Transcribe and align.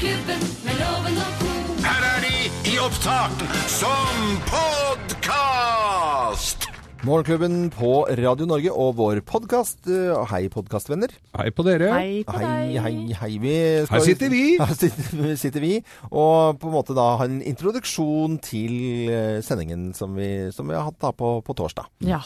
Morgenklubben 0.00 0.40
med 0.64 0.78
loven 0.80 1.16
og 1.20 1.32
co. 1.36 1.48
Her 1.84 2.04
er 2.08 2.22
de 2.24 2.30
i 2.70 2.78
opptak 2.80 3.34
som 3.68 4.30
podkast! 4.48 6.64
Morgenklubben 7.04 7.66
på 7.74 8.06
Radio 8.08 8.46
Norge 8.48 8.72
og 8.72 8.94
vår 8.96 9.20
podkast. 9.28 9.84
Hei, 10.32 10.46
podkastvenner. 10.52 11.10
Hei 11.36 11.50
på 11.52 11.62
dere. 11.68 11.90
Hei 11.92 12.24
på 12.24 12.32
Hei, 12.32 12.40
deg. 12.46 12.80
hei, 12.80 13.12
hei. 13.20 13.30
Vi 13.44 13.52
skal- 13.84 13.98
Her 13.98 14.04
sitter 14.08 14.28
vi. 14.32 14.42
Her 14.60 14.72
sitter, 14.74 15.36
sitter 15.36 15.60
vi. 15.64 15.74
Og 16.10 16.56
på 16.60 16.66
en 16.68 16.72
måte 16.78 16.94
da 16.96 17.16
ha 17.20 17.24
en 17.28 17.42
introduksjon 17.42 18.38
til 18.44 18.72
eh, 19.12 19.40
sendingen 19.44 19.92
som 19.96 20.14
vi, 20.16 20.48
som 20.52 20.68
vi 20.68 20.74
har 20.80 20.84
hatt 20.88 20.98
da 21.00 21.12
på, 21.12 21.42
på 21.44 21.54
torsdag. 21.60 21.84
Ja. 22.08 22.20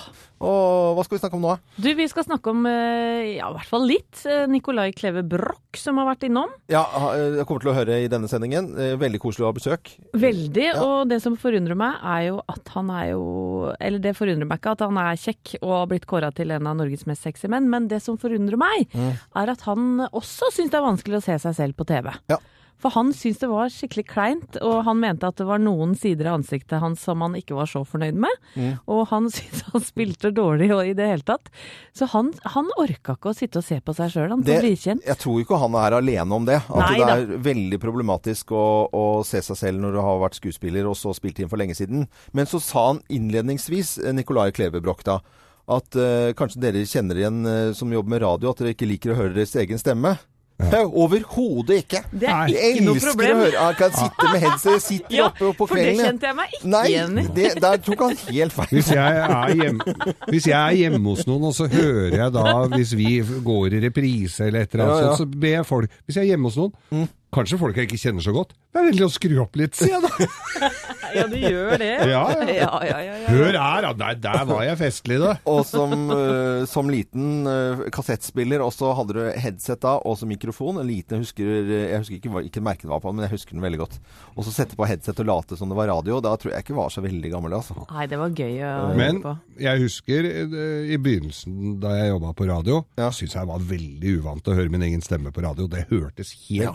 Og 0.44 0.94
hva 0.98 1.04
skal 1.06 1.16
vi 1.16 1.20
snakke 1.22 1.38
om 1.38 1.44
nå? 1.46 1.54
Du, 1.80 1.88
vi 1.96 2.06
skal 2.10 2.26
snakke 2.26 2.52
om, 2.52 2.66
eh, 2.68 3.34
ja, 3.38 3.48
i 3.48 3.56
hvert 3.56 3.70
fall 3.70 3.86
litt, 3.88 4.20
eh, 4.28 4.44
Nicolai 4.50 4.90
Kleve 4.96 5.22
Broch 5.26 5.78
som 5.80 5.96
har 5.98 6.06
vært 6.10 6.26
innom. 6.28 6.52
Ja, 6.70 6.82
jeg 7.16 7.46
kommer 7.48 7.64
til 7.64 7.72
å 7.72 7.76
høre 7.76 7.96
i 8.04 8.10
denne 8.12 8.28
sendingen. 8.30 8.68
Eh, 8.78 8.94
Veldig 9.00 9.20
koselig 9.22 9.46
å 9.46 9.50
ha 9.50 9.56
besøk. 9.56 9.90
Veldig. 10.14 10.66
Ja. 10.68 10.84
Og 10.84 11.08
det 11.10 11.20
som 11.24 11.36
forundrer 11.40 11.76
meg, 11.78 11.96
er 12.04 12.26
jo 12.28 12.40
at 12.48 12.68
han 12.76 12.90
er 12.94 13.10
jo 13.14 13.72
Eller 13.80 13.98
det 13.98 14.14
forundrer 14.16 14.46
meg 14.46 14.60
ikke 14.60 14.74
at 14.76 14.84
han 14.84 14.98
er 15.00 15.16
kjekk 15.18 15.54
og 15.62 15.70
har 15.72 15.86
blitt 15.90 16.06
kåra 16.06 16.28
til 16.34 16.50
en 16.54 16.66
av 16.68 16.76
Norges 16.76 17.06
mest 17.08 17.24
sexy 17.24 17.48
menn, 17.48 17.68
men 17.70 17.88
det 17.88 18.02
som 18.04 18.18
forundrer 18.20 18.58
meg, 18.60 18.90
er 18.94 19.50
at 19.50 19.64
han 19.66 20.04
også 20.12 20.50
syns 20.52 20.70
det 20.70 20.78
er 20.78 20.84
vanskelig 20.84 21.18
å 21.18 21.24
se 21.24 21.38
seg 21.46 21.56
selv 21.56 21.76
på 21.78 21.86
TV. 21.88 22.12
Ja. 22.30 22.38
For 22.84 22.92
han 22.92 23.14
syntes 23.16 23.40
det 23.40 23.48
var 23.48 23.70
skikkelig 23.72 24.02
kleint, 24.10 24.58
og 24.60 24.82
han 24.84 24.98
mente 25.00 25.28
at 25.30 25.38
det 25.40 25.46
var 25.48 25.62
noen 25.62 25.94
sider 25.96 26.28
av 26.28 26.42
ansiktet 26.42 26.82
hans 26.82 27.00
som 27.00 27.22
han 27.24 27.32
ikke 27.38 27.56
var 27.56 27.70
så 27.70 27.80
fornøyd 27.88 28.18
med. 28.20 28.48
Og 28.92 29.06
han 29.08 29.30
syntes 29.34 29.62
han 29.72 29.84
spilte 29.86 30.28
dårlig 30.36 30.68
i 30.68 30.92
det 30.96 31.06
hele 31.08 31.24
tatt. 31.24 31.48
Så 31.96 32.10
han, 32.12 32.28
han 32.52 32.68
orka 32.76 33.14
ikke 33.16 33.32
å 33.32 33.36
sitte 33.36 33.62
og 33.62 33.64
se 33.64 33.78
på 33.80 33.94
seg 33.96 34.12
sjøl, 34.12 34.34
han, 34.34 34.42
Det, 34.44 34.58
kjent. 34.82 35.06
jeg 35.06 35.20
tror 35.22 35.40
ikke 35.40 35.60
han 35.62 35.78
er 35.80 35.96
alene 35.96 36.36
om 36.36 36.44
det. 36.44 36.58
At 36.68 36.82
Nei 36.82 36.98
det 36.98 37.06
da. 37.08 37.16
er 37.16 37.46
veldig 37.48 37.80
problematisk 37.80 38.52
å, 38.52 38.66
å 38.92 39.06
se 39.24 39.40
seg 39.48 39.60
selv 39.62 39.80
når 39.80 39.96
du 39.96 40.02
har 40.04 40.20
vært 40.26 40.36
skuespiller 40.42 40.90
og 40.90 40.98
så 41.00 41.14
spilt 41.16 41.40
inn 41.40 41.48
for 41.48 41.60
lenge 41.60 41.78
siden. 41.78 42.04
Men 42.36 42.50
så 42.50 42.60
sa 42.60 42.90
han 42.90 43.00
innledningsvis, 43.08 43.96
eh, 44.04 44.12
Nicolai 44.12 44.50
Klevebrok 44.52 45.06
da, 45.08 45.22
at 45.64 45.96
uh, 45.96 46.34
kanskje 46.36 46.60
dere 46.60 46.84
kjenner 46.84 47.16
igjen 47.16 47.40
uh, 47.48 47.72
som 47.72 47.92
jobber 47.92 48.12
med 48.12 48.20
radio, 48.26 48.52
at 48.52 48.60
dere 48.60 48.74
ikke 48.74 48.88
liker 48.90 49.14
å 49.14 49.18
høre 49.22 49.32
deres 49.38 49.56
egen 49.56 49.80
stemme. 49.80 50.18
Ja. 50.54 50.84
Overhodet 50.86 51.80
ikke. 51.82 52.00
Det 52.14 52.28
er 52.30 52.46
Jeg 52.52 52.76
ikke 52.76 52.84
noe 52.86 52.94
elsker 52.94 53.10
problem. 53.10 53.36
å 53.36 53.40
høre 53.42 53.62
Jeg 53.64 53.76
kan 53.80 53.94
sitte 53.98 54.28
med 54.30 54.40
headset, 54.44 54.82
sitter 54.84 55.16
Ja, 55.16 55.24
oppe 55.26 55.48
på 55.58 55.66
kvelden. 55.66 55.66
for 55.66 55.76
det 55.80 55.94
kjente 56.06 56.28
jeg 56.28 56.36
meg 56.38 56.54
ikke 56.54 56.68
Nei, 56.70 56.82
igjen 56.92 57.18
i. 57.18 57.24
det, 57.34 57.48
der 57.64 57.76
tok 57.88 58.04
han 58.04 58.16
helt 58.28 58.52
feil. 58.54 58.68
Hvis 58.70 58.90
jeg, 58.94 59.16
er 59.24 59.54
hjemme, 59.58 59.96
hvis 60.30 60.46
jeg 60.46 60.58
er 60.60 60.78
hjemme 60.78 61.02
hos 61.10 61.26
noen, 61.26 61.48
og 61.50 61.54
så 61.58 61.66
hører 61.72 62.16
jeg 62.20 62.32
da, 62.38 62.54
hvis 62.76 62.94
vi 62.96 63.10
går 63.50 63.74
i 63.74 63.82
reprise 63.88 64.46
eller 64.46 64.60
et 64.68 64.74
eller 64.78 64.84
annet 64.86 65.02
Ja, 65.02 65.10
ja. 65.10 65.16
så 65.18 65.26
ber 65.26 65.54
jeg 65.58 65.66
folk 65.66 65.90
Hvis 66.06 66.16
jeg 66.16 66.22
er 66.22 66.30
hjemme 66.34 66.52
hos 66.52 66.56
noen, 66.62 67.08
kanskje 67.34 67.58
folk 67.60 67.76
jeg 67.80 67.88
ikke 67.90 68.00
kjenner 68.06 68.24
så 68.24 68.34
godt, 68.36 68.54
det 68.74 68.80
er 68.82 68.88
veldig 68.90 69.06
å 69.06 69.12
skru 69.14 69.36
opp 69.42 69.58
litt, 69.60 69.74
sier 69.78 69.96
jeg 69.96 70.02
da. 70.06 70.70
Ja, 71.14 71.28
du 71.30 71.36
gjør 71.38 71.76
det. 71.78 71.92
Ja, 72.10 72.22
ja. 72.34 72.46
ja, 72.58 72.70
ja, 72.88 72.96
ja, 73.06 73.12
ja. 73.22 73.26
Hør 73.30 73.54
her, 73.54 73.84
da. 73.84 73.90
Nei, 74.00 74.14
der 74.18 74.46
var 74.48 74.64
jeg 74.66 74.78
festlig, 74.80 75.18
da. 75.22 75.34
Og 75.46 75.60
som, 75.68 75.92
uh, 76.10 76.64
som 76.66 76.88
liten 76.90 77.46
uh, 77.46 77.84
kassettspiller, 77.94 78.64
og 78.64 78.72
så 78.74 78.90
hadde 78.98 79.14
du 79.14 79.20
headset 79.44 79.78
da, 79.84 79.92
og 80.02 80.16
så 80.18 80.26
mikrofon. 80.26 80.80
En 80.82 80.88
liten, 80.88 81.20
jeg 81.20 81.28
husker, 81.28 81.52
jeg 81.70 82.00
husker 82.02 82.16
ikke, 82.18 82.32
hvilket 82.34 82.64
merke 82.66 82.88
det 82.88 82.90
var 82.90 83.02
på 83.04 83.12
men 83.14 83.28
jeg 83.28 83.34
husker 83.36 83.54
den 83.54 83.62
veldig 83.62 83.78
godt. 83.84 84.00
Og 84.34 84.42
så 84.48 84.56
sette 84.56 84.74
på 84.80 84.88
headset 84.90 85.22
og 85.22 85.28
late 85.30 85.58
som 85.60 85.70
det 85.70 85.78
var 85.78 85.92
radio. 85.92 86.18
Da 86.24 86.34
tror 86.40 86.56
jeg 86.56 86.66
ikke 86.66 86.78
var 86.80 86.90
så 86.90 87.04
veldig 87.04 87.30
gammel, 87.36 87.54
altså. 87.60 87.78
Nei, 87.92 88.08
det 88.10 88.18
var 88.18 88.34
gøy 88.34 88.58
å 88.66 88.72
Men 88.98 89.20
høre 89.20 89.22
på. 89.28 89.36
jeg 89.68 89.84
husker 89.84 90.30
uh, 90.50 90.58
i 90.90 90.98
begynnelsen 91.04 91.78
da 91.84 91.94
jeg 92.00 92.10
jobba 92.10 92.34
på 92.40 92.50
radio, 92.50 92.80
Ja. 92.98 93.12
syntes 93.14 93.38
jeg 93.38 93.52
var 93.52 93.62
veldig 93.70 94.16
uvant 94.18 94.50
å 94.50 94.58
høre 94.58 94.72
min 94.74 94.82
egen 94.90 95.04
stemme 95.04 95.30
på 95.30 95.46
radio. 95.46 95.70
Det 95.70 95.86
hørtes 95.94 96.34
helt 96.48 96.72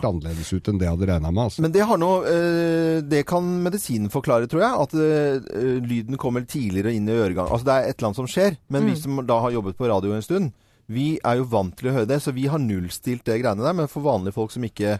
Annerledes 0.50 0.58
ut 0.58 0.68
enn 0.68 0.78
det 0.78 0.86
jeg 0.86 0.96
hadde 0.96 1.08
regna 1.10 1.30
med. 1.30 1.44
Altså. 1.44 1.62
Men 1.62 1.72
det 1.72 1.84
har 1.86 1.98
noe 1.98 2.24
eh, 2.26 3.02
Det 3.02 3.26
kan 3.26 3.44
medisinen 3.64 4.10
forklare, 4.10 4.48
tror 4.50 4.62
jeg. 4.64 4.72
At 4.84 4.94
eh, 4.94 5.80
lyden 5.80 6.18
kommer 6.18 6.44
tidligere 6.44 6.94
inn 6.94 7.08
i 7.08 7.16
øregangen. 7.16 7.52
Altså 7.52 7.66
det 7.66 7.74
er 7.74 7.88
et 7.88 7.98
eller 7.98 8.10
annet 8.10 8.20
som 8.20 8.30
skjer. 8.30 8.58
Men 8.68 8.86
vi 8.86 8.96
som 8.98 9.22
da 9.26 9.40
har 9.40 9.54
jobbet 9.54 9.78
på 9.78 9.88
radio 9.88 10.14
en 10.14 10.22
stund, 10.22 10.52
vi 10.90 11.18
er 11.22 11.38
jo 11.38 11.46
vant 11.50 11.76
til 11.78 11.90
å 11.90 11.94
høre 11.94 12.08
det. 12.10 12.20
Så 12.22 12.34
vi 12.34 12.48
har 12.50 12.60
nullstilt 12.60 13.24
det 13.24 13.40
greiene 13.42 13.64
der. 13.64 13.76
Men 13.76 13.90
for 13.90 14.04
vanlige 14.06 14.36
folk 14.36 14.52
som 14.54 14.66
ikke 14.66 14.98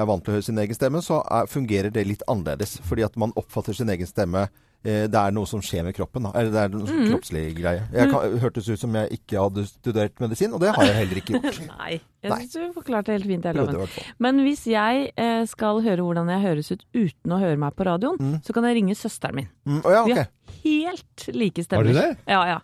er 0.00 0.08
vant 0.08 0.24
til 0.24 0.32
å 0.32 0.38
høre 0.38 0.46
sin 0.46 0.60
egen 0.62 0.76
stemme, 0.76 1.02
så 1.04 1.20
er, 1.22 1.48
fungerer 1.50 1.92
det 1.94 2.04
litt 2.08 2.22
annerledes. 2.30 2.78
Fordi 2.88 3.04
at 3.06 3.18
man 3.20 3.34
oppfatter 3.38 3.76
sin 3.76 3.90
egen 3.92 4.08
stemme 4.08 4.46
eh, 4.46 5.04
Det 5.10 5.18
er 5.18 5.34
noe 5.34 5.48
som 5.48 5.62
skjer 5.64 5.84
med 5.86 5.96
kroppen. 5.96 6.28
Da. 6.28 6.32
Eller 6.38 6.54
det 6.54 6.62
er 6.62 6.72
noe 6.72 6.88
mm. 6.88 7.04
kroppslig 7.10 7.44
greie. 7.58 7.84
Jeg 7.92 8.12
kan, 8.12 8.38
hørtes 8.44 8.70
ut 8.70 8.80
som 8.80 8.98
jeg 8.98 9.18
ikke 9.18 9.44
hadde 9.44 9.66
studert 9.68 10.24
medisin, 10.24 10.56
og 10.56 10.64
det 10.64 10.72
har 10.76 10.88
jeg 10.88 10.98
heller 11.02 11.22
ikke 11.22 11.38
gjort. 11.38 11.60
Nei, 11.76 12.00
jeg 12.24 12.32
syns 12.32 12.56
du 12.56 12.76
forklarte 12.80 13.14
helt 13.16 13.28
fint, 13.28 13.48
jeg 13.48 13.58
Loven. 13.58 13.96
Men 14.22 14.42
hvis 14.46 14.66
jeg 14.70 15.08
eh, 15.12 15.44
skal 15.50 15.82
høre 15.84 16.08
hvordan 16.08 16.32
jeg 16.32 16.46
høres 16.48 16.72
ut 16.72 16.84
uten 16.96 17.36
å 17.36 17.40
høre 17.42 17.60
meg 17.60 17.76
på 17.78 17.88
radioen, 17.88 18.36
så 18.46 18.56
kan 18.56 18.68
jeg 18.68 18.80
ringe 18.80 18.98
søsteren 18.98 19.42
min. 19.42 19.54
Mm, 19.68 19.80
Oh, 19.82 19.90
ja, 19.90 20.04
Vi 20.06 20.14
har 20.14 20.28
helt 20.62 21.32
like 21.34 21.64
stemmer. 21.64 21.90
Har 21.90 21.92
du 21.92 21.98
det? 21.98 22.30
Ja, 22.30 22.44
ja. 22.54 22.60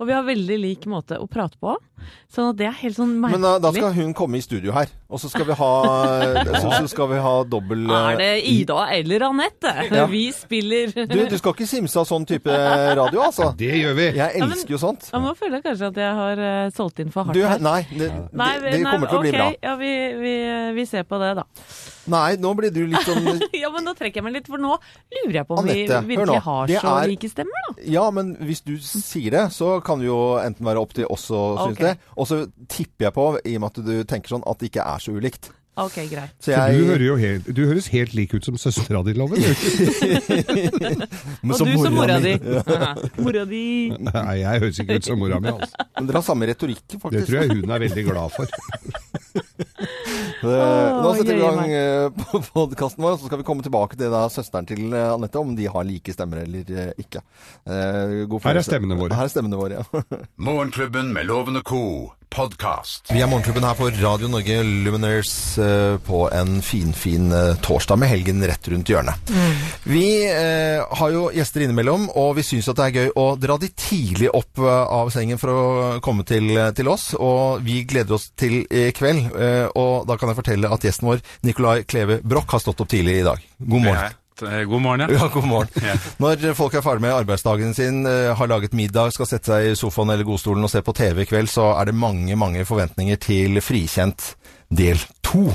Og 0.00 0.08
vi 0.08 0.14
har 0.16 0.24
veldig 0.24 0.56
lik 0.56 0.86
måte 0.88 1.18
å 1.20 1.26
prate 1.28 1.58
på. 1.60 1.74
Sånn 2.30 2.52
at 2.52 2.58
det 2.60 2.66
er 2.68 2.74
helt 2.78 2.94
sånn 2.94 3.16
merkelig. 3.18 3.40
Men 3.40 3.42
da, 3.42 3.52
da 3.58 3.70
skal 3.74 3.94
hun 3.96 4.12
komme 4.14 4.38
i 4.38 4.42
studio 4.44 4.70
her, 4.76 4.90
og 5.10 5.18
så 5.18 5.26
skal 5.32 5.48
vi 5.48 5.56
ha, 5.58 5.70
så, 6.62 6.68
så 6.76 6.84
skal 6.92 7.08
vi 7.10 7.18
ha 7.24 7.32
dobbel 7.42 7.90
Er 7.90 8.20
det 8.20 8.28
eh, 8.36 8.50
Ida 8.60 8.84
eller 8.94 9.26
Anette? 9.30 9.74
Ja. 9.90 10.04
Vi 10.06 10.28
spiller 10.32 10.92
Du, 10.94 11.16
du 11.26 11.34
skal 11.40 11.54
ikke 11.56 11.66
simse 11.66 11.98
av 11.98 12.06
sånn 12.06 12.22
type 12.28 12.54
radio, 12.54 13.24
altså. 13.26 13.50
Det 13.60 13.72
gjør 13.80 13.96
vi. 13.98 14.06
Jeg 14.20 14.38
men- 14.38 14.54
elsker 14.54 14.76
jo 14.76 14.80
sånt. 14.80 15.08
Ja, 15.10 15.18
Nå 15.24 15.34
føler 15.38 15.58
jeg 15.58 15.66
kanskje 15.66 15.90
at 15.90 15.98
jeg 16.04 16.18
har 16.20 16.42
uh, 16.46 16.70
solgt 16.76 17.02
inn 17.02 17.10
for 17.10 17.26
hardt 17.26 17.36
Du, 17.36 17.42
nei, 17.66 17.80
det, 17.90 18.12
Nei, 18.30 18.52
det, 18.62 18.76
det 18.76 18.82
nei, 18.84 18.92
kommer 18.94 19.10
til 19.10 19.18
å 19.18 19.24
bli 19.24 19.32
okay, 19.34 19.40
bra. 19.40 19.48
Ja, 19.66 19.74
vi, 19.80 19.90
vi, 20.22 20.34
vi 20.78 20.86
ser 20.88 21.08
på 21.10 21.18
det, 21.20 21.32
da. 21.40 21.46
Nei, 22.10 22.36
nå 22.40 22.52
blir 22.58 22.72
du 22.74 22.80
litt 22.90 23.06
sånn 23.06 23.42
Ja, 23.58 23.70
men 23.74 23.84
nå 23.86 23.94
trekker 23.98 24.20
jeg 24.20 24.26
meg 24.26 24.38
litt, 24.38 24.48
for 24.50 24.62
nå 24.62 24.76
lurer 24.78 25.40
jeg 25.40 25.48
på 25.48 25.58
om 25.58 25.64
Annette, 25.64 26.00
vi 26.06 26.14
virkelig 26.14 26.38
nå. 26.38 26.44
har 26.46 26.72
så 26.72 26.94
er- 26.94 27.10
like 27.10 27.30
stemmer, 27.30 27.66
da. 27.66 27.74
Ja, 27.90 28.06
men 28.14 28.32
hvis 28.46 28.62
du 28.66 28.76
sier 28.80 29.34
det, 29.34 29.44
så 29.54 29.76
kan 29.84 30.00
det 30.00 30.08
jo 30.08 30.20
enten 30.40 30.66
være 30.66 30.82
opp 30.82 30.94
til 30.96 31.10
oss 31.10 31.28
å 31.34 31.42
synes 31.66 31.76
okay. 31.76 31.89
det. 31.89 31.89
Og 32.16 32.28
så 32.30 32.42
tipper 32.68 33.08
jeg 33.08 33.16
på, 33.16 33.30
i 33.44 33.56
og 33.56 33.64
med 33.64 33.72
at 33.72 33.80
du 33.86 33.96
tenker 34.08 34.36
sånn, 34.36 34.46
at 34.46 34.60
det 34.60 34.70
ikke 34.72 34.86
er 34.86 35.02
så 35.02 35.14
ulikt. 35.16 35.50
Ok, 35.80 35.94
greit. 36.10 36.32
Så 36.42 36.50
For 36.52 36.74
du, 36.74 36.84
hører 36.90 37.04
jo 37.04 37.14
helt, 37.16 37.46
du 37.56 37.60
høres 37.64 37.86
helt 37.94 38.12
lik 38.12 38.34
ut 38.34 38.44
som 38.44 38.56
søstera 38.58 39.00
di, 39.06 39.14
Loven. 39.16 39.38
Og 41.46 41.62
du 41.62 41.72
som 41.78 41.94
mora 41.94 42.18
di. 42.20 42.34
Mora 43.22 43.44
di. 43.48 43.62
Nei, 43.94 44.34
jeg 44.42 44.64
høres 44.64 44.80
ikke 44.82 44.98
ut 44.98 45.08
som 45.08 45.22
mora 45.22 45.38
mi, 45.40 45.54
altså. 45.54 45.86
Men 45.96 46.10
dere 46.10 46.20
har 46.20 46.26
samme 46.26 46.50
retorikk, 46.50 46.84
faktisk. 46.98 47.14
Det 47.16 47.22
tror 47.30 47.38
jeg 47.40 47.62
hun 47.62 47.70
er 47.70 47.84
veldig 47.86 48.04
glad 48.10 48.34
for. 48.34 48.46
Eh, 50.40 51.00
Nå 51.04 51.14
setter 51.18 51.34
vi 51.34 51.40
i 51.40 51.44
gang 51.44 51.72
eh, 51.72 52.06
på 52.30 52.40
podkasten 52.54 53.04
vår, 53.04 53.18
så 53.20 53.28
skal 53.28 53.42
vi 53.42 53.46
komme 53.48 53.64
tilbake 53.66 53.98
til 54.00 54.12
da, 54.12 54.22
søsteren 54.32 54.68
til 54.68 54.86
eh, 54.92 55.10
Anette, 55.14 55.40
om 55.42 55.52
de 55.58 55.68
har 55.70 55.84
like 55.88 56.14
stemmer 56.16 56.44
eller 56.44 56.94
ikke. 57.00 57.22
Eh, 57.66 58.14
god 58.30 58.46
Her 58.48 58.60
er 58.62 58.66
stemmene 58.66 58.98
våre. 59.00 59.18
Her 59.18 59.28
er 59.28 59.34
stemmene 59.34 59.60
våre, 59.60 59.82
ja. 59.82 60.04
Morgenklubben 60.48 61.12
med 61.16 61.28
lovende 61.28 61.64
co. 61.66 61.82
podkast. 62.30 63.10
Vi 63.10 63.22
er 63.22 63.30
Morgenklubben 63.30 63.66
her 63.66 63.78
på 63.78 63.90
Radio 64.00 64.30
Norge 64.30 64.62
Luminaires 64.64 65.34
eh, 65.58 65.98
på 66.06 66.26
en 66.32 66.60
finfin 66.62 67.00
fin, 67.00 67.32
eh, 67.32 67.56
torsdag 67.62 67.98
med 67.98 68.08
helgen 68.08 68.42
rett 68.46 68.68
rundt 68.68 68.88
hjørnet. 68.88 69.32
Vi 69.88 70.04
eh, 70.28 70.82
har 70.98 71.10
jo 71.14 71.28
gjester 71.34 71.64
innimellom, 71.64 72.08
og 72.18 72.36
vi 72.38 72.44
syns 72.46 72.68
at 72.70 72.78
det 72.78 72.86
er 72.86 72.98
gøy 72.98 73.12
å 73.18 73.26
dra 73.40 73.56
de 73.60 73.70
tidlig 73.74 74.30
opp 74.36 74.60
eh, 74.62 74.84
av 75.00 75.10
sengen 75.14 75.40
for 75.40 75.52
å 75.52 75.64
komme 76.04 76.26
til, 76.28 76.52
til 76.76 76.90
oss. 76.92 77.10
Og 77.18 77.64
vi 77.66 77.82
gleder 77.88 78.18
oss 78.18 78.30
til 78.38 78.62
i 78.64 78.88
kveld. 78.96 79.30
Eh, 79.34 79.66
og 79.74 80.08
da 80.08 80.18
kan 80.20 80.32
jeg 80.32 80.40
fortelle 80.40 80.72
at 80.72 80.86
gjesten 80.86 81.10
vår, 81.10 81.24
Nicolai 81.46 81.82
Kleve 81.88 82.20
Broch, 82.22 82.48
har 82.54 82.62
stått 82.62 82.84
opp 82.84 82.92
tidlig 82.92 83.20
i 83.20 83.26
dag. 83.26 83.46
God 83.58 83.86
morgen. 83.88 84.18
Eh, 84.42 84.62
God 84.68 84.82
morgen, 84.84 85.04
ja. 85.04 85.18
Ja, 85.18 85.28
god 85.32 85.48
morgen. 85.48 85.68
Ja. 85.90 85.96
Når 86.22 86.54
folk 86.58 86.74
er 86.74 86.84
ferdig 86.84 87.04
med 87.04 87.14
arbeidsdagen 87.14 87.74
sin, 87.74 88.04
eh, 88.06 88.32
har 88.36 88.50
laget 88.50 88.76
middag, 88.76 89.14
skal 89.16 89.28
sette 89.28 89.52
seg 89.52 89.70
i 89.70 89.78
sofaen 89.78 90.12
eller 90.12 90.28
godstolen 90.28 90.64
og 90.64 90.72
se 90.72 90.82
på 90.84 90.94
TV 90.96 91.24
i 91.24 91.30
kveld, 91.30 91.50
så 91.50 91.72
er 91.80 91.90
det 91.90 91.96
mange, 91.98 92.36
mange 92.38 92.64
forventninger 92.68 93.20
til 93.20 93.60
Frikjent 93.64 94.34
del 94.70 95.00
to. 95.26 95.48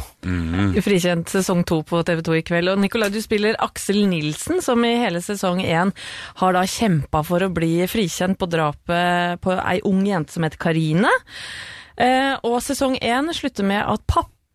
Frikjent 0.84 1.32
sesong 1.32 1.64
to 1.68 1.80
på 1.88 2.02
TV 2.08 2.22
2 2.26 2.36
i 2.36 2.44
kveld. 2.48 2.74
Og 2.74 2.82
Nicolai, 2.82 3.10
du 3.14 3.22
spiller 3.24 3.56
Aksel 3.64 4.04
Nilsen, 4.12 4.60
som 4.64 4.84
i 4.84 4.96
hele 5.00 5.22
sesong 5.24 5.62
én 5.64 5.94
har 6.42 6.58
da 6.58 6.66
kjempa 6.68 7.24
for 7.26 7.46
å 7.46 7.52
bli 7.54 7.88
frikjent 7.92 8.40
på 8.42 8.50
drapet 8.52 9.42
på 9.44 9.56
ei 9.56 9.80
ung 9.88 10.04
jente 10.08 10.36
som 10.36 10.46
heter 10.46 10.60
Karine. 10.62 11.12
Eh, 11.96 12.36
og 12.44 12.60
sesong 12.64 12.98
én 13.00 13.32
slutter 13.32 13.68
med 13.68 13.86
at 13.88 14.04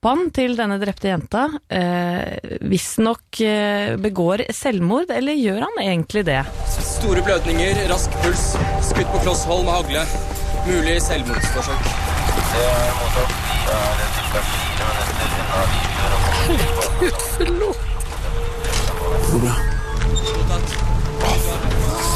pappaen 0.01 0.31
til 0.33 0.55
denne 0.57 0.79
drepte 0.81 1.11
jenta 1.11 1.43
eh, 1.69 2.57
visstnok 2.65 3.41
eh, 3.45 3.97
begår 4.01 4.47
selvmord, 4.57 5.11
eller 5.13 5.37
gjør 5.37 5.67
han 5.67 5.77
egentlig 5.83 6.25
det? 6.25 6.41
Store 6.81 7.21
blødninger, 7.27 7.83
rask 7.93 8.11
puls, 8.25 8.57
skutt 8.89 9.13
på 9.13 9.21
kloss 9.27 9.45
hold 9.49 9.67
med 9.69 9.77
hagle. 9.77 10.07
Mulig 10.71 10.97
selvmordsforsøk. 11.05 11.85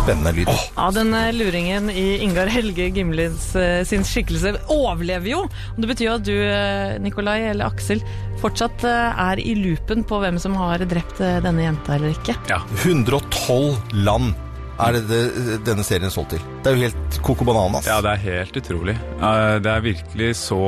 Spennende 0.05 0.33
lyd. 0.37 0.51
Ja, 0.77 0.91
den 0.95 1.15
eh, 1.17 1.31
luringen 1.35 1.91
i 1.91 2.19
Ingar 2.25 2.51
Helge 2.53 2.91
Gimlins 2.95 3.51
eh, 3.57 3.83
sin 3.89 4.05
skikkelse 4.05 4.55
overlever 4.73 5.31
jo. 5.33 5.43
Det 5.81 5.89
betyr 5.91 6.09
jo 6.11 6.17
at 6.19 6.27
du, 6.29 6.35
eh, 6.45 6.95
Nikolai 7.03 7.41
eller 7.51 7.71
Aksel, 7.73 8.03
fortsatt 8.43 8.85
er 8.85 9.41
i 9.41 9.55
loopen 9.57 10.03
på 10.05 10.19
hvem 10.21 10.37
som 10.43 10.57
har 10.61 10.83
drept 10.91 11.21
denne 11.45 11.65
jenta 11.65 11.95
eller 11.97 12.13
ikke. 12.13 12.35
Ja. 12.51 12.59
112 12.83 13.97
land 14.05 14.35
er 14.83 14.97
det, 14.99 15.05
det 15.09 15.59
denne 15.69 15.85
serien 15.87 16.11
solgt 16.13 16.35
til. 16.35 16.43
Det 16.65 16.73
er 16.73 16.77
jo 16.77 16.85
helt 16.89 17.19
coco 17.25 17.47
bananas. 17.47 17.87
Ja, 17.89 18.01
det 18.05 18.17
er 18.17 18.25
helt 18.27 18.59
utrolig. 18.61 18.97
Eh, 19.23 19.57
Det 19.65 19.71
er 19.73 19.85
virkelig 19.89 20.33
så 20.43 20.61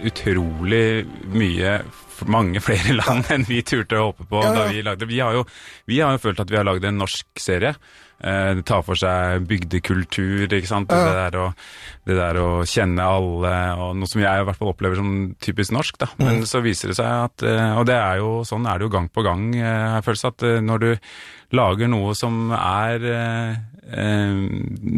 utrolig 0.00 1.06
mye 1.34 1.80
mange 2.28 2.60
flere 2.60 2.92
land 2.98 3.30
enn 3.32 3.46
vi 3.48 3.62
turte 3.64 3.96
å 3.96 4.10
håpe 4.10 4.26
på 4.28 4.42
Ja, 4.44 4.50
ja. 4.50 4.56
da 4.58 4.68
vi 4.68 4.82
lagde. 4.84 5.06
Vi 5.08 5.20
har 5.24 5.38
jo, 5.38 5.46
vi 5.88 6.02
har 6.04 6.12
jo 6.16 6.20
følt 6.26 6.40
at 6.44 6.50
vi 6.52 6.58
har 6.60 6.66
lagd 6.68 6.84
en 6.84 6.98
norsk 7.00 7.40
serie. 7.40 7.72
Eh, 8.20 8.58
tar 8.68 8.82
for 8.84 8.98
seg 9.00 9.46
bygdekultur, 9.48 10.44
ikke 10.52 10.68
sant. 10.68 10.90
Ja. 10.92 11.06
Det, 11.08 11.14
der 11.32 11.38
å, 11.40 11.46
det 12.04 12.16
der 12.18 12.36
å 12.42 12.48
kjenne 12.68 13.00
alle, 13.08 13.52
og 13.80 13.94
noe 13.96 14.10
som 14.10 14.20
jeg 14.20 14.42
i 14.42 14.44
hvert 14.44 14.58
fall 14.60 14.72
opplever 14.74 14.98
som 15.00 15.14
typisk 15.40 15.72
norsk. 15.72 15.96
da. 16.02 16.10
Mm. 16.18 16.26
Men 16.26 16.42
så 16.50 16.60
viser 16.60 16.92
det 16.92 16.98
seg 17.00 17.08
at 17.08 17.42
eh, 17.48 17.78
Og 17.80 17.86
det 17.88 17.96
er 17.96 18.20
jo 18.20 18.34
sånn 18.44 18.68
er 18.68 18.76
det 18.76 18.84
jo 18.90 18.92
gang 18.92 19.08
på 19.08 19.24
gang, 19.24 19.46
eh, 19.56 19.86
jeg 19.96 20.04
føler 20.04 20.28
at 20.34 20.46
eh, 20.50 20.60
når 20.68 20.84
du 20.84 20.90
lager 21.56 21.88
noe 21.90 22.12
som 22.14 22.52
er 22.54 23.08
eh, 23.08 23.54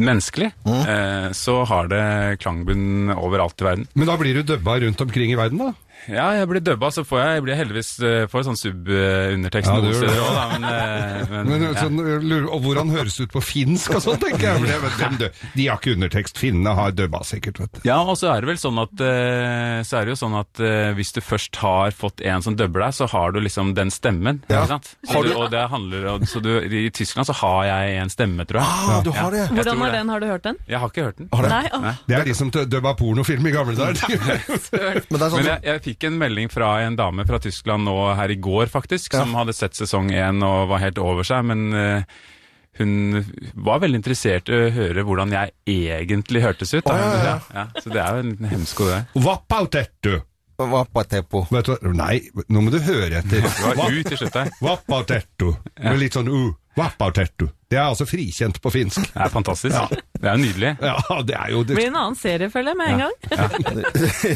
menneskelig, 0.03 0.51
Mm. 0.67 0.83
eh, 0.89 1.31
så 1.33 1.65
har 1.65 1.89
det 1.89 2.39
klangbunn 2.43 3.15
overalt 3.15 3.61
i 3.63 3.65
verden. 3.65 3.87
Men 3.95 4.07
da 4.11 4.17
blir 4.21 4.35
du 4.35 4.43
dubba 4.43 4.79
rundt 4.81 5.01
omkring 5.01 5.33
i 5.33 5.39
verden, 5.39 5.59
da? 5.59 5.73
Ja, 6.11 6.33
jeg 6.35 6.49
blir 6.51 6.61
dubba, 6.65 6.89
så 6.91 7.05
får 7.07 7.21
jeg, 7.23 7.35
jeg 7.37 7.43
blir 7.47 7.59
heldigvis 7.61 7.91
eh, 8.03 8.25
får 8.27 8.43
sånn 8.49 8.57
sub-undertekst 8.59 9.71
Ja, 9.71 9.77
noen 9.79 9.95
steder 9.95 10.19
òg, 10.19 10.33
da. 10.35 10.45
Men, 10.51 10.65
eh, 10.67 11.29
men, 11.31 11.51
Men, 11.53 11.63
ja. 11.63 11.73
sånn, 11.79 12.01
og 12.51 12.65
hvordan 12.65 12.91
høres 12.91 13.17
det 13.21 13.29
ut 13.29 13.35
på 13.37 13.43
finsk 13.45 13.95
og 13.95 14.03
sånn, 14.03 14.19
tenker 14.23 14.49
jeg. 14.49 14.63
Men 14.65 14.71
det- 14.73 14.91
Hvem 14.99 15.19
dø- 15.21 15.31
De 15.55 15.67
har 15.69 15.79
ikke 15.79 15.95
undertekst. 15.95 16.39
Finnene 16.43 16.75
har 16.75 16.91
dubba 16.91 17.21
sikkert, 17.25 17.61
vet 17.63 17.73
du. 17.73 17.81
Ja, 17.87 18.01
og 18.03 18.17
så 18.19 18.33
er 18.35 18.41
det 18.43 18.51
vel 18.51 18.59
sånn 18.59 18.81
at 18.83 19.01
eh, 19.01 19.83
Så 19.87 19.99
er 20.01 20.05
det 20.05 20.13
jo 20.17 20.19
sånn 20.27 20.35
at 20.41 20.61
eh, 20.61 20.93
hvis 20.99 21.13
du 21.15 21.21
først 21.21 21.57
har 21.63 21.91
fått 21.95 22.21
en 22.27 22.43
som 22.43 22.57
dubber 22.59 22.81
deg, 22.83 22.95
så 22.99 23.07
har 23.09 23.33
du 23.33 23.41
liksom 23.41 23.75
den 23.75 23.91
stemmen. 23.95 24.43
Ja. 24.51 24.63
Ikke 24.65 24.69
sant? 24.75 24.91
Så 25.07 25.23
du, 25.23 25.33
og 25.39 25.51
det 25.55 25.69
handler 25.71 26.07
og, 26.17 26.27
Så 26.27 26.43
du, 26.43 26.51
I 26.67 26.91
Tyskland 26.91 27.27
så 27.31 27.35
har 27.45 27.65
jeg 27.71 28.03
en 28.03 28.11
stemme, 28.11 28.45
tror 28.49 28.61
jeg. 28.61 28.67
Ah, 28.67 29.03
du 29.07 29.11
har 29.15 29.31
det. 29.31 29.47
Jeg 29.47 29.55
Hvordan 29.61 29.79
var 29.79 29.91
den? 29.93 30.09
Har 30.09 30.21
du 30.21 30.27
hørt 30.27 30.43
den? 30.43 30.57
Jeg 30.69 30.79
har 30.83 30.89
ikke 30.91 31.05
hørt 31.07 31.19
den. 31.23 31.29
Har 31.33 31.43
det? 31.47 31.51
Nei, 31.55 31.69
åh, 31.73 31.95
Det 32.09 32.17
er 32.19 32.25
de 32.25 32.35
som 32.35 32.51
dubba 32.51 32.95
pornofilm 32.99 33.47
i 33.47 33.55
gamle 33.55 33.77
dager. 33.79 34.03
Men 35.11 35.19
det 35.19 35.23
er 35.23 35.31
sånn 35.31 35.39
Men 35.43 35.51
jeg, 35.53 35.61
jeg 35.69 35.82
fikk 35.85 36.07
en 36.09 36.19
melding 36.21 36.51
fra 36.53 36.75
en 36.87 36.97
dame 36.99 37.25
fra 37.29 37.39
Tyskland 37.43 37.85
nå 37.89 37.97
her 38.19 38.31
i 38.35 38.39
går, 38.43 38.71
faktisk, 38.73 39.13
Ja. 39.15 39.25
som 39.25 39.35
hadde 39.39 39.55
sett 39.57 39.75
sesong 39.79 40.11
én 40.15 40.43
og 40.47 40.69
var 40.73 40.83
helt 40.85 40.99
over 41.03 41.27
seg, 41.27 41.45
men 41.49 41.69
uh, 41.75 42.03
hun 42.81 43.25
var 43.55 43.83
veldig 43.83 43.99
interessert 44.01 44.49
i 44.49 44.57
å 44.57 44.71
høre 44.73 45.03
hvordan 45.05 45.33
jeg 45.35 45.53
egentlig 45.69 46.43
hørtes 46.45 46.73
ut. 46.73 46.85
Da. 46.87 46.95
oh, 46.95 47.01
ja, 47.03 47.23
ja. 47.27 47.39
Ja, 47.53 47.67
så 47.83 47.93
det 47.93 48.01
er 48.01 48.15
jo 48.17 48.23
en 48.25 48.31
liten 48.33 48.53
hemsko, 48.55 48.87
det. 48.89 49.01
Vappautettu. 49.27 50.15
Hva? 50.63 50.85
Vet 50.95 51.67
du? 51.67 51.89
Nei, 51.97 52.21
nå 52.53 52.61
må 52.63 52.71
du 52.71 52.79
høre 52.85 53.19
etter. 53.19 53.43
Det 53.43 53.77
var 53.77 53.91
U 53.91 54.03
til 54.07 54.19
slutt 54.21 54.37
der. 54.37 54.51
Vappautettu. 54.63 55.49
Med 55.83 55.99
litt 55.99 56.15
sånn 56.15 56.29
u. 56.31 56.53
Vappautettu. 56.79 57.49
Det 57.73 57.79
er 57.81 57.87
altså 57.89 58.05
frikjent 58.05 58.59
på 58.61 58.69
finsk. 58.73 59.01
Det 59.15 59.21
er 59.25 59.31
fantastisk. 59.33 59.95
Det 60.23 60.29
er 60.29 60.37
nydelig. 60.41 60.71
Ja, 60.85 60.97
det 61.25 61.35
er 61.39 61.51
jo 61.55 61.63
det. 61.65 61.77
blir 61.79 61.89
en 61.89 61.97
annen 61.97 62.17
serie, 62.21 62.51
føler 62.53 62.75
jeg, 62.75 62.79
med 62.79 62.91
en 62.93 63.01
gang. 63.01 63.15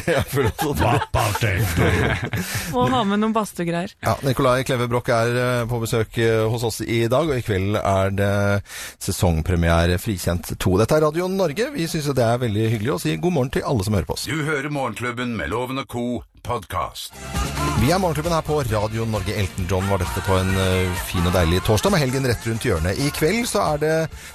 Jeg 0.08 0.22
føler 0.32 0.48
også. 0.54 0.72
Vappautettu. 0.80 1.82
Ha 2.72 3.02
med 3.08 3.20
noen 3.20 3.34
badstuegreier. 3.36 3.92
Ja, 4.04 4.16
Nikolai 4.24 4.64
Kleve 4.68 4.88
Broch 4.88 5.10
er 5.12 5.36
eh, 5.42 5.66
på 5.68 5.80
besøk 5.84 6.16
eh, 6.24 6.46
hos 6.48 6.64
oss 6.64 6.80
i 6.80 7.02
dag, 7.12 7.28
og 7.28 7.36
i 7.36 7.44
kveld 7.44 7.76
er 7.82 8.16
det 8.16 8.32
sesongpremiere 9.04 10.00
Frikjent 10.00 10.54
2. 10.56 10.76
Dette 10.80 10.96
er 10.96 11.04
Radio 11.08 11.28
Norge. 11.32 11.70
Vi 11.76 11.88
syns 11.92 12.08
det 12.16 12.24
er 12.24 12.40
veldig 12.40 12.70
hyggelig 12.72 12.96
å 12.96 13.00
si 13.04 13.16
god 13.20 13.36
morgen 13.36 13.52
til 13.58 13.68
alle 13.68 13.84
som 13.84 13.96
hører 13.98 14.08
på 14.08 14.16
oss. 14.16 14.28
Du 14.32 14.44
hører 14.48 14.72
Morgenklubben 14.72 15.36
med 15.36 15.52
Loven 15.52 15.84
og 15.84 15.88
Co. 15.92 16.06
podkast. 16.46 17.12
Vi 17.76 17.90
er 17.92 17.98
Morgenklubben 18.00 18.32
her 18.32 18.44
på 18.44 18.56
Radio 18.70 19.04
Norge. 19.04 19.34
Elton 19.36 19.66
John 19.68 19.84
var 19.90 20.00
dette 20.00 20.22
på 20.24 20.32
en 20.40 20.48
eh, 20.56 21.00
fin 21.04 21.26
og 21.28 21.34
deilig 21.34 21.58
torsdag 21.66 21.92
med 21.92 22.00
helgen 22.00 22.24
rett 22.24 22.46
rundt 22.48 22.64
hjørnet. 22.64 22.96
I 23.04 23.10
kveld 23.12 23.44
så 23.50 23.60
er 23.74 23.82
det 23.82 23.90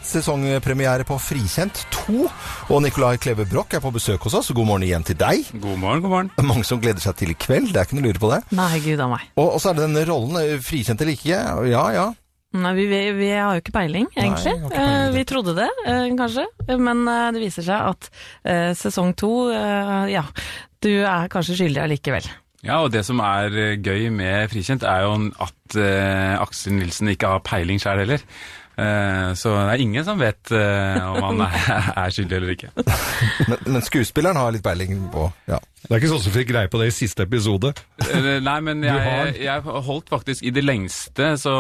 sesongpremiere 0.06 1.08
på 1.10 1.18
Frikjent 1.18 1.82
2, 1.96 2.28
og 2.70 2.84
Nicolai 2.86 3.16
Kleve 3.22 3.48
Broch 3.50 3.74
er 3.74 3.82
på 3.82 3.90
besøk 3.96 4.28
hos 4.28 4.36
oss. 4.38 4.52
God 4.54 4.70
morgen 4.70 4.86
igjen 4.86 5.08
til 5.08 5.18
deg. 5.18 5.50
God 5.56 5.82
morgen, 5.82 6.04
god 6.06 6.14
morgen. 6.14 6.30
Mange 6.52 6.68
som 6.70 6.84
gleder 6.84 7.02
seg 7.02 7.18
til 7.18 7.34
i 7.34 7.38
kveld, 7.48 7.72
det 7.74 7.82
er 7.82 7.90
ikke 7.90 7.98
noe 7.98 8.06
å 8.06 8.12
lure 8.12 8.22
på 8.22 8.30
det. 8.30 8.38
Nei, 8.60 8.76
gud 8.86 9.02
a 9.02 9.08
meg. 9.16 9.26
Og, 9.34 9.48
og 9.48 9.58
så 9.64 9.72
er 9.72 9.80
det 9.80 9.88
denne 9.88 10.04
rollen, 10.12 10.38
eh, 10.44 10.54
frikjent 10.68 11.02
eller 11.02 11.18
ikke. 11.18 11.42
Ja, 11.72 11.88
ja. 11.98 12.06
Nei, 12.62 12.76
vi, 12.78 12.86
vi, 13.18 13.32
har 13.34 13.58
jo 13.58 13.66
ikke 13.66 13.74
peiling, 13.80 14.06
egentlig. 14.14 14.54
Nei, 14.54 14.70
ikke 14.70 14.76
peiling. 14.76 15.02
Eh, 15.08 15.08
vi 15.18 15.26
trodde 15.34 15.58
det, 15.58 15.72
kanskje. 16.22 16.46
Men 16.78 17.04
det 17.10 17.42
viser 17.42 17.66
seg 17.72 17.90
at 17.90 18.78
sesong 18.78 19.18
to, 19.18 19.34
ja, 19.50 20.28
du 20.86 20.94
er 21.02 21.34
kanskje 21.34 21.58
skyldig 21.64 21.82
allikevel. 21.88 22.30
Ja, 22.62 22.82
og 22.84 22.92
det 22.94 23.02
som 23.08 23.22
er 23.26 23.56
eh, 23.58 23.78
gøy 23.82 24.10
med 24.14 24.52
Frikjent, 24.52 24.84
er 24.86 25.08
jo 25.08 25.16
at 25.42 25.78
uh, 25.78 26.42
Aksel 26.44 26.76
Nilsen 26.78 27.10
ikke 27.10 27.32
har 27.34 27.46
peiling 27.46 27.82
sjøl 27.82 28.04
heller. 28.04 28.22
Uh, 28.78 29.34
så 29.38 29.52
det 29.56 29.74
er 29.74 29.84
ingen 29.84 30.06
som 30.06 30.22
vet 30.22 30.54
uh, 30.54 31.10
om 31.10 31.26
han 31.26 31.42
er, 31.48 31.90
er 32.04 32.14
skyldig 32.14 32.38
eller 32.38 32.54
ikke. 32.54 32.72
Men, 33.50 33.58
men 33.66 33.84
skuespilleren 33.86 34.38
har 34.38 34.54
litt 34.54 34.66
peiling 34.66 35.08
på 35.12 35.26
ja. 35.50 35.58
Det 35.82 35.96
er 35.96 36.02
ikke 36.02 36.12
sånn 36.14 36.24
som 36.24 36.34
fikk 36.36 36.52
greie 36.52 36.70
på 36.72 36.80
det 36.82 36.92
i 36.92 36.96
siste 36.96 37.26
episode. 37.26 37.74
Eh, 38.06 38.38
Nei, 38.44 38.58
men 38.66 38.84
jeg, 38.86 39.36
jeg 39.44 39.64
holdt 39.88 40.12
faktisk 40.12 40.46
i 40.46 40.54
det 40.54 40.64
lengste, 40.66 41.34
så 41.42 41.54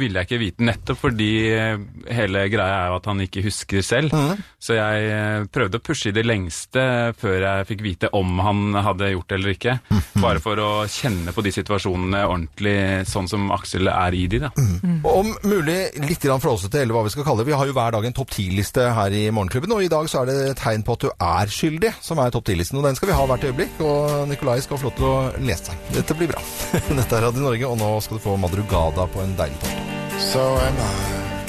ville 0.00 0.20
jeg 0.20 0.28
ikke 0.28 0.40
vite 0.42 0.66
nettopp 0.66 1.00
fordi 1.00 1.30
eh, 1.54 1.82
hele 2.10 2.44
greia 2.52 2.84
er 2.84 2.90
jo 2.92 2.98
at 2.98 3.08
han 3.10 3.22
ikke 3.24 3.44
husker 3.46 3.84
selv. 3.86 4.14
Så 4.60 4.76
jeg 4.76 5.10
eh, 5.14 5.46
prøvde 5.52 5.80
å 5.80 5.84
pushe 5.84 6.10
i 6.10 6.16
det 6.16 6.26
lengste 6.26 6.82
før 7.20 7.38
jeg 7.46 7.68
fikk 7.70 7.84
vite 7.86 8.10
om 8.16 8.42
han 8.42 8.74
hadde 8.74 9.12
gjort 9.14 9.30
det 9.30 9.38
eller 9.38 9.54
ikke. 9.54 9.76
Bare 10.20 10.42
for 10.42 10.60
å 10.60 10.70
kjenne 10.90 11.34
på 11.34 11.44
de 11.46 11.54
situasjonene 11.54 12.24
ordentlig, 12.26 12.76
sånn 13.08 13.28
som 13.30 13.50
Aksel 13.54 13.88
er 13.92 14.16
i 14.16 14.26
de, 14.30 14.42
da. 14.46 14.50
Mm. 14.58 15.00
Om 15.06 15.32
mulig 15.46 15.78
litt 16.04 16.26
flåsete, 16.40 16.82
eller 16.82 16.96
hva 16.96 17.04
vi 17.06 17.12
skal 17.14 17.26
kalle 17.26 17.42
det. 17.42 17.50
Vi 17.50 17.56
har 17.56 17.68
jo 17.68 17.74
hver 17.76 17.94
dag 17.94 18.06
en 18.06 18.16
topp 18.16 18.32
10-liste 18.34 18.90
her 18.96 19.14
i 19.16 19.24
Morgenklubben, 19.34 19.72
og 19.76 19.84
i 19.84 19.90
dag 19.92 20.08
så 20.10 20.22
er 20.22 20.30
det 20.30 20.58
tegn 20.60 20.84
på 20.86 20.96
at 20.96 21.06
du 21.06 21.10
er 21.10 21.52
skyldig, 21.52 21.92
som 22.04 22.20
er 22.22 22.32
topp 22.34 22.48
10-listen. 22.50 22.78
Og 22.80 22.86
den 22.86 22.98
skal 22.98 23.10
vi 23.10 23.16
ha 23.16 23.26
hvert 23.30 23.44
øyeblikk, 23.48 23.59
og 23.84 24.28
Nikolai 24.30 24.60
skal 24.64 24.78
få 24.80 24.88
lov 24.88 24.94
til 24.96 25.06
å 25.08 25.44
lese 25.44 25.70
seg. 25.70 25.88
Dette 25.92 26.14
blir 26.16 26.30
bra. 26.30 26.40
Dette 27.00 27.16
er 27.18 27.26
Radio 27.26 27.42
Norge, 27.44 27.66
og 27.68 27.80
nå 27.80 27.90
skal 28.04 28.20
du 28.20 28.24
få 28.24 28.36
Madrugada 28.40 29.06
på 29.10 29.20
en 29.24 29.34
deilig 29.38 29.58
torsdag. 29.64 29.90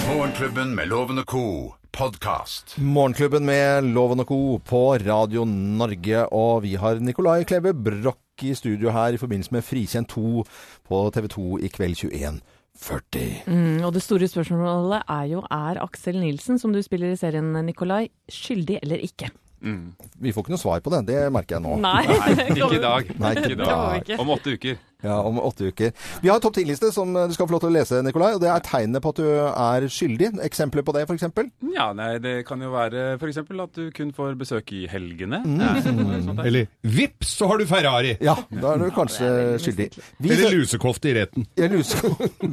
Morgenklubben 0.08 0.74
med 0.76 0.90
Loven 0.92 1.22
og 1.22 1.28
Co. 1.30 1.46
Podcast. 1.92 2.78
Morgenklubben 2.80 3.46
med 3.46 3.84
Loven 3.96 4.24
og 4.24 4.28
Co. 4.28 4.40
på 4.64 4.82
Radio 5.04 5.44
Norge, 5.46 6.26
og 6.32 6.64
vi 6.64 6.78
har 6.80 7.00
Nikolai 7.04 7.44
Klebe 7.44 7.74
Broch 7.76 8.44
i 8.44 8.56
studio 8.56 8.92
her 8.96 9.14
i 9.14 9.20
forbindelse 9.22 9.54
med 9.54 9.66
Frikjent 9.68 10.10
2 10.16 10.44
på 10.88 11.04
TV 11.14 11.28
2 11.36 11.46
i 11.62 11.70
kveld 11.72 12.00
21.40. 12.00 13.44
Mm, 13.46 13.84
og 13.86 13.94
det 13.94 14.04
store 14.04 14.32
spørsmålet 14.32 15.04
er 15.04 15.30
jo 15.32 15.44
er 15.52 15.82
Aksel 15.84 16.20
Nilsen, 16.24 16.60
som 16.60 16.74
du 16.74 16.82
spiller 16.84 17.14
i 17.14 17.20
serien 17.20 17.52
Nikolai, 17.68 18.08
skyldig 18.32 18.80
eller 18.82 19.04
ikke? 19.06 19.30
Vi 19.62 20.34
får 20.34 20.46
ikke 20.46 20.56
noe 20.56 20.62
svar 20.62 20.82
på 20.82 20.94
det, 20.94 21.04
det 21.12 21.20
merker 21.34 21.58
jeg 21.60 21.66
nå. 21.66 21.76
Nei, 21.82 22.06
Nei, 22.10 22.48
ikke 22.56 22.72
i 22.78 22.82
dag. 22.82 23.12
Nei, 23.22 23.36
ikke 23.38 23.60
dag. 23.62 24.16
Om 24.22 24.34
åtte 24.38 24.56
uker. 24.58 24.80
Ja, 25.02 25.16
om 25.26 25.40
åtte 25.42 25.72
uker. 25.72 25.94
Vi 26.22 26.30
har 26.30 26.38
en 26.38 26.44
topp 26.44 26.54
ti-liste 26.60 26.92
som 26.94 27.10
du 27.16 27.34
skal 27.34 27.48
få 27.50 27.56
lov 27.56 27.64
til 27.64 27.72
å 27.72 27.74
lese, 27.74 28.02
Nikolai. 28.06 28.36
og 28.36 28.42
Det 28.44 28.52
er 28.54 28.62
tegnet 28.66 29.02
på 29.02 29.14
at 29.16 29.22
du 29.22 29.26
er 29.50 29.88
skyldig. 29.90 30.28
Eksempler 30.46 30.86
på 30.86 30.94
det, 30.94 31.08
f.eks.? 31.10 31.26
Ja, 31.74 31.88
nei, 31.98 32.12
det 32.22 32.36
kan 32.46 32.62
jo 32.62 32.70
være 32.74 33.16
f.eks. 33.16 33.42
at 33.42 33.80
du 33.80 33.90
kun 33.98 34.14
får 34.14 34.38
besøk 34.38 34.74
i 34.78 34.84
helgene. 34.92 35.42
Mm. 35.42 35.58
Ja. 35.58 36.36
Eller 36.46 36.70
vips, 36.86 37.34
så 37.40 37.50
har 37.50 37.58
du 37.62 37.66
Ferrari! 37.70 38.14
Ja, 38.22 38.38
da 38.54 38.76
er 38.76 38.86
du 38.86 38.94
kanskje 38.94 39.32
skyldig. 39.64 39.90
Vi 40.22 40.36
Eller 40.36 40.54
lusekofte 40.60 41.10
i 41.10 41.18
retten. 41.18 41.50
Ja, 41.58 41.70
luse, 41.74 41.98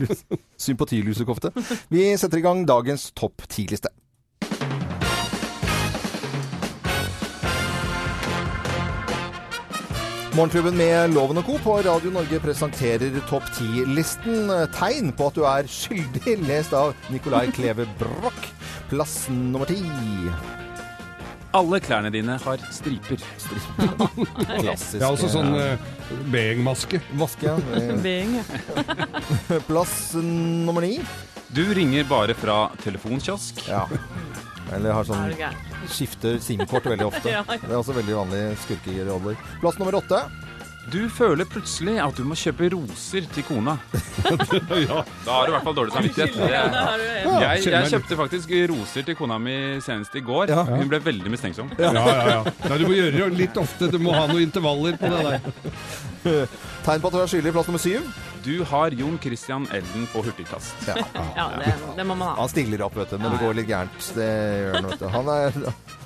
sympatilusekofte. 0.69 1.53
Vi 1.93 2.09
setter 2.17 2.41
i 2.41 2.45
gang 2.49 2.65
dagens 2.69 3.11
topp 3.13 3.45
10-liste. 3.45 3.93
Morgenklubben 10.39 10.77
med 10.79 11.15
Loven 11.17 11.41
og 11.41 11.49
Co. 11.49 11.57
på 11.59 11.73
Radio 11.83 12.13
Norge 12.15 12.39
presenterer 12.39 13.17
topp 13.27 13.43
10-listen. 13.57 14.53
Tegn 14.71 15.09
på 15.19 15.27
at 15.33 15.35
du 15.35 15.41
er 15.51 15.67
skyldig, 15.67 16.37
lest 16.47 16.77
av 16.79 16.93
Nicolai 17.11 17.49
Kleve 17.51 17.89
Broch. 17.99 18.39
Plass 18.87 19.17
nummer 19.35 19.67
ti. 19.67 19.81
Alle 21.59 21.81
klærne 21.83 22.15
dine 22.15 22.37
har 22.45 22.63
striper. 22.71 23.19
Klassisk. 24.61 24.95
Det 24.95 25.03
er 25.03 25.09
altså 25.09 25.33
sånn 25.33 25.51
uh, 25.59 25.91
Beheng-maske. 26.31 27.03
Vaske. 27.19 27.57
ja. 27.59 27.99
Bing, 28.07 28.39
ja. 28.39 29.59
Plass 29.67 30.13
nummer 30.23 30.87
ni. 30.87 31.01
Du 31.51 31.65
ringer 31.75 32.07
bare 32.07 32.39
fra 32.39 32.69
telefonkiosk. 32.87 33.67
Ja. 33.67 33.89
Eller 34.77 34.93
har 34.97 35.07
sånn 35.09 35.33
skifter 35.89 36.39
SIM-kort 36.43 36.87
veldig 36.91 37.07
ofte. 37.13 37.33
Det 37.33 37.71
er 37.73 37.79
også 37.79 37.97
veldig 37.97 38.19
vanlige 38.21 38.53
skurkeroller. 38.67 39.41
Plass 39.63 39.81
nummer 39.81 39.99
åtte. 40.03 40.27
Du 40.89 41.03
føler 41.13 41.45
plutselig 41.45 41.99
at 42.01 42.17
du 42.17 42.23
må 42.25 42.37
kjøpe 42.39 42.71
roser 42.73 43.27
til 43.35 43.45
kona. 43.45 43.75
Ja. 44.89 45.03
Da 45.25 45.33
har 45.35 45.47
du 45.47 45.51
i 45.51 45.55
hvert 45.55 45.65
fall 45.67 45.75
dårlig 45.77 45.93
samvittighet. 45.95 46.37
Jeg, 47.39 47.65
jeg 47.69 47.91
kjøpte 47.93 48.17
faktisk 48.19 48.53
roser 48.71 49.05
til 49.07 49.17
kona 49.19 49.37
mi 49.43 49.55
senest 49.85 50.15
i 50.17 50.23
går. 50.25 50.53
Hun 50.69 50.89
ble 50.91 51.01
veldig 51.05 51.33
mistenksom. 51.33 51.71
Ja, 51.79 51.91
ja, 51.93 52.15
ja. 52.31 52.39
Nei, 52.65 52.79
du 52.81 52.87
må 52.89 52.97
gjøre 52.97 53.13
det 53.29 53.29
litt 53.39 53.61
ofte. 53.61 53.91
Du 53.93 53.99
må 54.03 54.15
ha 54.17 54.25
noen 54.31 54.47
intervaller 54.47 54.97
på 55.01 55.11
det 55.13 55.21
der. 55.29 56.49
Tegn 56.87 57.05
på 57.05 57.11
at 57.11 57.17
du 57.17 57.21
er 57.23 57.31
skyldig. 57.35 57.55
Plass 57.57 57.69
nummer 57.71 57.83
syv. 57.83 58.09
Du 58.49 58.63
har 58.65 58.95
Jon 58.97 59.19
Christian 59.21 59.67
Elden 59.77 60.07
på 60.09 60.23
hurtigkast. 60.25 60.87
Ja. 60.89 60.95
Ja, 61.37 61.47
det, 61.61 61.75
det 61.99 62.05
må 62.09 62.15
man 62.17 62.31
ha. 62.31 62.37
Han 62.39 62.49
stiller 62.49 62.81
opp, 62.87 62.95
vet 62.97 63.11
du, 63.13 63.19
når 63.21 63.35
det 63.37 63.41
går 63.43 63.59
litt 63.59 63.69
gærent. 63.69 64.07
Det 64.17 64.29
gjør 64.31 64.77
han, 64.79 64.87
vet 64.89 65.03
du. 65.03 65.09
Han 65.13 65.29
er, 65.35 65.59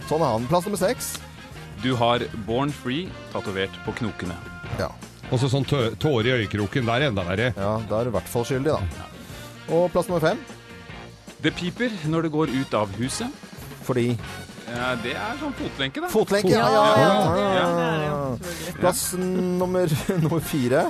sånn 0.09 0.25
er 0.27 0.33
han. 0.33 0.49
Plass 0.51 0.67
nummer 0.67 0.81
seks. 0.81 1.13
Du 1.85 1.93
har 2.01 2.25
Born 2.49 2.73
Free 2.75 3.05
tatovert 3.33 3.77
på 3.87 3.95
knokene. 4.01 4.35
Ja. 4.81 4.89
Og 5.31 5.39
så 5.41 5.49
sånn 5.53 5.65
tå- 5.71 5.93
tåre 6.03 6.33
i 6.33 6.35
øyekroken. 6.43 6.87
Der 6.91 7.05
er 7.07 7.13
enda 7.13 7.23
verre. 7.31 7.53
ja, 7.55 7.71
da 7.89 8.01
er 8.01 8.11
du 8.11 8.13
i 8.13 8.17
hvert 8.19 8.33
fall 8.35 8.49
skyldig, 8.51 8.75
da. 8.75 9.07
Og 9.79 9.87
plass 9.95 10.11
nummer 10.11 10.27
fem. 10.27 10.43
Det 11.43 11.55
piper 11.59 11.95
når 12.11 12.27
du 12.27 12.33
går 12.41 12.53
ut 12.59 12.75
av 12.79 12.91
huset. 12.99 13.31
Fordi 13.87 14.09
Ja, 14.73 14.93
det 15.05 15.15
er 15.19 15.39
sånn 15.41 15.55
fotlenke, 15.59 16.03
da. 16.03 16.11
Fotlenke, 16.11 16.53
ja, 16.55 16.67
ja, 16.75 16.85
ja. 16.99 17.09
Ja. 17.55 17.89
ja. 18.09 18.75
Plass 18.83 19.13
nummer, 19.19 19.87
nummer 20.25 20.41
fire. 20.43 20.89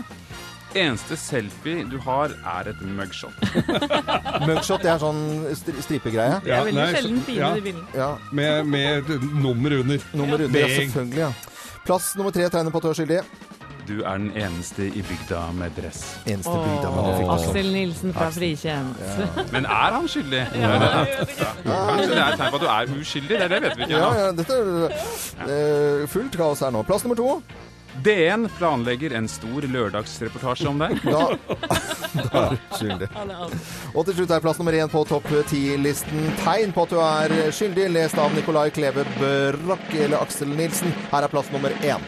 Eneste 0.75 1.17
selfie 1.21 1.85
du 1.91 1.99
har, 2.01 2.33
er 2.49 2.71
et 2.73 2.81
mugshot. 2.97 3.35
Mugshot, 4.49 4.81
det 4.83 4.91
er 4.95 5.01
sånn 5.03 5.23
stri 5.59 5.75
stripegreie. 5.85 6.39
Det 6.45 6.55
er 6.57 6.65
veldig 6.69 6.79
nei, 6.81 6.91
sjelden 6.97 7.23
fine, 7.27 7.41
ja, 7.43 7.51
de 7.59 7.65
bildene. 7.67 7.89
Ja, 7.99 8.11
med, 8.33 8.67
med 8.73 9.11
nummer 9.43 9.79
under. 9.83 10.07
nummer 10.17 10.41
under, 10.47 10.61
ja, 10.65 10.71
selvfølgelig. 10.79 11.19
ja. 11.27 11.33
Plass 11.85 12.13
nummer 12.17 12.33
tre 12.33 12.49
tegner 12.49 12.73
på 12.73 12.81
at 12.81 12.87
du 12.87 12.93
er 12.95 13.01
skyldig. 13.03 13.21
Du 13.83 13.97
er 14.07 14.15
den 14.23 14.29
eneste 14.39 14.85
i 14.95 15.01
bygda 15.03 15.41
med 15.59 15.73
dress. 15.77 16.03
Eneste 16.31 16.53
bygda, 16.55 16.91
med 16.95 17.09
dress. 17.09 17.47
Aksel 17.49 17.73
Nilsen 17.75 18.13
fra 18.15 18.29
Frikjent. 18.33 19.01
Men 19.55 19.67
er 19.67 19.97
han 19.99 20.07
skyldig? 20.09 20.45
Ja. 20.55 20.71
Kanskje 21.67 22.13
det 22.15 22.21
er 22.23 22.29
et 22.31 22.39
tegn 22.39 22.55
på 22.55 22.61
at 22.61 22.63
du 22.63 22.69
er 22.71 22.95
uskyldig? 23.01 23.33
Det, 23.35 23.41
er 23.43 23.53
det 23.57 23.61
vet 23.67 23.77
vi 23.81 23.89
ikke 23.89 23.99
Ja, 23.99 24.07
ennå. 24.07 24.23
ja, 24.23 24.31
dette 24.39 24.61
er 24.63 25.53
eh, 25.57 26.07
fullt 26.15 26.39
kaos 26.39 26.63
her 26.63 26.73
nå. 26.79 26.85
Plass 26.87 27.03
nummer 27.05 27.19
to. 27.19 27.29
DN 28.01 28.49
planlegger 28.59 29.13
en 29.13 29.29
stor 29.29 29.63
lørdagsreportasje 29.69 30.69
om 30.69 30.81
deg. 30.81 30.97
Da, 31.05 31.37
da 32.25 32.43
er 32.43 32.57
du 32.57 32.77
skyldig. 32.79 33.09
Og 33.93 34.07
til 34.09 34.17
slutt 34.17 34.33
er 34.33 34.45
plass 34.45 34.61
nummer 34.63 34.77
én 34.77 34.93
på 34.93 35.05
topp 35.09 35.29
ti-listen. 35.51 36.33
Tegn 36.43 36.73
på 36.73 36.87
at 36.87 36.95
du 36.95 36.99
er 37.03 37.37
skyldig, 37.55 37.91
lest 37.93 38.19
av 38.21 38.33
Nicolai 38.37 38.71
Kleve 38.75 39.05
Brakk 39.19 39.93
eller 39.95 40.23
Aksel 40.23 40.53
Nilsen. 40.57 40.95
Her 41.13 41.29
er 41.29 41.33
plass 41.33 41.53
nummer 41.53 41.75
én. 41.83 42.01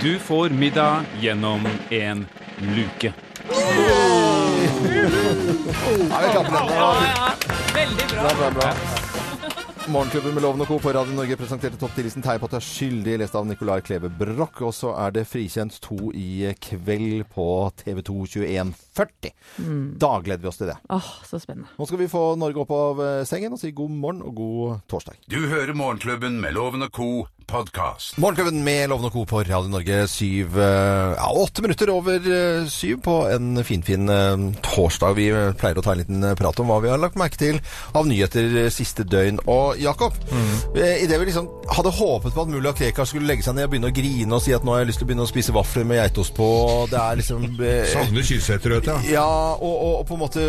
Du 0.00 0.14
får 0.18 0.56
middag 0.56 1.04
gjennom 1.20 1.66
en 1.90 2.26
luke. 2.74 3.12
Vi 3.50 3.54
den. 6.34 6.54
Ja, 6.54 6.96
ja. 7.04 7.32
Veldig 7.74 8.04
bra. 8.10 8.22
Bra, 8.22 8.34
bra, 8.38 8.50
bra. 8.50 9.09
Morgenklubben 9.88 10.34
med 10.34 10.42
Loven 10.42 10.60
og 10.60 10.68
Co. 10.68 10.76
på 10.78 10.92
Radio 10.92 11.14
Norge 11.16 11.36
presenterte 11.40 11.78
topp 11.80 11.94
10-listen 11.96 12.22
tegn 12.22 12.42
at 12.44 12.52
du 12.52 12.56
er 12.58 12.62
skyldig, 12.64 13.14
lest 13.22 13.34
av 13.34 13.46
Nicolai 13.48 13.80
Kleve 13.82 14.10
Broch. 14.12 14.60
Og 14.66 14.74
så 14.76 14.92
er 15.02 15.14
det 15.16 15.24
Frikjent 15.26 15.78
2 15.82 16.10
i 16.14 16.26
kveld 16.62 17.24
på 17.32 17.46
TV2 17.80 18.18
21.40. 18.36 19.32
Da 20.04 20.12
gleder 20.22 20.44
vi 20.44 20.50
oss 20.52 20.60
til 20.60 20.70
det. 20.70 20.76
Åh, 20.92 21.08
så 21.26 21.40
spennende. 21.42 21.72
Nå 21.80 21.88
skal 21.88 22.02
vi 22.04 22.10
få 22.12 22.22
Norge 22.38 22.62
opp 22.62 22.74
av 22.76 23.02
eh, 23.06 23.24
sengen 23.26 23.56
og 23.56 23.62
si 23.62 23.72
god 23.74 23.96
morgen 23.96 24.22
og 24.28 24.36
god 24.38 24.84
torsdag. 24.92 25.18
Du 25.32 25.40
hører 25.48 25.74
Morgenklubben 25.74 26.38
med 26.44 26.54
Loven 26.58 26.86
og 26.86 26.92
Co. 26.94 27.10
podkast. 27.50 28.16
Morgenklubben 28.16 28.64
med 28.64 28.88
Lovende 28.88 29.10
Co. 29.10 29.24
på 29.26 29.42
Radio 29.42 29.68
Norge 29.68 30.08
syv 30.08 30.58
eh, 30.60 31.14
Ja, 31.16 31.30
åtte 31.34 31.62
minutter 31.62 31.90
over 31.90 32.16
eh, 32.16 32.66
syv 32.70 33.00
på 33.04 33.16
en 33.28 33.64
finfin 33.64 34.08
fin, 34.08 34.54
torsdag. 34.62 35.14
Vi 35.18 35.28
eh, 35.30 35.50
pleier 35.58 35.78
å 35.78 35.84
ta 35.84 35.94
en 35.94 36.00
liten 36.02 36.24
eh, 36.24 36.36
prat 36.38 36.60
om 36.62 36.70
hva 36.70 36.78
vi 36.84 36.90
har 36.92 37.00
lagt 37.00 37.18
merke 37.18 37.38
til 37.40 37.58
av 37.96 38.06
nyheter 38.08 38.64
eh, 38.64 38.70
siste 38.72 39.04
døgn. 39.04 39.40
Og 39.50 39.80
Jakob, 39.80 40.14
mm. 40.30 40.76
idet 40.76 41.18
vi 41.20 41.28
liksom 41.28 41.48
hadde 41.70 41.92
håpet 41.94 42.34
på 42.36 42.44
at 42.44 42.52
mulla 42.52 42.72
Krekar 42.76 43.08
skulle 43.08 43.28
legge 43.28 43.44
seg 43.46 43.56
ned 43.58 43.68
og 43.68 43.74
begynne 43.74 43.90
å 43.90 43.96
grine 43.96 44.38
og 44.38 44.44
si 44.44 44.54
at 44.54 44.66
nå 44.66 44.74
har 44.74 44.84
jeg 44.84 44.92
lyst 44.92 45.02
til 45.02 45.08
å 45.08 45.10
begynne 45.10 45.26
å 45.26 45.30
spise 45.30 45.54
vafler 45.56 45.88
med 45.88 46.00
geitost 46.00 46.36
på, 46.36 46.48
det 46.90 47.00
er 47.00 47.20
liksom 47.20 47.46
eh, 47.58 47.82
Savner 47.90 48.22
du. 48.22 48.90
ja, 49.10 49.26
og, 49.56 49.74
og, 49.74 49.94
og 50.00 50.06
på 50.08 50.16
en 50.18 50.22
måte 50.24 50.46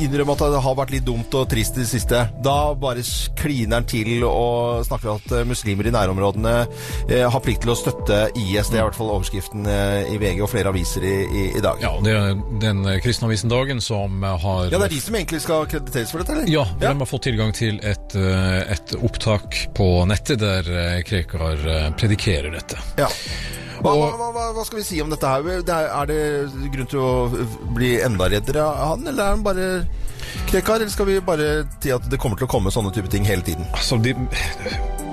innrømme 0.00 0.36
at 0.36 0.46
det 0.54 0.64
har 0.64 0.78
vært 0.78 0.94
litt 0.96 1.06
dumt 1.06 1.36
og 1.36 1.48
trist 1.50 1.76
i 1.76 1.84
det 1.84 1.90
siste. 1.90 2.24
Da 2.44 2.58
bare 2.80 3.04
kliner 3.38 3.80
han 3.80 3.88
til 3.90 4.24
og 4.26 4.86
snakker 4.88 5.14
om 5.14 5.20
at 5.20 5.36
eh, 5.36 5.46
muslimer 5.48 5.90
i 5.90 5.94
nærområdene 5.94 6.29
eh, 6.38 7.26
har 7.30 7.40
plikt 7.44 7.64
til 7.64 7.72
å 7.72 7.76
støtte 7.78 8.20
IS. 8.38 8.70
Det 8.70 8.78
er 8.78 8.82
i 8.82 8.86
hvert 8.88 8.98
fall 8.98 9.10
overskriften 9.16 9.66
eh, 9.66 10.12
i 10.14 10.18
VG 10.22 10.42
og 10.46 10.50
flere 10.52 10.70
aviser 10.72 11.04
i, 11.06 11.14
i, 11.26 11.44
i 11.58 11.62
dag. 11.64 11.80
Ja, 11.82 11.92
det 12.04 12.14
er 12.16 12.38
den 12.62 12.84
kristne 13.04 13.26
avisen 13.30 13.50
Dagen 13.50 13.80
som 13.82 14.22
eh, 14.24 14.36
har 14.44 14.68
Ja, 14.70 14.78
det 14.78 14.90
er 14.90 14.94
de 14.96 15.00
som 15.02 15.18
egentlig 15.18 15.42
skal 15.44 15.66
krediteres 15.70 16.12
for 16.14 16.22
dette, 16.22 16.36
eller? 16.38 16.50
Ja, 16.52 16.66
de 16.80 16.92
har 16.92 17.10
fått 17.10 17.26
tilgang 17.26 17.54
til 17.56 17.80
et, 17.82 18.14
et 18.16 18.94
opptak 19.00 19.56
på 19.76 19.90
nettet 20.10 20.40
der 20.42 21.02
Krekar 21.06 21.64
predikerer 21.98 22.52
dette. 22.54 22.78
Ja. 23.00 23.08
Hva, 23.80 23.94
hva, 23.96 24.28
hva, 24.34 24.42
hva- 24.52 24.64
skal 24.68 24.82
vi 24.82 24.84
si 24.84 24.98
om 25.00 25.08
dette 25.08 25.24
her? 25.24 25.46
Det 25.64 25.72
er, 25.72 25.86
er 25.88 26.08
det 26.10 26.70
grunn 26.74 26.88
til 26.90 27.00
å 27.00 27.12
bli 27.72 27.94
enda 28.04 28.28
reddere 28.28 28.66
av 28.66 28.80
han, 28.90 29.06
eller 29.08 29.24
er 29.24 29.30
han 29.38 29.44
bare 29.46 29.68
Krekar, 30.50 30.76
eller 30.82 30.92
skal 30.92 31.08
vi 31.08 31.16
bare 31.24 31.46
si 31.80 31.90
at 31.94 32.04
det 32.12 32.18
kommer 32.20 32.36
til 32.38 32.44
å 32.46 32.50
komme 32.52 32.70
sånne 32.74 32.92
type 32.94 33.08
ting 33.10 33.24
hele 33.26 33.42
tiden? 33.46 33.64
Altså, 33.72 33.96
de, 34.04 34.12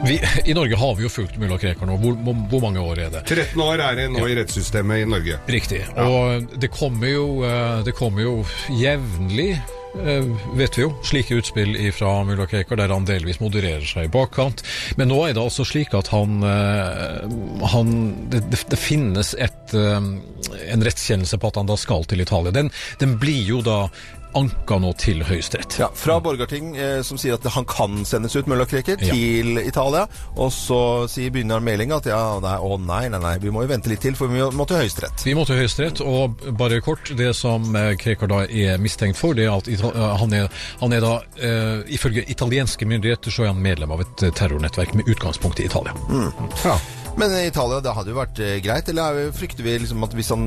vi, 0.06 0.22
I 0.46 0.54
Norge 0.54 0.75
har 0.75 0.96
vi 0.96 1.04
jo 1.04 1.10
fulgt 1.10 1.38
mulla 1.38 1.58
Krekar 1.58 1.89
nå. 1.89 1.98
Hvor, 2.01 2.18
hvor, 2.51 2.62
mange 2.62 2.84
år 2.84 3.00
er 3.08 3.16
det? 3.16 3.24
13 3.25 3.63
år 3.63 3.82
er 3.82 3.98
det 4.01 4.06
nå 4.13 4.27
i 4.27 4.36
rettssystemet 4.38 5.04
i 5.04 5.08
Norge. 5.10 5.39
Riktig. 5.50 5.82
Og 6.04 6.54
det 6.62 6.70
kommer 6.74 7.12
jo, 7.12 7.25
eh, 7.48 7.82
det 7.88 7.96
kommer 7.98 8.25
jo 8.25 8.36
jevnlig 8.77 9.50
eh, 9.58 10.27
vet 10.60 10.77
vi 10.77 10.86
jo, 10.86 10.92
slike 11.08 11.39
utspill 11.42 11.74
fra 11.96 12.12
mulla 12.27 12.46
Krekar 12.50 12.80
der 12.80 12.94
han 12.94 13.08
delvis 13.10 13.42
modererer 13.42 13.86
seg 13.88 14.10
i 14.10 14.13
bakkant. 14.13 14.62
Men 15.00 15.10
nå 15.12 15.22
er 15.25 15.34
det 15.38 15.44
altså 15.44 15.66
slik 15.66 15.96
at 15.98 16.12
han, 16.13 16.44
eh, 16.46 17.66
han 17.74 17.96
det, 18.34 18.44
det, 18.54 18.82
finnes 18.82 19.34
et, 19.34 19.74
en 19.74 20.86
rettskjennelse 20.86 21.42
på 21.42 21.51
at 21.51 21.62
han 21.62 21.74
da 21.74 21.80
skal 21.80 22.06
til 22.06 22.22
Italia. 22.22 22.54
Den, 22.54 22.70
den 23.01 23.18
blir 23.22 23.44
jo 23.50 23.63
da 23.66 23.88
anka 24.36 24.78
nå 24.82 24.92
til 25.00 25.22
Høyesterett. 25.26 25.78
Ja, 25.80 25.88
Fra 25.96 26.20
Borgarting, 26.22 26.76
eh, 26.78 27.02
som 27.02 27.18
sier 27.18 27.34
at 27.38 27.44
han 27.54 27.66
kan 27.66 28.04
sendes 28.06 28.36
ut, 28.36 28.48
mulla 28.48 28.66
Krekar, 28.66 28.98
Ja. 29.02 29.14
til 29.14 29.58
Italia. 29.58 30.08
Og 30.36 30.52
så 30.52 31.08
sier 31.10 31.32
begynner 31.32 31.60
meldinga 31.64 31.98
at 31.98 32.06
ja, 32.06 32.40
nei, 32.44 32.58
å 32.60 32.78
nei, 32.80 33.08
nei, 33.10 33.20
nei, 33.20 33.38
vi 33.40 33.50
må 33.50 33.64
jo 33.64 33.68
vente 33.72 33.90
litt 33.90 34.02
til, 34.02 34.16
for 34.16 34.28
vi 34.28 34.40
må 34.42 34.68
til 34.68 34.78
Høyesterett. 34.78 35.24
Vi 35.26 35.34
må 35.34 35.46
til 35.48 35.58
Høyesterett, 35.62 36.02
og 36.02 36.38
bare 36.58 36.82
kort, 36.82 37.12
det 37.18 37.36
som 37.36 37.74
eh, 37.76 37.96
Krekar 37.96 38.28
da 38.28 38.44
er 38.46 38.78
mistenkt 38.78 39.18
for, 39.18 39.34
det 39.38 39.46
er 39.48 39.56
at 39.58 39.68
Ita 39.72 39.90
eh, 39.94 40.18
han, 40.22 40.34
er, 40.34 40.48
han 40.82 40.94
er 40.94 41.02
da, 41.02 41.16
eh, 41.42 41.82
ifølge 41.98 42.26
italienske 42.30 42.86
myndigheter, 42.86 43.32
så 43.32 43.44
er 43.48 43.54
han 43.54 43.62
medlem 43.64 43.92
av 43.92 44.02
et 44.06 44.24
eh, 44.28 44.32
terrornettverk 44.32 44.94
med 44.94 45.08
utgangspunkt 45.08 45.60
i 45.60 45.66
Italia. 45.66 45.94
Ja. 46.64 46.78
Men 47.18 47.34
i 47.34 47.48
Italia, 47.48 47.80
det 47.82 47.94
hadde 47.98 48.12
jo 48.14 48.18
vært 48.20 48.40
eh, 48.46 48.58
greit. 48.62 48.90
Eller 48.92 49.16
er 49.26 49.32
frykter 49.34 49.66
vi 49.66 49.74
liksom 49.82 50.04
at 50.06 50.14
hvis 50.14 50.30
han 50.30 50.44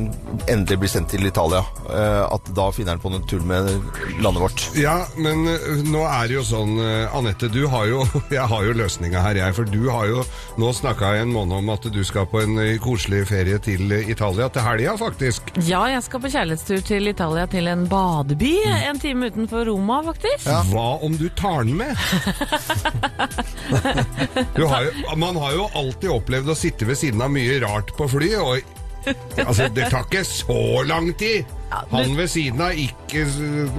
endelig 0.47 0.79
blir 0.85 0.93
sendt 0.93 1.11
til 1.11 1.27
Italia, 1.27 1.65
eh, 1.91 2.23
at 2.31 2.51
da 2.55 2.69
finner 2.75 2.95
han 2.95 3.03
på 3.03 3.11
noen 3.11 3.27
tull 3.31 3.43
med 3.47 3.67
landet 4.23 4.43
vårt? 4.45 4.63
Ja, 4.79 5.01
men 5.19 5.43
eh, 5.51 5.83
nå 5.91 6.05
er 6.07 6.31
det 6.31 6.37
jo 6.39 6.45
sånn, 6.47 6.79
Anette, 7.17 7.51
du 7.51 7.65
har 7.73 7.89
jo, 7.91 8.05
jeg 8.37 8.47
har 8.53 8.69
jo 8.69 8.77
løsninga 8.79 9.25
her, 9.25 9.41
jeg. 9.43 9.57
For 9.59 9.67
du 9.67 9.89
har 9.91 10.07
jo 10.13 10.23
nå 10.63 10.71
snakka 10.77 11.11
en 11.19 11.35
måned 11.35 11.59
om 11.59 11.73
at 11.75 11.91
du 11.91 12.01
skal 12.07 12.29
på 12.31 12.45
en 12.45 12.55
koselig 12.85 13.25
ferie 13.33 13.59
til 13.63 13.91
Italia 13.99 14.47
til 14.55 14.63
helga, 14.65 14.95
faktisk. 15.01 15.51
Ja, 15.67 15.83
jeg 15.91 16.07
skal 16.07 16.23
på 16.23 16.31
kjærlighetstur 16.31 16.87
til 16.87 17.11
Italia, 17.11 17.49
til 17.51 17.67
en 17.73 17.83
badeby. 17.91 18.55
En 18.87 19.03
time 19.03 19.33
utenfor 19.33 19.67
Roma, 19.73 19.99
faktisk. 20.07 20.47
Hva 20.71 20.87
om 21.03 21.19
du 21.19 21.27
tar 21.35 21.67
den 21.67 21.75
med? 21.83 21.99
Du 24.55 24.65
har 24.67 24.85
jo, 24.85 24.91
man 25.17 25.37
har 25.37 25.53
jo 25.55 25.67
alltid 25.79 26.11
opplevd 26.13 26.51
å 26.53 26.57
sitte 26.61 26.89
ved 26.89 27.01
siden 27.01 27.23
av 27.25 27.33
mye 27.33 27.61
rart 27.65 27.95
på 27.97 28.09
fly, 28.11 28.35
og 28.41 28.61
altså, 29.41 29.71
det 29.73 29.89
tar 29.93 30.05
ikke 30.07 30.25
så 30.29 30.61
lang 30.85 31.11
tid. 31.19 31.49
Han 31.93 32.17
ved 32.19 32.27
siden 32.27 32.59
av 32.67 32.75
ikke 32.75 33.21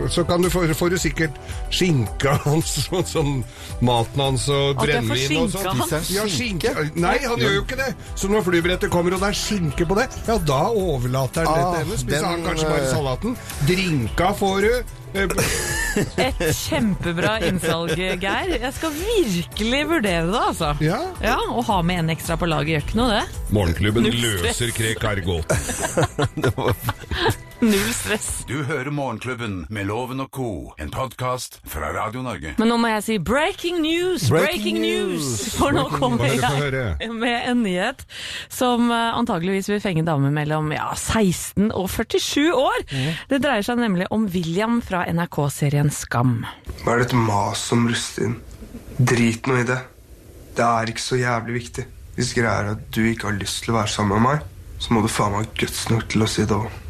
Så 0.10 0.24
kan 0.24 0.40
du 0.40 0.48
få, 0.50 0.62
får 0.80 0.94
du 0.94 0.96
sikkert 1.02 1.36
skinka 1.76 2.38
hans 2.46 2.78
og 2.96 3.04
sånn 3.10 3.42
maten 3.84 4.24
hans 4.24 4.46
og 4.54 4.80
brennevin 4.80 5.42
og 5.42 5.52
sånn. 5.52 5.82
Ja, 6.16 6.24
skinke. 6.32 6.72
Nei, 6.96 7.18
han 7.26 7.44
gjør 7.44 7.58
jo 7.58 7.66
ikke 7.66 7.80
det. 7.82 7.90
Så 8.16 8.32
når 8.32 8.46
flybrettet 8.48 8.94
kommer 8.94 9.18
og 9.18 9.20
det 9.26 9.34
er 9.34 9.40
skinke 9.42 9.88
på 9.90 10.00
det, 10.00 10.08
ja, 10.30 10.40
da 10.48 10.62
overlater 10.72 11.44
han 11.44 11.52
det 11.52 11.66
Ah, 11.68 11.76
til 11.76 11.84
henne. 11.84 12.00
Spiser 12.06 12.24
den, 12.24 12.32
han 12.32 12.48
kanskje 12.48 12.72
bare 12.72 12.88
øh, 12.88 12.92
salaten. 12.96 13.38
Drinka 13.68 14.32
får 14.40 14.68
du. 14.70 14.98
Et 16.26 16.42
kjempebra 16.56 17.36
innsalg, 17.44 17.98
Geir. 18.00 18.54
Jeg 18.56 18.74
skal 18.78 18.96
virkelig 18.96 19.82
vurdere 19.90 20.26
det, 20.30 20.40
altså. 20.40 20.72
Ja. 20.84 21.02
Ja, 21.24 21.38
Å 21.52 21.64
ha 21.68 21.82
med 21.84 22.06
en 22.06 22.14
ekstra 22.16 22.40
på 22.40 22.48
laget 22.50 22.78
gjør 22.78 22.88
ikke 22.88 23.00
noe, 23.02 23.20
det. 23.20 23.46
Morgenklubben 23.52 24.08
løser 24.24 24.72
Krekar 24.76 25.24
gåten. 25.28 25.58
Null 27.74 27.94
stress. 27.94 28.44
Du 28.50 28.64
hører 28.64 28.90
Morgenklubben 28.90 29.68
med 29.70 29.86
Loven 29.86 30.24
og 30.24 30.32
co., 30.34 30.74
en 30.82 30.90
podkast 30.90 31.60
fra 31.70 31.92
Radio 31.94 32.24
Norge. 32.26 32.56
Men 32.58 32.72
nå 32.74 32.78
må 32.82 32.90
jeg 32.90 33.04
si 33.06 33.18
breaking 33.22 33.78
news, 33.84 34.26
breaking, 34.32 34.80
Breaking 34.80 34.80
news! 34.82 35.28
For 35.60 35.76
nå 35.76 35.84
kommer 35.94 36.26
jeg 36.26 37.12
med 37.14 37.46
en 37.52 37.62
nyhet 37.62 38.02
som 38.50 38.90
eh, 38.90 39.14
antageligvis 39.14 39.70
vil 39.70 39.84
fenge 39.84 40.08
damer 40.10 40.34
mellom 40.34 40.74
ja, 40.74 40.90
16 40.98 41.70
og 41.70 41.86
47 41.94 42.50
år. 42.50 42.82
Det 43.30 43.44
dreier 43.46 43.70
seg 43.70 43.78
nemlig 43.84 44.10
om 44.10 44.26
William 44.34 44.82
fra 44.82 45.06
NRK-serien 45.14 45.94
Skam. 45.94 46.40
Hva 46.82 46.96
er 46.98 47.04
det 47.04 47.12
et 47.12 47.18
mas 47.30 47.68
om 47.78 47.86
Rustin? 47.94 48.40
Drit 48.98 49.46
nå 49.46 49.62
i 49.62 49.68
det. 49.70 49.84
Det 50.58 50.66
er 50.66 50.90
ikke 50.90 51.10
så 51.12 51.22
jævlig 51.22 51.62
viktig. 51.62 51.86
Hvis 52.18 52.34
greia 52.34 52.58
er 52.64 52.74
at 52.74 52.88
du 52.90 53.04
ikke 53.06 53.30
har 53.30 53.38
lyst 53.38 53.62
til 53.62 53.76
å 53.76 53.84
være 53.84 54.00
sammen 54.00 54.18
med 54.18 54.32
meg, 54.32 54.54
så 54.82 54.98
må 54.98 55.06
du 55.06 55.14
faen 55.14 55.38
meg 55.38 55.46
ha 55.46 55.60
guts 55.62 55.92
nok 55.94 56.10
til 56.10 56.26
å 56.26 56.38
si 56.40 56.50
det 56.50 56.58
òg. 56.58 56.81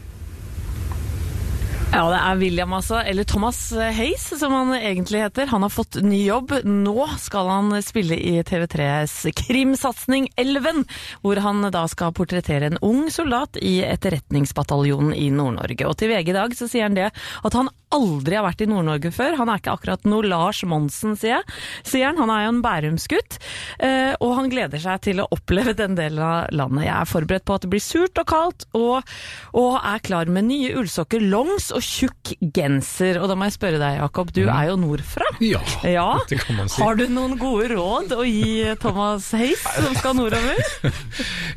Ja, 1.91 2.05
det 2.07 2.19
er 2.23 2.37
William 2.39 2.71
altså, 2.71 3.01
eller 3.03 3.25
Thomas 3.27 3.57
Hayes 3.75 4.23
som 4.39 4.53
han 4.55 4.69
egentlig 4.77 5.25
heter. 5.25 5.49
Han 5.51 5.65
har 5.65 5.73
fått 5.73 5.97
ny 5.99 6.21
jobb. 6.23 6.53
Nå 6.63 7.07
skal 7.19 7.49
han 7.51 7.73
spille 7.83 8.15
i 8.15 8.37
TV3s 8.47 9.25
krimsatsing 9.35 10.29
Elven, 10.39 10.85
hvor 11.19 11.41
han 11.43 11.67
da 11.67 11.83
skal 11.91 12.15
portrettere 12.15 12.71
en 12.71 12.79
ung 12.79 13.09
soldat 13.11 13.59
i 13.59 13.81
etterretningsbataljonen 13.83 15.11
i 15.19 15.27
Nord-Norge. 15.35 15.89
Og 15.89 15.99
til 15.99 16.13
VG 16.13 16.31
i 16.31 16.37
dag 16.39 16.55
så 16.55 16.69
sier 16.71 16.87
han 16.87 16.95
det 16.95 17.09
at 17.11 17.59
han 17.59 17.67
aldri 17.95 18.37
har 18.37 18.45
vært 18.45 18.63
i 18.65 18.67
Nord-Norge 18.71 19.11
før. 19.15 19.35
Han 19.41 19.49
er 19.51 19.61
ikke 19.61 19.73
akkurat 19.75 20.05
noe 20.09 20.25
Lars 20.27 20.61
Monsen, 20.67 21.15
sier, 21.19 21.43
sier 21.87 22.07
han. 22.09 22.19
Han 22.21 22.31
er 22.33 22.45
jo 22.45 22.51
en 22.55 22.61
Bærumsgutt, 22.63 23.37
eh, 23.83 24.13
og 24.19 24.35
han 24.37 24.49
gleder 24.51 24.81
seg 24.83 25.01
til 25.07 25.21
å 25.23 25.27
oppleve 25.35 25.73
den 25.77 25.95
delen 25.99 26.21
av 26.23 26.51
landet. 26.55 26.85
Jeg 26.87 26.95
er 26.97 27.09
forberedt 27.11 27.45
på 27.47 27.55
at 27.57 27.65
det 27.65 27.71
blir 27.73 27.83
surt 27.83 28.21
og 28.21 28.27
kaldt, 28.31 28.65
og, 28.77 29.11
og 29.57 29.77
er 29.81 30.03
klar 30.05 30.31
med 30.31 30.47
nye 30.49 30.73
ullsokker, 30.79 31.23
longs 31.31 31.71
og 31.75 31.83
tjukk 31.85 32.33
genser. 32.55 33.19
Og 33.21 33.29
da 33.31 33.37
må 33.39 33.47
jeg 33.49 33.57
spørre 33.57 33.81
deg, 33.81 33.99
Jakob, 34.01 34.31
du 34.35 34.43
er 34.47 34.69
jo 34.71 34.77
nordfra. 34.81 35.27
Ja, 35.43 35.61
Ja. 35.87 36.07
det 36.29 36.39
kan 36.45 36.55
man 36.59 36.69
si. 36.71 36.81
Har 36.81 36.95
du 36.99 37.05
noen 37.11 37.37
gode 37.41 37.71
råd 37.73 38.13
å 38.17 38.23
gi 38.27 38.63
Thomas 38.81 39.31
Heis, 39.37 39.61
som 39.77 39.95
skal 39.99 40.17
nordover? 40.19 40.59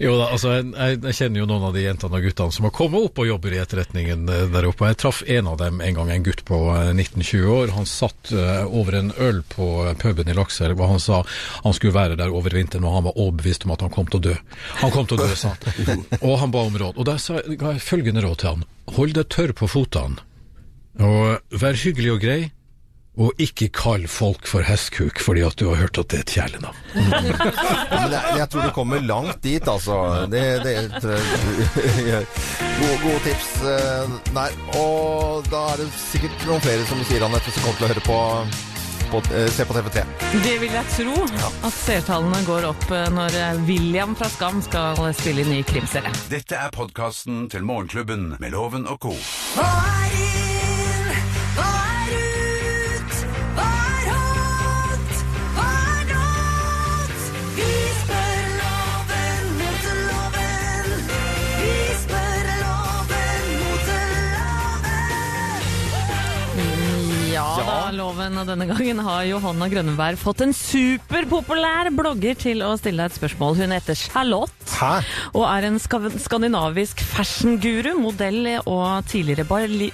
Jo 0.02 0.16
da, 0.18 0.26
altså 0.34 0.50
jeg, 0.56 0.64
jeg, 0.74 0.96
jeg 1.06 1.14
kjenner 1.20 1.40
jo 1.42 1.46
noen 1.48 1.64
av 1.68 1.74
de 1.76 1.84
jentene 1.84 2.18
og 2.18 2.24
guttene 2.26 2.54
som 2.56 2.66
har 2.66 2.72
kommet 2.74 3.04
opp 3.06 3.20
og 3.22 3.28
jobber 3.28 3.54
i 3.54 3.60
etterretningen 3.62 4.24
eh, 4.32 4.46
der 4.50 4.66
oppe. 4.68 4.88
Jeg 4.90 4.98
traff 5.04 5.20
en 5.30 5.50
av 5.52 5.58
dem 5.60 5.78
en 5.84 5.98
gang, 6.00 6.10
en 6.10 6.23
gutt 6.24 6.44
på 6.48 6.58
eh, 6.74 6.90
19-20 6.92 7.46
år. 7.54 7.72
Han 7.76 7.86
satt 7.88 8.32
eh, 8.32 8.64
over 8.66 8.98
en 8.98 9.12
øl 9.20 9.42
på 9.52 9.68
eh, 9.86 9.94
puben 10.00 10.28
i 10.30 10.36
Lakselv, 10.36 10.80
og 10.80 10.94
han 10.94 11.02
sa 11.02 11.22
han 11.64 11.76
skulle 11.76 11.96
være 11.96 12.18
der 12.20 12.34
over 12.34 12.56
vinteren, 12.56 12.86
og 12.88 12.96
han 12.98 13.06
var 13.08 13.18
overbevist 13.18 13.66
om 13.68 13.74
at 13.76 13.84
han 13.84 13.92
kom 13.94 14.10
til 14.10 14.20
å 14.20 14.24
dø. 14.30 14.34
Han 14.82 14.94
kom 14.94 15.08
til 15.08 15.18
å 15.20 15.28
dø, 15.28 15.38
sa 15.38 15.54
han. 15.54 16.04
Og 16.24 16.38
han 16.40 16.52
ba 16.54 16.64
om 16.66 16.76
råd. 16.80 16.98
Og 16.98 17.06
der 17.08 17.20
sa, 17.22 17.40
ga 17.44 17.74
jeg 17.74 17.84
følgende 17.84 18.24
råd 18.24 18.38
til 18.40 18.52
han. 18.52 18.66
Hold 18.96 19.16
deg 19.16 19.30
tørr 19.32 19.52
på 19.56 19.68
fotene, 19.70 20.22
og 21.02 21.58
vær 21.58 21.78
hyggelig 21.80 22.12
og 22.14 22.20
grei. 22.22 22.40
Og 23.20 23.42
ikke 23.42 23.68
kall 23.74 24.08
folk 24.10 24.48
for 24.50 24.64
hestkuk 24.66 25.20
fordi 25.22 25.44
at 25.46 25.58
du 25.60 25.68
har 25.70 25.82
hørt 25.84 26.00
at 26.00 26.08
det 26.10 26.22
er 26.22 26.24
et 26.24 26.34
kjælenavn. 26.34 26.80
Men 26.94 28.08
det, 28.10 28.22
jeg 28.40 28.48
tror 28.50 28.66
du 28.66 28.74
kommer 28.74 29.04
langt 29.04 29.42
dit, 29.44 29.68
altså. 29.68 30.26
Det, 30.32 30.42
det 30.64 30.72
gode, 32.80 32.96
gode 33.04 33.20
tips 33.28 33.50
Nei 34.34 34.44
der. 34.44 34.78
Og 34.78 35.44
da 35.50 35.64
er 35.72 35.82
det 35.82 35.90
sikkert 35.98 36.46
noen 36.48 36.62
flere 36.64 36.86
som 36.88 37.02
sier 37.08 37.24
Anette, 37.26 37.52
som 37.54 37.64
kommer 37.64 37.78
til 37.78 37.86
å 37.86 37.92
høre 37.92 38.04
på, 38.04 38.18
på 39.12 39.22
eh, 39.34 39.48
se 39.52 39.66
på 39.68 39.76
TV3. 39.76 40.04
Det 40.44 40.56
vil 40.62 40.76
jeg 40.76 40.92
tro, 40.96 41.16
at 41.68 41.78
seertallene 41.78 42.42
går 42.48 42.68
opp 42.70 42.86
eh, 42.90 43.08
når 43.14 43.38
eh, 43.40 43.62
William 43.68 44.16
fra 44.18 44.30
Skam 44.32 44.62
skal 44.64 45.00
spille 45.16 45.44
i 45.44 45.50
ny 45.50 45.62
krimserie. 45.68 46.12
Dette 46.32 46.58
er 46.58 46.74
podkasten 46.74 47.46
til 47.52 47.66
Morgenklubben 47.66 48.34
med 48.40 48.54
Loven 48.56 48.88
og 48.90 49.00
co. 49.04 49.16
Hva 49.56 49.70
er 49.94 50.23
loven. 67.92 68.38
Og 68.40 68.48
denne 68.48 68.66
gangen 68.70 69.02
har 69.04 69.26
Johanna 69.28 69.68
Grønneberg 69.68 70.16
fått 70.20 70.40
en 70.44 70.54
superpopulær 70.56 71.90
blogger 71.94 72.38
til 72.40 72.64
å 72.64 72.72
stille 72.80 73.04
deg 73.04 73.12
et 73.12 73.18
spørsmål. 73.18 73.58
Hun 73.60 73.74
heter 73.76 73.98
Charlotte. 73.98 74.52
Hæ? 74.78 75.04
Og 75.34 75.44
er 75.50 75.68
en 75.68 75.78
skandinavisk 75.82 77.04
fashion-guru, 77.12 77.92
modell 78.00 78.48
og 78.64 79.04
tidligere 79.10 79.44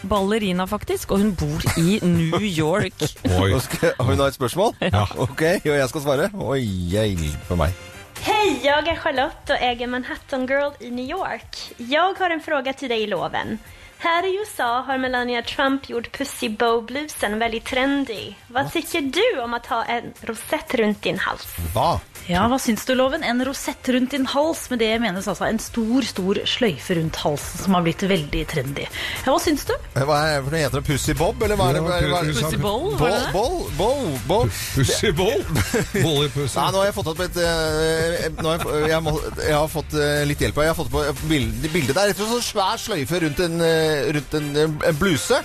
ballerina, 0.07 0.67
faktisk. 0.71 1.17
Og 1.17 1.25
hun 1.25 1.35
bor 1.35 1.67
i 1.81 1.99
New 2.07 2.41
York. 2.47 3.01
Oi. 3.41 3.53
Hun 3.57 4.17
har 4.17 4.27
et 4.29 4.39
spørsmål? 4.39 4.77
Ja. 4.85 5.07
Ok, 5.19 5.43
og 5.65 5.73
jeg 5.75 5.89
skal 5.93 6.07
svare? 6.07 6.33
Oi, 6.35 6.61
hjelpe 6.95 7.59
meg. 7.59 7.87
Hej, 8.23 8.61
jag 8.63 8.89
är 8.89 8.97
Charlotte 8.97 9.53
och 9.53 9.63
äger 9.63 9.87
Manhattan 9.87 10.47
Girl 10.47 10.73
i 10.81 10.91
New 10.91 11.11
York. 11.11 11.57
Jag 11.77 12.19
har 12.19 12.31
en 12.31 12.41
fråga 12.41 12.73
till 12.73 12.89
dig, 12.89 13.07
Loven. 13.07 13.59
Här 14.03 14.27
i 14.27 14.39
USA 14.41 14.81
har 14.87 14.99
Melania 14.99 15.43
Trump 15.43 15.89
gjort 15.89 16.19
Pussy 16.19 16.49
Bow-blusen 16.49 17.39
väldigt 17.39 17.65
trendy. 17.65 18.35
Hva 18.49 18.65
tycker 18.73 19.01
du 19.01 19.41
om 19.43 19.53
å 19.55 19.61
ha 19.69 19.83
en 19.85 20.15
rosett 20.25 20.75
rundt 20.81 21.03
din 21.03 21.19
hals? 21.21 21.45
Hva? 21.75 21.99
Ja, 22.29 22.47
hva 22.49 22.57
syns 22.63 22.85
du, 22.87 22.95
Loven? 22.95 23.23
En 23.27 23.45
rosett 23.45 23.89
rundt 23.93 24.11
din 24.15 24.25
hals. 24.27 24.71
Med 24.71 24.79
det 24.81 24.91
menes 25.03 25.29
altså 25.29 25.45
en 25.49 25.59
stor, 25.61 26.05
stor 26.07 26.41
sløyfe 26.49 26.97
rundt 26.97 27.17
halsen 27.21 27.65
som 27.65 27.77
har 27.77 27.85
blitt 27.85 28.03
veldig 28.09 28.45
trendy. 28.49 28.87
Ja, 29.27 29.35
hva 29.35 29.41
syns 29.43 29.67
du? 29.69 29.75
Hva 29.99 30.19
er 30.31 30.41
for 30.47 30.57
det 30.57 30.63
Heter 30.65 30.81
det 30.81 30.87
Pussy 30.89 31.17
Bob, 31.21 31.45
eller 31.45 31.61
hva 31.61 31.69
er 31.69 31.79
det? 31.79 31.85
Hva 31.85 31.97
er 31.99 32.07
det? 32.07 32.11
Hva 32.15 32.23
er 32.23 32.31
det? 32.31 32.37
Pussy 32.41 32.61
Bowl, 32.65 32.89
var 32.97 33.29
Boll, 33.37 33.61
det 33.69 34.31
det? 34.31 34.41
Pussy 34.79 35.13
boll, 35.13 35.45
boll. 35.45 36.03
Bollepussy? 36.07 36.57
Nei, 36.57 36.67
nå 36.73 36.81
har 36.81 36.89
jeg 36.89 36.97
fått 36.97 37.13
opp 37.13 37.23
et 37.27 37.41
eh, 37.45 38.27
nå 38.41 38.49
har 38.55 38.65
jeg, 38.65 38.91
jeg, 38.95 39.05
må, 39.05 39.15
jeg 39.45 39.57
har 39.59 39.71
fått 39.77 39.97
eh, 40.01 40.25
litt 40.29 40.45
hjelp. 40.47 40.65
Jeg 40.65 40.73
har 40.73 40.81
fått 40.81 40.93
på 40.93 41.05
bildet, 41.05 41.25
bilde, 41.29 41.73
bilde 41.77 41.97
der. 42.01 42.13
Rett 42.15 42.25
og 42.25 42.31
slett 42.31 42.41
en 42.41 42.49
svær 42.49 42.85
sløyfe 42.85 43.23
rundt 43.27 43.45
en, 43.49 43.61
eh, 43.65 43.90
rundt 44.17 44.35
en, 44.41 44.51
eh, 44.57 44.89
en 44.91 44.99
bluse. 45.01 45.43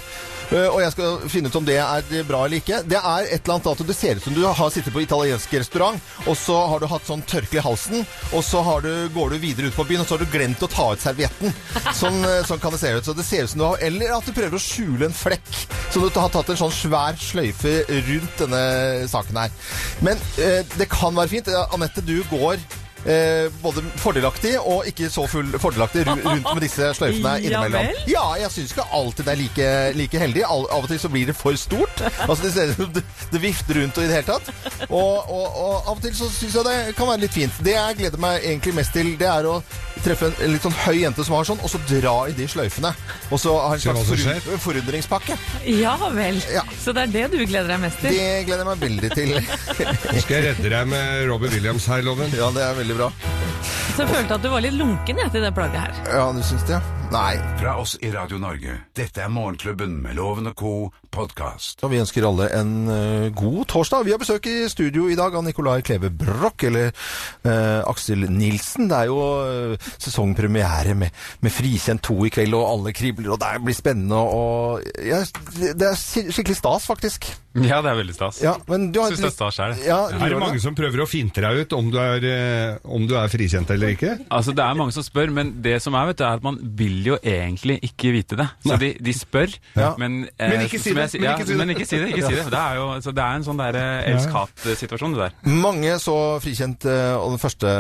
Eh, 0.52 0.68
Og 0.70 0.78
jeg 0.84 0.92
skal 0.94 1.24
finne 1.32 1.50
ut 1.50 1.56
om 1.58 1.66
det 1.66 1.80
er 1.82 2.24
bra 2.28 2.44
eller 2.46 2.60
ikke. 2.62 2.84
Det 2.86 3.00
er 3.00 3.30
et 3.34 3.40
eller 3.48 3.56
annet 3.56 3.70
at 3.72 3.88
det 3.88 3.96
ser 3.98 4.20
ut 4.20 4.26
som 4.28 4.36
du 4.36 4.44
har 4.46 4.70
sittet 4.74 4.94
på 4.94 5.02
italiensk 5.02 5.54
restaurant, 5.58 5.98
og 6.28 6.38
så 6.38 6.58
har 6.70 6.84
du 6.84 6.86
hatt 6.92 7.08
sånn 7.08 7.24
tørkle 7.26 7.58
i 7.62 7.66
halsen, 7.66 8.06
og 8.32 8.44
så 8.46 8.62
du, 8.86 8.92
går 9.16 9.34
du 9.34 9.38
videre 9.42 9.72
ut 9.72 9.78
på 9.80 9.88
byen, 9.90 10.04
og 10.04 10.08
så 10.08 10.18
har 10.20 10.26
du 10.26 10.30
glemt 10.36 10.62
å 10.62 10.70
ta 10.70 10.92
ut 10.94 11.02
servietten. 11.02 11.54
Sånn, 11.98 12.22
eh, 12.30 12.44
sånn 12.46 12.62
kan 12.62 12.72
det 12.76 12.80
se 12.84 12.94
ut. 12.94 13.06
Så 13.10 13.16
det 13.18 13.26
ser 13.26 13.44
ut 13.48 13.50
som 13.56 13.60
du 13.64 13.66
har 13.66 13.82
Eller 13.82 14.14
at 14.14 14.26
du 14.26 14.34
prøver 14.36 14.58
å 14.60 14.62
skjule 14.62 15.10
en 15.10 15.18
flekk. 15.18 15.50
Så 15.90 16.00
du 16.02 16.10
har 16.20 16.30
tatt 16.30 16.50
en 16.54 16.62
sånn 16.62 16.74
svær 16.74 17.18
sløyfe 17.18 17.74
rundt 17.90 18.38
denne 18.38 19.08
saken 19.10 19.38
her. 19.38 19.50
Men 20.06 20.22
eh, 20.38 20.62
det 20.78 20.90
kan 20.92 21.16
være 21.16 21.32
fint. 21.32 21.48
Eh, 21.50 21.74
Anette, 21.74 22.06
du 22.06 22.20
går 22.30 22.60
Eh, 23.06 23.52
både 23.62 23.84
fordelaktig 24.02 24.56
og 24.58 24.88
ikke 24.90 25.12
så 25.14 25.28
full 25.30 25.52
fordelaktig 25.62 26.08
rundt 26.08 26.48
med 26.48 26.64
disse 26.66 26.88
sløyfene 26.98 27.36
innimellom. 27.46 27.92
Ja, 28.10 28.24
jeg 28.42 28.50
syns 28.56 28.74
ikke 28.74 28.88
alltid 28.98 29.28
det 29.28 29.34
er 29.36 29.42
like, 29.44 29.68
like 30.00 30.22
heldig. 30.24 30.42
Al 30.50 30.66
av 30.74 30.88
og 30.88 30.90
til 30.90 31.02
så 31.04 31.12
blir 31.14 31.30
det 31.30 31.36
for 31.38 31.58
stort. 31.60 32.02
Altså 32.26 32.42
Det 32.48 32.54
ser 32.56 32.74
ut 32.74 32.80
som 32.82 32.96
det, 32.96 33.06
det 33.32 33.42
vifter 33.44 33.82
rundt 33.82 34.00
og 34.02 34.08
i 34.08 34.10
det 34.10 34.18
hele 34.18 34.32
tatt. 34.32 34.50
Og, 34.90 35.30
og, 35.30 35.46
og 35.46 35.76
av 35.76 35.94
og 35.96 36.02
til 36.02 36.18
så 36.18 36.32
syns 36.34 36.58
jeg 36.58 36.66
det 36.66 36.96
kan 36.98 37.12
være 37.12 37.26
litt 37.28 37.38
fint. 37.38 37.62
Det 37.66 37.78
jeg 37.78 38.00
gleder 38.02 38.26
meg 38.26 38.42
egentlig 38.42 38.76
mest 38.82 38.98
til, 38.98 39.14
det 39.22 39.30
er 39.30 39.50
å 39.54 39.60
treffe 40.06 40.30
en, 40.30 40.36
en 40.46 40.54
litt 40.54 40.66
sånn 40.66 40.78
høy 40.86 41.00
jente 41.02 41.26
som 41.26 41.38
har 41.38 41.48
sånn, 41.50 41.62
og 41.66 41.72
så 41.72 41.82
dra 41.90 42.16
i 42.30 42.36
de 42.38 42.48
sløyfene. 42.50 42.92
Og 43.32 43.42
så 43.42 43.56
ha 43.58 43.74
en 43.76 43.82
slags 43.82 44.10
forund 44.10 44.62
forundringspakke. 44.66 45.38
Ja 45.70 45.96
vel. 46.06 46.40
Ja. 46.54 46.66
Så 46.82 46.94
det 46.96 47.08
er 47.08 47.14
det 47.16 47.26
du 47.34 47.40
gleder 47.46 47.74
deg 47.76 47.82
mest 47.84 48.02
til? 48.04 48.14
Det 48.16 48.46
gleder 48.48 48.64
jeg 48.64 48.70
meg 48.72 48.84
veldig 48.86 49.14
til. 49.16 49.36
Nå 49.36 50.22
skal 50.22 50.38
jeg 50.38 50.44
redde 50.50 50.76
deg 50.78 50.92
med 50.94 51.26
Robbie 51.32 51.54
Williams 51.56 51.90
her, 51.92 52.06
Loven. 52.06 52.34
Ja, 52.38 52.52
det 52.56 52.66
er 52.66 52.78
veldig 52.78 53.00
bra. 53.02 53.12
Så 53.96 54.04
jeg 54.04 54.12
følte 54.12 54.36
at 54.36 54.44
du 54.44 54.50
var 54.52 54.64
litt 54.66 54.76
lunken 54.76 55.20
jeg, 55.22 55.32
til 55.32 55.44
det 55.46 55.54
plagget 55.56 55.86
her. 55.86 56.00
Ja, 56.12 56.28
du 56.36 56.42
syns 56.44 56.66
det? 56.68 56.82
Nei. 57.14 57.36
Fra 57.62 57.78
oss 57.80 57.94
i 58.04 58.10
Radio 58.12 58.40
Norge. 58.42 58.74
Dette 58.98 59.24
er 59.24 59.32
Morgenklubben 59.32 59.94
med 60.04 60.18
Loven 60.18 60.50
og 60.52 60.56
co. 60.60 60.74
podkast. 61.16 61.80
Og 61.86 61.92
vi 61.94 62.00
ønsker 62.04 62.26
alle 62.28 62.48
en 62.58 62.74
eh, 62.92 63.28
god 63.36 63.64
torsdag. 63.72 64.04
Vi 64.08 64.14
har 64.14 64.22
besøk 64.22 64.48
i 64.52 64.56
studio 64.72 65.08
i 65.12 65.16
dag 65.18 65.36
av 65.40 65.46
Nicolai 65.46 65.80
Kleve 65.86 66.12
Broch, 66.12 66.66
eller 66.68 66.92
eh, 66.92 67.80
Aksel 67.88 68.28
Nilsen. 68.32 68.90
Det 68.92 69.00
er 69.06 69.10
jo 69.12 69.22
eh, 69.46 69.88
sesongpremiere 70.04 70.96
med, 71.00 71.16
med 71.46 71.56
Frikjent 71.56 72.04
2 72.06 72.20
i 72.28 72.34
kveld, 72.36 72.56
og 72.58 72.68
alle 72.74 72.94
kribler, 72.96 73.32
og 73.36 73.42
det 73.44 73.54
blir 73.66 73.78
spennende. 73.78 74.20
Og, 74.20 74.86
ja, 75.06 75.24
det 75.62 75.90
er 75.94 75.98
skikkelig 75.98 76.60
stas, 76.60 76.88
faktisk. 76.92 77.32
Ja, 77.56 77.78
det 77.80 77.88
er 77.94 77.96
veldig 78.02 78.14
stas. 78.18 78.42
Ja, 78.44 78.58
men 78.68 78.90
du 78.92 78.98
har 79.00 79.14
Syns 79.14 79.22
det 79.24 79.30
er 79.30 79.36
stas 79.38 79.56
sjøl. 79.56 79.76
Ja, 79.86 80.00
Er 80.12 80.34
det 80.34 80.40
mange 80.42 80.60
som 80.60 80.76
prøver 80.76 81.06
å 81.06 81.08
finte 81.08 81.40
deg 81.40 81.62
ut 81.64 81.76
om 81.78 81.88
du 81.94 81.96
er, 82.02 82.26
om 82.84 83.06
du 83.08 83.14
er 83.16 83.32
frikjent 83.32 83.70
eller 83.72 83.94
ikke? 83.96 84.18
Altså, 84.28 84.52
det 84.58 84.66
er 84.66 84.76
mange 84.76 84.92
som 84.92 85.06
spør, 85.08 85.32
men 85.32 85.54
det 85.64 85.78
som 85.86 85.96
er, 85.96 86.10
vet 86.12 86.20
du, 86.20 86.26
er 86.28 86.36
at 86.42 86.44
man 86.44 86.58
vil 86.76 86.98
jo 87.14 87.16
egentlig 87.24 87.78
ikke 87.88 88.12
vite 88.12 88.36
det. 88.42 88.50
Så 88.66 88.76
de, 88.82 88.92
de 89.00 89.14
spør, 89.16 89.56
Ja. 89.80 89.94
men, 90.02 90.26
eh, 90.36 90.52
Men 90.52 90.66
ikke 90.68 90.82
si 90.84 90.92
det. 90.92 91.05
Si, 91.12 91.20
Men 91.20 91.30
ja, 91.30 91.36
ikke 91.36 91.48
si 91.48 91.54
det. 91.54 91.60
men 91.62 91.74
ikke 91.76 91.88
si 91.88 92.00
det. 92.02 92.10
ikke 92.12 92.26
si 92.28 92.36
det. 92.38 92.46
Det 92.54 92.62
er 92.62 92.80
jo 92.80 92.88
så 93.06 93.14
det 93.16 93.24
er 93.26 93.40
en 93.40 93.46
sånn 93.48 93.62
der 93.62 93.78
eh, 93.80 94.10
elsk-hat-situasjon, 94.14 95.16
det 95.16 95.24
der. 95.26 95.36
Mange 95.66 95.96
så 96.02 96.18
frikjent 96.44 96.88
eh, 96.90 97.14
og 97.16 97.36
den 97.36 97.42
første, 97.42 97.72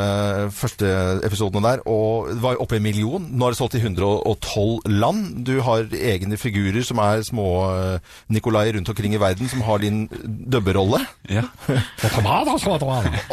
første 0.55 0.91
episoden 1.27 1.65
der, 1.65 1.83
og 1.89 2.31
det 2.33 2.41
var 2.43 2.61
oppe 2.63 2.77
i 2.77 2.81
en 2.81 2.88
million. 2.88 3.27
Nå 3.31 3.47
er 3.47 3.55
det 3.55 3.59
solgt 3.59 3.77
i 3.79 3.83
112 3.83 4.89
land. 4.91 5.45
Du 5.47 5.55
har 5.65 5.88
egne 5.95 6.39
figurer 6.39 6.85
som 6.85 7.01
er 7.03 7.23
små 7.27 7.47
eh, 7.73 8.13
Nikolai 8.33 8.67
rundt 8.75 8.91
omkring 8.91 9.15
i 9.15 9.21
verden, 9.21 9.49
som 9.51 9.63
har 9.65 9.83
din 9.83 10.05
dubberolle. 10.51 11.01
Ja. 11.31 11.45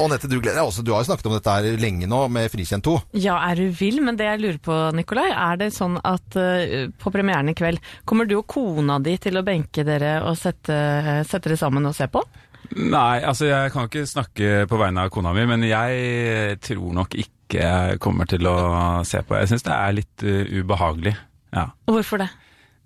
Og 0.03 0.09
Nette, 0.11 0.29
du 0.29 0.39
gleder 0.39 0.61
deg 0.61 0.67
også. 0.67 0.85
Du 0.85 0.93
har 0.95 1.03
jo 1.03 1.11
snakket 1.11 1.29
om 1.29 1.37
dette 1.37 1.57
her 1.57 1.81
lenge 1.81 2.09
nå, 2.11 2.25
med 2.33 2.51
Frikjent 2.53 2.85
2. 2.87 2.97
Ja, 3.23 3.39
er 3.51 3.61
du 3.61 3.69
vill? 3.77 4.01
Men 4.05 4.19
det 4.19 4.29
jeg 4.29 4.43
lurer 4.43 4.61
på, 4.63 4.79
Nikolai, 4.97 5.29
er 5.33 5.61
det 5.61 5.73
sånn 5.77 5.99
at 6.07 6.39
uh, 6.39 6.89
på 7.03 7.13
premieren 7.15 7.51
i 7.53 7.57
kveld, 7.59 7.83
kommer 8.09 8.29
du 8.29 8.39
og 8.41 8.47
kona 8.51 8.99
di 9.03 9.17
til 9.23 9.39
å 9.39 9.45
benke 9.47 9.82
dere 9.89 10.17
å 10.27 10.35
sette, 10.39 10.77
sette 11.29 11.49
dere 11.49 11.61
sammen 11.61 11.87
og 11.89 11.97
se 11.97 12.09
på? 12.13 12.23
Nei, 12.73 13.21
altså 13.27 13.49
jeg 13.49 13.73
kan 13.75 13.89
ikke 13.89 14.07
snakke 14.09 14.51
på 14.71 14.79
vegne 14.81 15.05
av 15.05 15.13
kona 15.13 15.35
mi, 15.37 15.45
men 15.51 15.65
jeg 15.67 16.59
tror 16.65 16.95
nok 16.97 17.17
ikke 17.19 17.59
jeg 17.59 17.99
kommer 18.01 18.29
til 18.31 18.47
å 18.49 18.57
se 19.05 19.21
på. 19.27 19.37
Jeg 19.37 19.51
syns 19.51 19.67
det 19.67 19.75
er 19.77 19.97
litt 19.99 20.25
eh, 20.25 20.55
ubehagelig. 20.63 21.13
Ja. 21.53 21.67
Hvorfor 21.91 22.23
det? 22.23 22.31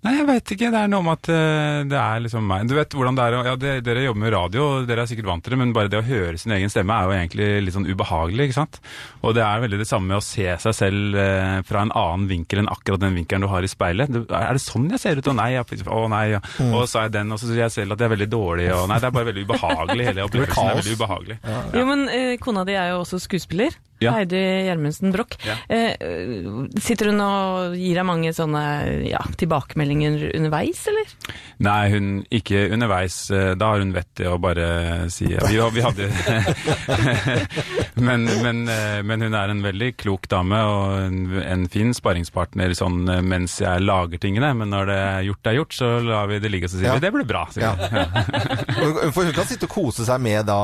Nei, 0.05 0.11
jeg 0.13 0.27
veit 0.27 0.51
ikke. 0.53 0.67
Det 0.71 0.77
er 0.79 0.89
noe 0.91 1.01
om 1.01 1.07
at 1.09 1.27
eh, 1.33 1.79
det 1.89 1.97
er 1.97 2.19
liksom 2.23 2.45
meg. 2.47 2.67
Du 2.69 2.75
vet 2.77 2.93
hvordan 2.95 3.15
det 3.17 3.23
er 3.25 3.35
å 3.35 3.39
Ja, 3.47 3.55
det- 3.59 3.83
dere 3.83 4.03
jobber 4.05 4.21
med 4.21 4.31
radio, 4.31 4.61
og 4.77 4.87
dere 4.87 5.01
er 5.03 5.09
sikkert 5.09 5.25
vant 5.25 5.43
til 5.43 5.51
det, 5.55 5.57
men 5.59 5.73
bare 5.73 5.89
det 5.89 5.97
å 5.99 6.05
høre 6.05 6.37
sin 6.37 6.53
egen 6.53 6.69
stemme 6.69 6.93
er 6.93 7.07
jo 7.09 7.15
egentlig 7.17 7.47
litt 7.65 7.73
sånn 7.75 7.87
ubehagelig, 7.89 8.45
ikke 8.47 8.57
sant? 8.59 8.79
Og 9.25 9.33
det 9.35 9.41
er 9.43 9.59
veldig 9.65 9.79
det 9.81 9.87
samme 9.89 10.07
med 10.13 10.17
å 10.19 10.23
se 10.23 10.45
seg 10.63 10.75
selv 10.77 11.17
eh, 11.17 11.61
fra 11.67 11.81
en 11.81 11.91
annen 11.97 12.27
vinkel 12.29 12.61
enn 12.61 12.69
akkurat 12.71 13.01
den 13.01 13.17
vinkelen 13.17 13.41
du 13.41 13.49
har 13.51 13.65
i 13.65 13.71
speilet. 13.71 14.13
Du, 14.13 14.21
er 14.29 14.53
det 14.53 14.61
sånn 14.63 14.87
jeg 14.93 14.99
ser 15.01 15.17
ut? 15.17 15.27
Å 15.27 15.35
nei, 15.35 15.49
ja, 15.57 15.63
å 15.65 16.05
nei, 16.13 16.23
ja. 16.37 16.39
Og 16.69 16.85
så 16.87 17.01
er 17.01 17.09
jeg 17.09 17.17
den, 17.17 17.33
og 17.33 17.41
så 17.41 17.49
sier 17.49 17.65
jeg 17.65 17.75
selv 17.79 17.97
at 17.97 17.99
jeg 18.05 18.11
er 18.11 18.15
veldig 18.15 18.29
dårlig, 18.31 18.69
og 18.77 18.87
nei, 18.93 18.99
det 19.01 19.09
er 19.09 19.17
bare 19.17 19.31
veldig 19.33 19.47
ubehagelig. 19.49 20.07
Hele 20.11 20.25
opplevelsen 20.29 20.71
er 20.71 20.79
veldig 20.83 20.95
ubehagelig. 21.01 21.39
Jo, 21.73 21.85
men 21.89 22.07
eh, 22.13 22.37
kona 22.37 22.63
di 22.69 22.77
er 22.77 22.93
jo 22.93 23.01
også 23.01 23.19
skuespiller. 23.25 23.73
Ja. 24.03 24.13
Heidi 24.17 24.41
Gjermundsen 24.67 25.13
Broch. 25.15 25.37
Ja. 25.47 25.55
Eh, 25.73 25.95
sitter 26.83 27.09
hun 27.11 27.23
og 27.25 27.77
gir 27.79 27.97
deg 27.97 28.05
mange 28.07 28.33
sånne 28.35 28.63
ja, 29.09 29.21
tilbakemeldinger 29.39 30.27
underveis, 30.37 30.83
eller? 30.91 31.13
Nei, 31.65 31.81
hun 31.95 32.11
ikke 32.29 32.67
underveis. 32.75 33.17
eh, 33.33 33.53
Da 33.57 33.71
har 33.73 33.81
hun 33.81 33.95
vett 33.95 34.11
til 34.19 34.29
å 34.33 34.37
bare 34.41 34.67
si 35.13 35.31
ja, 35.31 35.41
vi, 35.49 35.57
vi 35.73 35.85
hadde 35.85 36.07
men, 38.07 38.25
men, 38.43 38.61
eh, 38.69 38.99
men 39.03 39.21
hun 39.25 39.35
er 39.37 39.51
en 39.53 39.61
veldig 39.65 39.91
klok 39.99 40.27
dame 40.31 40.59
og 40.67 40.93
en, 41.07 41.19
en 41.41 41.65
fin 41.71 41.93
sparringspartner 41.95 42.73
sånn 42.77 43.07
eh, 43.09 43.21
mens 43.25 43.57
jeg 43.63 43.83
lager 43.85 44.21
tingene. 44.21 44.51
Men 44.57 44.71
når 44.73 44.89
det 44.91 44.97
er 45.01 45.25
gjort, 45.29 45.41
det 45.45 45.53
er 45.53 45.59
gjort, 45.61 45.77
så 45.77 45.91
lar 46.05 46.29
vi 46.31 46.39
det 46.43 46.51
ligge 46.53 46.69
og 46.69 46.73
så 46.75 46.81
sier 46.81 46.97
vi 46.97 47.05
det 47.07 47.13
blir 47.15 47.27
bra. 47.29 47.45
For 49.15 49.23
hun 49.25 49.33
kan 49.35 49.47
sitte 49.49 49.67
og 49.67 49.73
kose 49.73 50.05
seg 50.07 50.21
med, 50.23 50.43
da, 50.47 50.59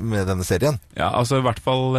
med 0.00 0.28
denne 0.28 0.44
serien. 0.46 0.78
ja, 0.98 1.10
altså 1.16 1.38
i 1.40 1.44
hvert 1.46 1.60
fall 1.62 1.96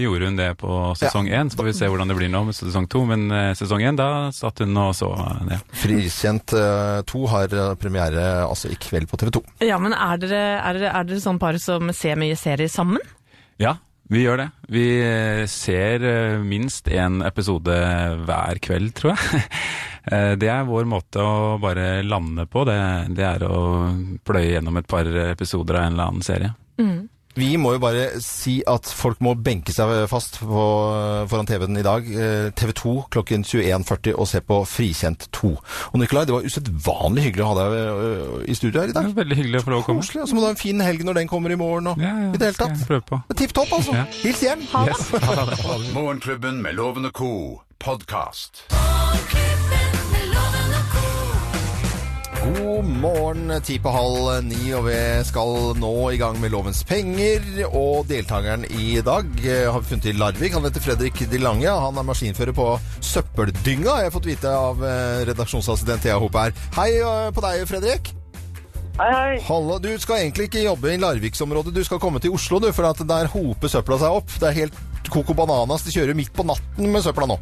gjorde 0.00 0.28
hun 0.30 0.36
det 0.38 0.48
på 0.60 0.78
sesong 0.98 1.28
én. 1.28 1.50
Så 1.52 1.58
får 1.60 1.68
vi 1.68 1.74
se 1.76 1.88
hvordan 1.90 2.08
det 2.10 2.16
blir 2.18 2.30
nå 2.32 2.42
med 2.48 2.56
sesong 2.56 2.88
to. 2.92 3.04
Men 3.08 3.26
eh, 3.30 3.52
sesong 3.58 3.84
én, 3.84 3.98
da 3.98 4.30
satt 4.34 4.62
hun 4.64 4.76
og 4.80 4.94
så 4.96 5.10
eh, 5.12 5.44
det. 5.50 5.60
Frikjent 5.82 6.54
2 7.12 7.22
har 7.32 7.52
eh, 7.58 7.72
premiere 7.80 8.26
altså 8.46 8.70
i 8.72 8.78
kveld 8.80 9.10
på 9.10 9.20
TV 9.20 9.32
2. 9.38 9.44
Ja, 9.68 9.78
men 9.82 9.94
er 9.96 10.20
dere, 10.22 10.42
er 10.60 10.78
dere, 10.80 10.92
er 11.00 11.08
dere 11.08 11.22
sånn 11.24 11.40
par 11.42 11.58
som 11.62 11.92
ser 11.96 12.20
mye 12.20 12.36
serier 12.38 12.70
sammen? 12.72 13.02
Ja, 13.62 13.76
vi 14.12 14.24
gjør 14.24 14.42
det. 14.42 14.48
Vi 14.72 14.86
ser 15.48 16.02
minst 16.44 16.88
én 16.92 17.20
episode 17.24 17.76
hver 18.26 18.60
kveld, 18.64 18.94
tror 18.98 19.14
jeg. 19.16 19.42
Eh, 20.02 20.32
Det 20.34 20.48
er 20.50 20.64
vår 20.66 20.82
måte 20.90 21.22
å 21.22 21.58
bare 21.62 22.00
lande 22.02 22.42
på. 22.50 22.64
Det, 22.66 22.74
det 23.14 23.22
er 23.22 23.44
å 23.46 23.60
pløye 24.26 24.48
gjennom 24.56 24.80
et 24.80 24.88
par 24.90 25.06
episoder 25.28 25.78
av 25.78 25.84
en 25.84 25.92
eller 25.94 26.08
annen 26.10 26.24
serie. 26.26 26.48
Vi 27.34 27.54
må 27.56 27.70
jo 27.72 27.80
bare 27.80 28.20
si 28.20 28.58
at 28.68 28.84
folk 28.92 29.22
må 29.24 29.32
benke 29.40 29.72
seg 29.72 29.88
fast 30.10 30.34
på, 30.42 30.64
foran 31.30 31.46
TV-en 31.48 31.78
i 31.80 31.84
dag. 31.86 32.04
Eh, 32.12 32.50
TV 32.58 32.72
2 32.76 32.92
klokken 33.14 33.46
21.40 33.48 34.18
og 34.20 34.28
se 34.28 34.42
på 34.44 34.58
Frikjent 34.68 35.24
2. 35.32 35.52
Og 35.94 35.96
Nikolai, 36.02 36.26
det 36.28 36.34
var 36.36 36.44
usedvanlig 36.44 37.24
hyggelig 37.30 37.46
å 37.46 37.48
ha 37.54 37.56
deg 37.62 37.76
eh, 37.78 38.36
i 38.52 38.58
studio 38.58 38.82
her 38.82 38.90
i 38.90 38.92
Det 38.92 38.98
dag. 39.00 39.08
er 39.08 39.16
veldig 39.22 39.38
hyggelig 39.40 39.62
å 39.62 39.64
få 39.64 39.72
lov 39.72 39.80
å 39.80 39.86
komme. 39.88 40.04
Koselig. 40.04 40.22
Og 40.26 40.28
så 40.28 40.36
må 40.36 40.44
du 40.44 40.48
ha 40.50 40.52
en 40.52 40.60
fin 40.60 40.84
helg 40.84 41.06
når 41.08 41.22
den 41.22 41.32
kommer 41.32 41.56
i 41.56 41.58
morgen. 41.62 41.88
Og, 41.94 42.04
Ja, 42.04 42.12
ja, 42.26 42.28
I 42.34 42.36
det 42.36 42.50
hele 42.50 42.58
skal 42.58 42.68
tatt. 42.68 42.84
jeg 42.84 42.90
prøve 42.92 43.08
på. 43.08 43.22
Tipp 43.40 43.56
topp, 43.56 43.72
altså. 43.80 43.96
Ja. 43.96 44.04
Hils 44.20 44.44
hjem. 44.44 44.66
Yes. 44.92 45.08
Morgenklubben 45.96 46.60
med 46.62 46.76
Lovende 46.76 47.08
og 47.14 47.16
Co. 47.22 47.32
podkast. 47.80 48.66
Morgenklubben 48.76 49.71
God 52.52 52.84
morgen, 53.00 53.52
ti 53.64 53.78
på 53.80 53.90
halv 53.92 54.42
ni, 54.44 54.72
og 54.76 54.84
vi 54.84 54.96
skal 55.24 55.72
nå 55.80 55.92
i 56.12 56.18
gang 56.20 56.36
med 56.42 56.52
Lovens 56.52 56.82
penger. 56.84 57.44
Og 57.70 58.04
deltakeren 58.10 58.66
i 58.68 58.98
dag 59.04 59.28
eh, 59.40 59.68
har 59.72 59.80
vi 59.80 59.88
funnet 59.88 60.08
i 60.10 60.14
Larvik. 60.18 60.52
Han 60.56 60.66
heter 60.66 60.84
Fredrik 60.84 61.22
De 61.30 61.40
Lange. 61.40 61.70
Han 61.70 61.96
er 61.96 62.04
maskinfører 62.04 62.52
på 62.56 62.66
Søppeldynga, 63.00 63.94
har 63.94 64.04
jeg 64.04 64.14
fått 64.18 64.28
vite 64.28 64.52
av 64.52 64.84
eh, 64.84 65.22
redaksjonsassistent 65.30 66.04
Thea 66.04 66.18
Hope 66.20 66.42
her. 66.42 66.52
Hei 66.76 66.90
eh, 66.98 67.30
på 67.32 67.46
deg, 67.46 67.64
Fredrik. 67.70 68.12
Hei, 68.98 69.08
hei. 69.08 69.40
Hallo. 69.48 69.78
Du 69.80 69.88
skal 70.02 70.26
egentlig 70.26 70.50
ikke 70.50 70.66
jobbe 70.66 70.92
i 70.92 71.00
Larviksområdet. 71.00 71.72
Du 71.72 71.80
skal 71.88 72.02
komme 72.02 72.20
til 72.20 72.36
Oslo, 72.36 72.60
du, 72.60 72.68
for 72.76 72.90
at 72.90 73.00
der 73.08 73.32
hoper 73.32 73.72
søpla 73.72 74.02
seg 74.02 74.20
opp. 74.20 74.36
Det 74.36 74.50
er 74.50 74.60
helt 74.64 75.08
Coco 75.08 75.38
Bananas. 75.38 75.86
De 75.88 75.94
kjører 75.96 76.18
midt 76.18 76.34
på 76.36 76.44
natten 76.44 76.92
med 76.92 77.06
søpla 77.06 77.32
nå. 77.32 77.40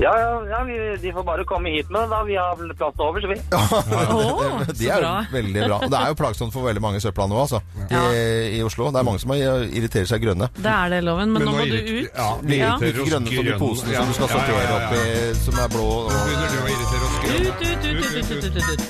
Ja, 0.00 0.10
ja, 0.18 0.30
ja 0.50 0.60
vi, 0.66 0.74
de 1.02 1.12
får 1.14 1.22
bare 1.22 1.44
komme 1.46 1.70
hit 1.70 1.90
med 1.90 2.00
det, 2.02 2.08
da. 2.10 2.22
Vi 2.26 2.34
har 2.34 2.56
vel 2.58 2.72
plass 2.74 2.94
til 2.98 3.04
overs, 3.06 3.26
vi. 3.30 3.36
Å, 3.54 4.64
det 4.66 4.74
det 4.80 4.88
er 4.90 5.04
jo 5.04 5.12
veldig 5.30 5.60
bra. 5.68 5.76
Og 5.86 5.90
det 5.92 6.00
er 6.00 6.08
jo 6.10 6.16
plagsomt 6.18 6.52
for 6.56 6.66
veldig 6.66 6.82
mange 6.82 6.98
søpla 7.04 7.28
nå, 7.30 7.36
altså. 7.44 7.60
I, 7.86 8.58
i 8.58 8.62
Oslo. 8.66 8.88
Det 8.90 8.98
er 9.02 9.06
mange 9.06 9.22
som 9.22 9.30
har- 9.34 9.68
irriterer 9.70 10.08
seg 10.10 10.18
grønne. 10.26 10.50
Det 10.58 10.72
er 10.74 10.90
det, 10.96 11.00
Loven, 11.06 11.30
men, 11.36 11.46
nå 11.46 11.54
må 11.54 11.62
du 11.70 11.78
ut. 11.78 12.10
Ja, 12.10 12.30
vi 12.42 12.58
Ja. 12.58 12.74
irriterer 12.74 12.90
Ikke 12.90 13.02
oss 13.06 13.10
grønne 13.14 13.28
som 13.38 13.44
de 13.44 13.54
posene 13.62 13.94
Ja, 13.94 14.02
som 14.02 14.10
du 14.10 14.14
skal 14.18 14.26
ja, 14.26 14.34
ja, 14.34 14.38
sortere 14.40 14.62
ja, 14.64 14.74
opp 14.74 14.90
ja. 14.90 14.98
i, 14.98 15.34
som 15.44 15.54
er 15.62 15.68
blå. 15.76 15.86
Og... 15.94 16.10
Begynner 16.10 16.48
du 16.50 16.58
å 16.58 16.66
irritere 16.74 17.04
oss 17.06 17.16
grønn? 17.22 17.44
Ut, 17.44 17.58
ut, 17.62 17.70
ut, 17.70 17.94
ut, 17.94 18.18
ut, 18.18 18.30
ut, 18.34 18.54
ut, 18.58 18.68
ut. 18.74 18.82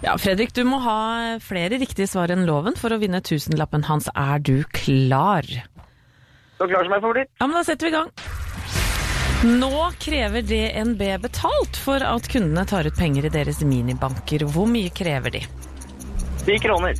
Ja, 0.00 0.14
Fredrik, 0.16 0.54
du 0.56 0.62
må 0.64 0.78
ha 0.80 1.38
flere 1.44 1.76
riktige 1.80 2.08
svar 2.08 2.32
enn 2.32 2.46
loven 2.48 2.72
for 2.80 2.88
å 2.94 2.96
vinne 3.02 3.20
tusenlappen 3.20 3.84
hans. 3.84 4.08
Er 4.16 4.40
du 4.40 4.62
klar? 4.72 5.44
Så 6.60 6.66
klar 6.68 6.84
som 6.84 6.92
jeg 6.92 7.00
får 7.00 7.14
blitt. 7.16 7.30
Ja, 7.40 7.46
men 7.46 7.56
da 7.56 7.64
setter 7.64 7.88
vi 7.88 7.90
i 7.90 7.96
gang. 7.96 8.10
Nå 9.40 9.76
krever 9.96 10.42
DNB 10.44 11.00
betalt 11.22 11.78
for 11.80 12.04
at 12.04 12.26
kundene 12.28 12.66
tar 12.68 12.84
ut 12.84 12.98
penger 12.98 13.24
i 13.24 13.30
deres 13.32 13.62
minibanker. 13.64 14.44
Hvor 14.44 14.68
mye 14.68 14.90
krever 14.92 15.32
de? 15.32 15.40
Ti 16.44 16.58
kroner. 16.60 16.98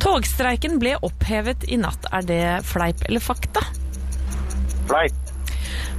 Togstreiken 0.00 0.78
ble 0.80 0.94
opphevet 1.04 1.66
i 1.68 1.76
natt. 1.76 2.08
Er 2.16 2.24
det 2.24 2.44
fleip 2.64 3.04
eller 3.04 3.20
fakta? 3.20 3.60
Fleip. 4.88 5.18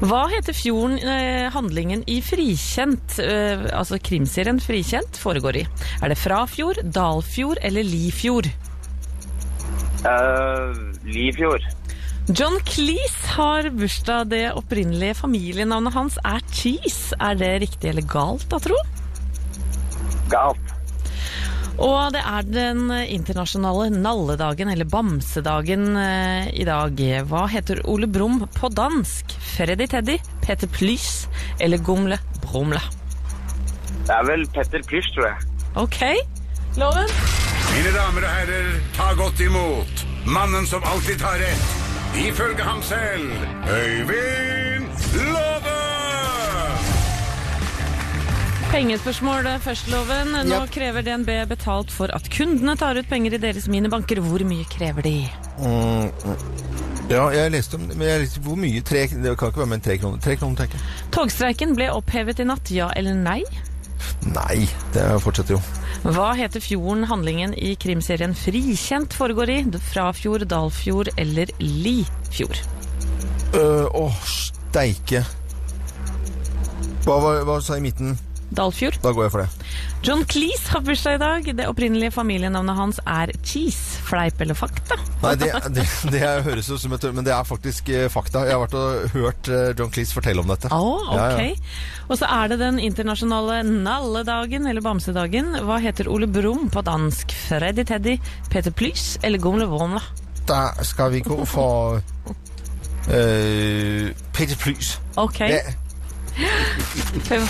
Hva 0.01 0.23
heter 0.31 0.57
fjorden 0.57 0.97
eh, 1.05 1.51
handlingen 1.53 2.01
i 2.09 2.17
Frikjent, 2.25 3.19
eh, 3.21 3.61
altså 3.77 3.99
krimserien 4.01 4.57
Frikjent, 4.57 5.21
foregår 5.21 5.61
i? 5.61 5.63
Er 6.01 6.09
det 6.09 6.17
Frafjord, 6.17 6.81
Dalfjord 6.97 7.61
eller 7.61 7.85
Lifjord? 7.85 8.49
Uh, 10.01 10.73
Lifjord. 11.05 11.69
John 12.29 12.59
Cleese 12.65 13.27
har 13.35 13.69
bursdag. 13.73 14.29
Det 14.29 14.43
opprinnelige 14.53 15.17
familienavnet 15.17 15.93
hans 15.93 16.19
er 16.23 16.43
Cheese. 16.53 17.15
Er 17.19 17.35
det 17.39 17.53
riktig 17.65 17.89
eller 17.89 18.05
galt, 18.05 18.45
da, 18.51 18.59
tro? 18.61 18.77
Galt. 20.31 20.77
Og 21.81 22.13
det 22.13 22.21
er 22.21 22.45
den 22.45 22.91
internasjonale 22.91 23.89
nalledagen, 23.95 24.69
eller 24.69 24.85
bamsedagen, 24.85 25.95
eh, 25.97 26.51
i 26.53 26.65
dag. 26.67 26.99
Hva 27.25 27.47
heter 27.49 27.81
Ole 27.89 28.07
Brumm 28.07 28.43
på 28.53 28.69
dansk? 28.69 29.33
Freddy 29.55 29.87
Teddy, 29.87 30.19
Peter 30.45 30.67
Plys 30.67 31.27
eller 31.59 31.81
Gomle 31.81 32.19
Brumle? 32.43 32.81
Det 34.05 34.13
er 34.13 34.23
vel 34.27 34.45
Petter 34.53 34.83
Plys, 34.85 35.09
tror 35.15 35.27
jeg. 35.31 35.49
Ok, 35.75 35.99
Loven? 36.77 37.09
Mine 37.71 37.91
damer 37.95 38.25
og 38.27 38.33
herrer, 38.35 38.71
ta 38.97 39.13
godt 39.17 39.39
imot 39.39 40.05
mannen 40.25 40.67
som 40.67 40.83
alltid 40.83 41.19
tar 41.21 41.39
rett, 41.41 41.69
ifølge 42.15 42.63
ham 42.63 42.81
selv, 42.83 43.31
Øyvind 43.71 44.87
Love! 45.33 45.77
Pengespørsmål 48.71 49.47
først, 49.59 49.87
Loven. 49.91 50.31
Nå 50.47 50.61
yep. 50.61 50.71
krever 50.71 51.01
DNB 51.01 51.29
betalt 51.49 51.91
for 51.91 52.11
at 52.15 52.29
kundene 52.31 52.75
tar 52.79 52.99
ut 52.99 53.09
penger 53.09 53.35
i 53.35 53.37
deres 53.37 53.67
minibanker. 53.67 54.21
Hvor 54.23 54.43
mye 54.47 54.63
krever 54.71 55.01
de? 55.01 55.15
Mm, 55.59 56.07
ja, 57.11 57.25
jeg 57.35 57.51
leste 57.51 57.75
om 57.75 57.87
det, 57.89 57.97
men 57.97 58.07
jeg 58.07 58.19
leste, 58.19 58.39
Hvor 58.39 58.55
mye? 58.55 58.81
Tre, 58.81 59.07
det 59.11 59.37
kan 59.37 59.51
ikke 59.51 59.63
være 59.63 59.73
mer 59.73 59.81
enn 59.81 59.83
tre 59.87 59.97
kroner. 59.97 60.23
Tre 60.23 60.35
kroner, 60.39 60.55
tenker 60.55 60.79
jeg. 60.79 61.11
Togstreiken 61.11 61.75
ble 61.75 61.91
opphevet 61.91 62.39
i 62.39 62.47
natt, 62.47 62.71
ja 62.71 62.87
eller 62.95 63.19
nei? 63.19 63.41
Nei, 64.31 64.65
det 64.95 65.05
fortsetter 65.23 65.57
jo. 65.57 65.61
Hva 66.05 66.31
heter 66.37 66.63
fjorden 66.63 67.05
handlingen 67.09 67.53
i 67.57 67.75
krimserien 67.79 68.33
Frikjent 68.37 69.13
foregår 69.17 69.53
i? 69.53 69.59
Frafjord, 69.91 70.47
Dalfjord 70.49 71.11
eller 71.21 71.51
Lifjord? 71.59 72.61
Uh, 73.51 73.85
Åh, 73.93 74.19
steike. 74.25 75.23
Hva, 77.05 77.17
hva, 77.17 77.37
hva 77.45 77.57
sa 77.61 77.77
jeg 77.77 77.83
i 77.83 77.87
midten? 77.89 78.19
Dalfjord. 78.51 78.97
Da 79.03 79.11
går 79.15 79.23
jeg 79.27 79.31
for 79.31 79.43
det. 79.45 79.69
John 80.03 80.23
Cleese 80.27 80.71
har 80.73 80.81
bursdag 80.83 81.15
i 81.15 81.21
dag. 81.21 81.45
Det 81.55 81.67
opprinnelige 81.69 82.11
familienavnet 82.11 82.75
hans 82.75 82.99
er 83.07 83.31
Cheese. 83.47 84.01
Fleip 84.07 84.41
eller 84.43 84.57
fakta? 84.59 84.97
Nei, 85.21 85.35
det, 85.39 85.51
det, 85.71 85.85
det 86.11 86.21
høres 86.47 86.67
ut 86.73 86.81
som 86.81 86.91
et 86.97 87.05
Men 87.15 87.23
det 87.27 87.31
er 87.35 87.47
faktisk 87.47 87.89
eh, 87.93 88.07
fakta. 88.11 88.43
Jeg 88.49 88.57
har 88.57 88.63
vært 88.65 88.75
og 88.79 89.15
hørt 89.15 89.51
eh, 89.51 89.69
John 89.79 89.91
Cleese 89.93 90.17
fortelle 90.17 90.43
om 90.43 90.49
dette. 90.51 90.71
Ja, 90.71 90.79
ok. 91.15 91.41
ja. 91.45 91.53
Og 92.11 92.19
så 92.19 92.27
er 92.27 92.51
det 92.51 92.59
den 92.59 92.79
internasjonale 92.83 93.61
nalledagen, 93.67 94.65
eller 94.67 94.83
bamsedagen. 94.83 95.53
Hva 95.67 95.77
heter 95.79 96.09
Ole 96.11 96.27
Brumm 96.27 96.67
på 96.73 96.83
dansk? 96.83 97.31
Freddy 97.47 97.85
Teddy, 97.87 98.17
Peter 98.51 98.73
Plys 98.75 99.13
eller 99.23 99.39
Gomle 99.39 99.69
Vonla? 99.71 100.01
Da 100.49 100.73
skal 100.83 101.13
vi 101.13 101.21
gå 101.23 101.37
for 101.47 102.01
uh, 103.07 104.11
Peter 104.35 104.57
Plys. 104.59 104.97
Ok. 105.15 105.39
Det- 105.39 105.77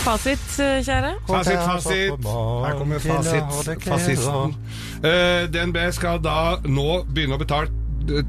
Fasit, 0.02 0.48
eh, 0.60 0.80
kjære? 0.86 1.12
Fasit, 1.28 1.60
fasit. 1.66 2.26
Her 2.66 2.78
kommer 2.78 3.00
fasit, 3.00 3.86
fasisten. 3.86 4.56
Uh, 5.02 5.46
DNB 5.52 5.78
skal 5.96 6.20
da 6.22 6.58
nå 6.66 7.04
begynne 7.10 7.38
å 7.38 7.42
betale, 7.42 7.72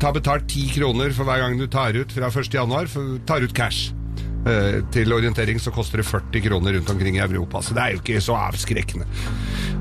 ta 0.01 0.13
betalt 0.15 0.47
10 0.49 0.73
kroner 0.77 1.13
for 1.17 1.29
hver 1.29 1.43
gang 1.45 1.59
du 1.61 1.67
tar 1.67 1.97
ut 1.97 2.13
fra 2.13 2.31
1. 2.33 2.55
januar, 2.55 2.89
for, 2.93 3.19
tar 3.29 3.45
ut 3.45 3.55
cash. 3.57 3.93
Eh, 4.43 4.81
til 4.91 5.13
orientering 5.15 5.61
så 5.63 5.71
koster 5.71 6.01
det 6.01 6.09
40 6.09 6.43
kroner 6.43 6.75
rundt 6.75 6.89
omkring 6.91 7.15
i 7.15 7.23
Europa, 7.23 7.61
så 7.63 7.77
det 7.77 7.83
er 7.83 7.93
jo 7.95 8.01
ikke 8.01 8.23
så 8.25 8.35
avskrekkende. 8.49 9.07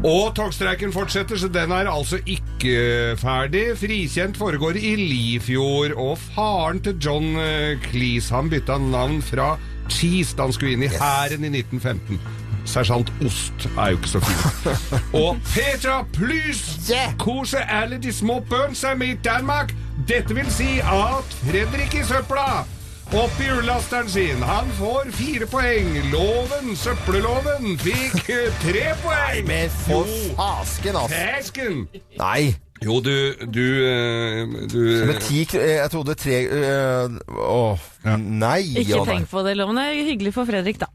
Og 0.05 0.35
togstreiken 0.37 0.93
fortsetter, 0.93 1.39
så 1.41 1.49
den 1.49 1.73
er 1.73 1.89
altså 1.89 2.19
ikke 2.29 3.17
ferdig. 3.17 3.63
Frikjent 3.81 4.37
foregår 4.37 4.77
i 4.77 4.93
Lifjord, 4.99 5.95
og 5.97 6.13
faren 6.35 6.81
til 6.85 6.99
John 7.01 7.33
eh, 7.41 7.81
Cleese, 7.87 8.35
han 8.35 8.53
bytta 8.53 8.77
navn 8.85 9.21
fra 9.25 9.55
Cheese 9.91 10.37
da 10.37 10.47
han 10.47 10.55
skulle 10.55 10.77
inn 10.77 10.87
i 10.87 10.91
hæren 10.93 11.45
i 11.45 11.51
1915. 11.59 12.19
Sersjant 12.65 13.09
Ost 13.25 13.65
er 13.77 13.93
jo 13.93 13.97
ikke 13.97 14.09
så 14.11 14.19
fint. 14.19 14.67
Og 15.23 15.37
Petra 15.53 16.03
Plys 16.13 16.91
koser 17.19 17.65
alle 17.69 17.97
de 18.01 18.13
små 18.13 18.39
børn 18.49 18.75
seg 18.77 18.99
med 19.01 19.15
i 19.15 19.17
Danmark. 19.25 19.73
Dette 20.07 20.35
vil 20.37 20.47
si 20.53 20.77
at 20.79 21.35
Fredrik 21.41 21.97
i 21.97 22.05
søpla 22.05 22.63
opp 23.11 23.41
i 23.43 23.49
ullasteren 23.51 24.09
sin. 24.09 24.43
Han 24.47 24.69
får 24.77 25.11
fire 25.11 25.47
poeng. 25.51 25.89
Loven, 26.13 26.75
søppelloven, 26.79 27.73
fikk 27.81 28.29
tre 28.61 28.85
poeng. 29.03 29.47
Men 29.47 29.73
for 29.83 30.07
fasken, 30.37 30.95
altså. 30.95 31.17
Fasken! 31.17 31.87
Nei. 32.19 32.53
Jo, 32.81 32.97
du 33.05 33.13
Du, 33.45 33.65
eh, 33.85 34.47
du 34.71 34.79
Med 35.05 35.19
ti 35.21 35.43
eh, 35.53 35.77
Jeg 35.77 35.91
trodde 35.93 36.15
tre 36.17 36.37
eh, 36.49 37.19
Åh, 37.29 37.83
nei. 38.17 38.61
Ikke 38.81 38.95
ja, 38.95 39.01
nei. 39.03 39.09
tenk 39.11 39.29
på 39.29 39.43
det, 39.45 39.53
Loven. 39.59 39.77
Det 39.77 39.83
er 39.85 40.07
hyggelig 40.07 40.31
for 40.33 40.49
Fredrik, 40.49 40.79
da. 40.81 40.87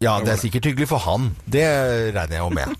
Ja, 0.00 0.14
det 0.24 0.32
er 0.32 0.38
sikkert 0.40 0.68
hyggelig 0.70 0.86
for 0.88 1.02
han. 1.04 1.26
Det 1.50 1.64
regner 2.14 2.38
jeg 2.38 2.40
jo 2.40 2.48
med. 2.54 2.72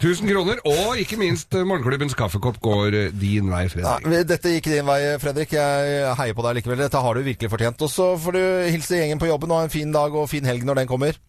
1000 0.00 0.30
kroner, 0.30 0.62
og 0.70 0.96
ikke 1.02 1.18
minst 1.20 1.52
morgenklubbens 1.52 2.16
kaffekopp 2.16 2.60
går 2.64 2.96
din 3.20 3.50
vei, 3.52 3.66
Fredrik. 3.68 4.08
Ja, 4.08 4.22
dette 4.30 4.54
gikk 4.54 4.70
din 4.72 4.88
vei, 4.88 4.98
Fredrik. 5.20 5.52
Jeg 5.58 6.14
heier 6.22 6.38
på 6.38 6.46
deg 6.46 6.60
likevel. 6.62 6.80
Dette 6.86 7.04
har 7.04 7.18
du 7.18 7.26
virkelig 7.28 7.52
fortjent. 7.52 7.84
Og 7.84 7.92
så 7.92 8.08
får 8.24 8.38
du 8.38 8.42
hilse 8.72 9.02
gjengen 9.02 9.20
på 9.20 9.28
jobben 9.28 9.52
og 9.52 9.60
ha 9.60 9.68
en 9.68 9.74
fin 9.74 9.92
dag 9.92 10.16
og 10.16 10.30
fin 10.32 10.48
helg 10.48 10.64
når 10.64 10.80
den 10.80 10.90
kommer. 10.94 11.20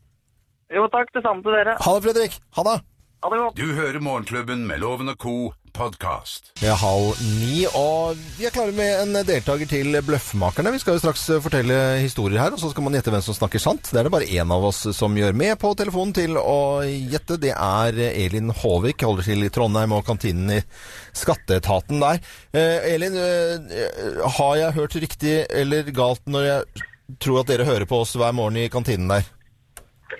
Jo 0.71 0.87
takk, 0.93 1.11
det 1.17 1.25
samme 1.27 1.43
til 1.43 1.59
dere. 1.59 1.75
Ha 1.81 1.97
det, 1.97 2.05
Fredrik. 2.07 2.39
Ha 2.55 2.67
det. 2.71 2.79
Ha 3.25 3.33
det 3.33 3.43
godt. 3.43 3.59
Du 3.59 3.75
hører 3.75 3.99
Morgenklubben 4.05 4.63
med 4.69 4.79
Loven 4.85 5.11
og 5.11 5.19
Co. 5.19 5.37
podkast. 5.75 6.53
Det 6.59 6.69
er 6.71 6.77
halv 6.79 7.19
ni, 7.39 7.65
og 7.75 8.15
vi 8.37 8.47
er 8.47 8.53
klare 8.55 8.73
med 8.75 9.01
en 9.01 9.19
deltaker 9.27 9.67
til 9.69 9.97
Bløffmakerne. 10.07 10.71
Vi 10.75 10.79
skal 10.81 10.95
jo 10.95 11.01
straks 11.03 11.25
fortelle 11.43 11.77
historier 12.01 12.39
her, 12.41 12.55
og 12.55 12.61
så 12.61 12.71
skal 12.71 12.85
man 12.85 12.95
gjette 12.95 13.11
hvem 13.13 13.23
som 13.25 13.37
snakker 13.37 13.61
sant. 13.61 13.91
Det 13.91 13.99
er 13.99 14.07
det 14.07 14.13
bare 14.15 14.29
én 14.29 14.53
av 14.55 14.63
oss 14.69 14.81
som 14.95 15.17
gjør 15.19 15.35
med 15.37 15.57
på 15.61 15.73
telefonen 15.77 16.15
til 16.15 16.39
å 16.39 16.81
gjette. 16.85 17.39
Det 17.43 17.51
er 17.51 17.99
Elin 18.07 18.53
Håvik, 18.55 19.03
holder 19.03 19.27
til 19.27 19.45
i 19.47 19.51
Trondheim 19.53 19.97
og 19.97 20.07
kantinen 20.07 20.57
i 20.57 20.61
Skatteetaten 21.15 22.03
der. 22.03 22.23
Eh, 22.55 22.89
Elin, 22.95 23.19
eh, 23.19 24.25
har 24.39 24.57
jeg 24.61 24.77
hørt 24.79 24.99
riktig 25.03 25.37
eller 25.51 25.91
galt 25.95 26.23
når 26.25 26.49
jeg 26.49 26.85
tror 27.19 27.43
at 27.43 27.51
dere 27.51 27.67
hører 27.67 27.87
på 27.89 28.01
oss 28.05 28.15
hver 28.17 28.33
morgen 28.35 28.63
i 28.63 28.69
kantinen 28.71 29.11
der? 29.11 29.27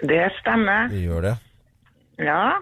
Det 0.04 0.24
stemmer. 0.42 0.92
Vi 0.92 1.08
gjør 1.08 1.30
det. 1.32 1.36
Ja. 2.20 2.58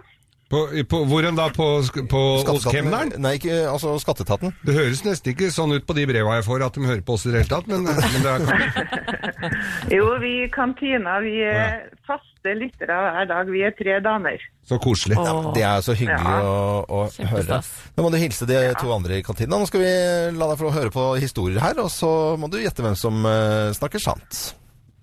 På, 0.53 0.59
på, 0.89 0.99
hvor 1.09 1.25
enn 1.25 1.37
da? 1.37 1.47
På, 1.53 1.67
på 2.11 2.21
hos 2.45 2.67
kemneren? 2.69 3.15
Nei, 3.23 3.37
ikke, 3.39 3.55
altså 3.71 3.95
Skatteetaten. 4.01 4.53
Det 4.61 4.75
høres 4.75 5.01
nesten 5.05 5.33
ikke 5.33 5.49
sånn 5.53 5.73
ut 5.73 5.87
på 5.87 5.95
de 5.97 6.05
breva 6.09 6.35
jeg 6.37 6.45
får 6.45 6.65
at 6.67 6.77
de 6.77 6.85
hører 6.85 7.01
på 7.07 7.15
oss 7.17 7.25
i 7.25 7.33
det 7.33 7.41
hele 7.41 7.49
tatt, 7.55 7.69
men, 7.71 7.87
men 7.87 8.21
det 8.21 8.33
er 8.35 8.45
kanskje 8.45 9.51
Jo, 9.97 10.05
vi 10.21 10.33
i 10.43 10.49
kantina 10.53 11.17
vi 11.23 11.39
er 11.47 11.87
faste 12.07 12.53
lyttere 12.59 12.95
hver 13.05 13.27
dag. 13.31 13.49
Vi 13.49 13.63
er 13.65 13.73
tre 13.77 13.97
damer. 14.03 14.41
så 14.67 14.77
koselig. 14.83 15.17
Ja, 15.17 15.35
det 15.55 15.63
er 15.67 15.83
så 15.85 15.95
hyggelig 15.97 16.35
Ja. 16.35 16.41
å, 16.43 16.83
å 16.87 17.29
høre. 17.33 17.61
Nå 17.97 18.05
må 18.05 18.11
du 18.13 18.19
hilse 18.21 18.47
de 18.49 18.59
to 18.79 18.91
andre 18.93 19.19
i 19.19 19.25
kantina. 19.25 19.57
Nå 19.57 19.67
skal 19.69 19.83
vi 19.83 19.93
la 20.37 20.51
deg 20.51 20.59
få 20.61 20.73
høre 20.75 20.93
på 20.93 21.07
historier 21.23 21.63
her, 21.63 21.79
og 21.83 21.89
så 21.91 22.11
må 22.39 22.51
du 22.51 22.59
gjette 22.61 22.85
hvem 22.85 22.97
som 22.99 23.23
uh, 23.25 23.71
snakker 23.75 24.03
sant. 24.03 24.43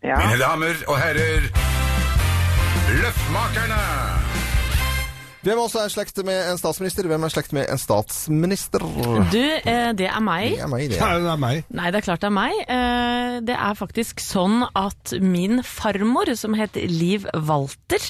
Ja. 0.04 0.16
Mine 0.22 0.38
damer 0.40 0.84
og 0.88 0.96
herrer, 1.00 1.50
Løffmakerne! 2.90 4.29
Hvem 5.40 5.56
også 5.62 5.80
er 5.86 5.92
slekt 5.92 6.18
med 6.26 6.36
en 6.50 6.58
statsminister? 6.60 7.06
Hvem 7.08 7.22
er 7.24 7.32
slekt 7.32 7.54
med 7.56 7.70
en 7.72 7.78
statsminister? 7.80 8.82
Du, 9.32 9.38
eh, 9.40 9.92
det 9.96 10.08
er 10.10 10.20
meg. 10.20 10.50
Det 10.58 10.64
er 10.66 10.68
meg, 10.68 10.82
det. 10.92 10.98
Ja, 11.00 11.14
det 11.16 11.30
er 11.32 11.40
meg. 11.40 11.62
Nei, 11.72 11.86
det 11.94 12.00
er 12.02 12.04
klart 12.04 12.20
det 12.20 12.28
er 12.28 12.34
meg. 12.36 12.58
Eh, 12.66 13.16
Det 13.40 13.54
er 13.56 13.76
faktisk 13.78 14.20
sånn 14.20 14.66
at 14.76 15.14
min 15.22 15.62
farmor, 15.64 16.28
som 16.36 16.52
het 16.58 16.74
Liv 16.76 17.24
Walter, 17.46 18.02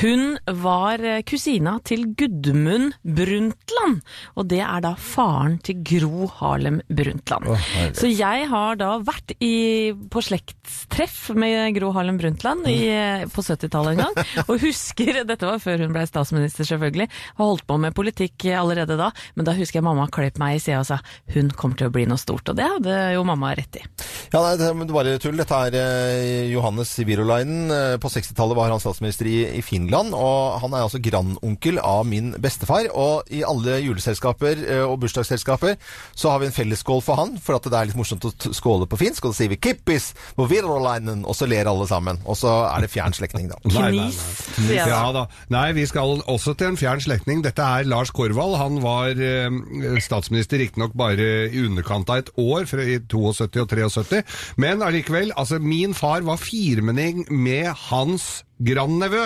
hun 0.00 0.38
var 0.62 1.02
eh, 1.04 1.20
kusina 1.28 1.74
til 1.84 2.06
Gudmund 2.16 2.94
Brundtland. 3.04 4.00
Og 4.40 4.48
det 4.48 4.62
er 4.64 4.80
da 4.84 4.94
faren 4.96 5.58
til 5.66 5.82
Gro 5.84 6.30
Harlem 6.38 6.80
Brundtland. 6.88 7.50
Oh. 7.52 7.68
Så 7.92 8.08
jeg 8.08 8.48
har 8.48 8.80
da 8.80 8.94
vært 9.04 9.34
i, 9.44 9.92
på 9.92 10.24
slektstreff 10.24 11.28
med 11.36 11.74
Gro 11.76 11.92
Harlem 11.92 12.16
Brundtland 12.22 12.64
i, 12.70 12.78
eh, 12.88 13.26
på 13.28 13.44
70-tallet 13.44 13.98
en 13.98 14.04
gang. 14.06 14.32
Og 14.48 14.56
husker, 14.64 15.20
dette 15.28 15.52
var 15.52 15.60
før 15.60 15.84
hun 15.84 15.92
ble 15.92 16.06
statsminister 16.08 16.61
selvfølgelig, 16.68 17.08
har 17.38 17.44
holdt 17.52 17.66
på 17.68 17.78
med 17.82 17.96
politikk 17.96 18.48
allerede 18.58 18.98
da, 19.00 19.10
men 19.36 19.48
da 19.48 19.56
husker 19.56 19.80
jeg 19.80 19.86
mamma 19.86 20.08
kløp 20.12 20.40
meg 20.42 20.58
i 20.58 20.62
sida 20.62 20.82
og 20.82 20.88
sa 20.88 21.00
hun 21.34 21.50
kommer 21.56 21.78
til 21.78 21.90
å 21.90 21.94
bli 21.94 22.06
noe 22.08 22.20
stort. 22.20 22.48
Og 22.50 22.58
det 22.58 22.68
hadde 22.68 22.98
jo 23.16 23.24
mamma 23.26 23.52
rett 23.58 23.80
i. 23.80 23.84
Ja, 24.32 24.40
nei, 24.40 24.54
det 24.60 24.68
er 24.68 24.92
bare 24.92 25.16
tull. 25.20 25.36
Dette 25.38 25.58
er 25.68 25.76
eh, 25.76 26.50
Johannes 26.52 26.92
Virolainen. 27.04 27.72
Eh, 27.72 27.96
på 28.02 28.10
60-tallet 28.12 28.58
var 28.58 28.72
han 28.72 28.82
statsminister 28.82 29.28
i, 29.28 29.38
i 29.58 29.62
Finland, 29.64 30.14
og 30.16 30.58
han 30.62 30.72
er 30.74 30.86
altså 30.86 31.02
grandonkel 31.02 31.80
av 31.82 32.06
min 32.08 32.32
bestefar. 32.42 32.88
Og 32.92 33.28
i 33.32 33.42
alle 33.46 33.78
juleselskaper 33.84 34.64
eh, 34.64 34.84
og 34.86 34.98
bursdagsselskaper 35.04 35.76
så 36.14 36.32
har 36.32 36.42
vi 36.42 36.48
en 36.48 36.56
fellesskål 36.56 37.04
for 37.04 37.20
han, 37.20 37.36
for 37.42 37.58
at 37.58 37.68
det 37.68 37.78
er 37.78 37.90
litt 37.90 37.98
morsomt 37.98 38.24
å 38.28 38.32
skåle 38.56 38.88
på 38.88 39.00
finsk. 39.00 39.26
Og 39.26 39.34
da 39.34 39.40
sier 39.40 39.52
vi 39.52 39.60
'kippis 39.60 40.12
på 40.38 40.48
Virolainen', 40.50 41.26
og 41.26 41.36
så 41.36 41.48
ler 41.50 41.70
alle 41.70 41.88
sammen. 41.90 42.20
Og 42.24 42.38
så 42.38 42.52
er 42.70 42.84
det 42.84 42.92
fjern 42.92 43.16
slektning, 43.16 43.50
da. 43.52 43.60
Nei, 43.68 43.90
nei, 43.98 44.08
Knis. 44.12 44.72
Ja 44.72 45.04
da. 45.14 45.26
Nei, 45.52 45.68
vi 45.76 45.86
skal 45.88 46.22
også 46.30 46.51
til 46.58 46.72
en 46.72 46.78
fjern 46.80 47.02
slektning. 47.02 47.42
Dette 47.44 47.64
er 47.64 47.88
Lars 47.88 48.12
Korvald. 48.14 48.58
Han 48.60 48.80
var 48.84 49.18
eh, 49.18 49.98
statsminister 50.02 50.60
riktignok 50.62 50.94
bare 50.98 51.48
i 51.48 51.64
underkant 51.66 52.10
av 52.12 52.22
et 52.22 52.32
år, 52.40 52.66
fra 52.70 52.84
i 52.84 52.98
72 53.00 53.44
og 53.62 53.72
73. 53.72 54.22
Men 54.62 54.84
allikevel, 54.84 55.34
altså 55.36 55.60
min 55.62 55.96
far 55.96 56.24
var 56.26 56.40
firmenning 56.42 57.26
med 57.30 57.70
hans 57.88 58.42
grandnevø. 58.62 59.24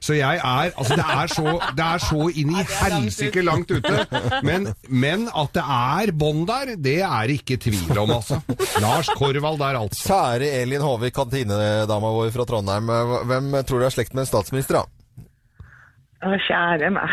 Så 0.00 0.16
jeg 0.16 0.38
er 0.38 0.72
Altså, 0.78 0.96
det 0.96 1.04
er 1.04 1.32
så, 1.32 1.54
det 1.76 1.84
er 1.84 2.02
så 2.02 2.28
inn 2.40 2.52
i 2.54 2.64
helsike 2.64 3.42
langt 3.44 3.70
ute. 3.70 4.04
Men, 4.46 4.70
men 4.88 5.26
at 5.28 5.54
det 5.56 5.64
er 5.64 6.12
bånd 6.16 6.46
der, 6.48 6.74
det 6.78 7.00
er 7.04 7.32
ikke 7.34 7.58
tvil 7.60 7.98
om, 8.04 8.14
altså. 8.18 8.40
Lars 8.82 9.10
Korvald 9.18 9.60
der, 9.60 9.80
altså. 9.80 10.08
Kjære 10.08 10.52
Elin 10.62 10.84
Håvik, 10.84 11.16
kantinedama 11.18 12.14
vår 12.14 12.32
fra 12.34 12.46
Trondheim. 12.48 12.94
Hvem 13.28 13.58
tror 13.68 13.82
du 13.82 13.88
er 13.88 13.94
slekt 13.94 14.14
med 14.14 14.24
en 14.26 14.32
statsminister, 14.32 14.80
da? 14.80 14.97
Å, 16.18 16.32
kjære 16.48 16.88
meg. 16.90 17.12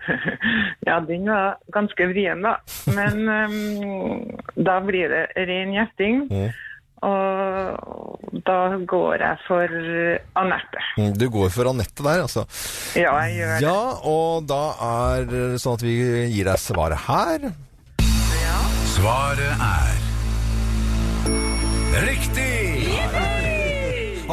ja, 0.88 1.00
den 1.04 1.26
var 1.28 1.58
ganske 1.74 2.06
vrien, 2.08 2.40
da. 2.46 2.54
Men 2.96 3.26
um, 3.28 4.22
da 4.56 4.78
blir 4.84 5.12
det 5.12 5.24
ren 5.50 5.74
gjetting. 5.76 6.22
Og 7.06 8.40
da 8.48 8.56
går 8.88 9.20
jeg 9.20 9.42
for 9.44 9.74
Anette. 10.40 10.80
Mm, 10.96 11.12
Du 11.20 11.26
går 11.34 11.52
for 11.52 11.68
Anette 11.70 12.02
der, 12.06 12.24
altså. 12.24 12.46
Ja, 12.96 13.12
jeg 13.26 13.36
gjør 13.36 13.52
det. 13.52 13.60
Ja, 13.66 13.82
og 14.08 14.48
da 14.48 14.62
er 14.88 15.28
det 15.28 15.44
sånn 15.62 15.76
at 15.76 15.84
vi 15.84 15.96
gir 16.32 16.48
deg 16.48 16.62
svaret 16.62 17.04
her. 17.10 17.50
Svaret 18.96 19.60
er 19.60 20.04
Riktig! 22.06 22.65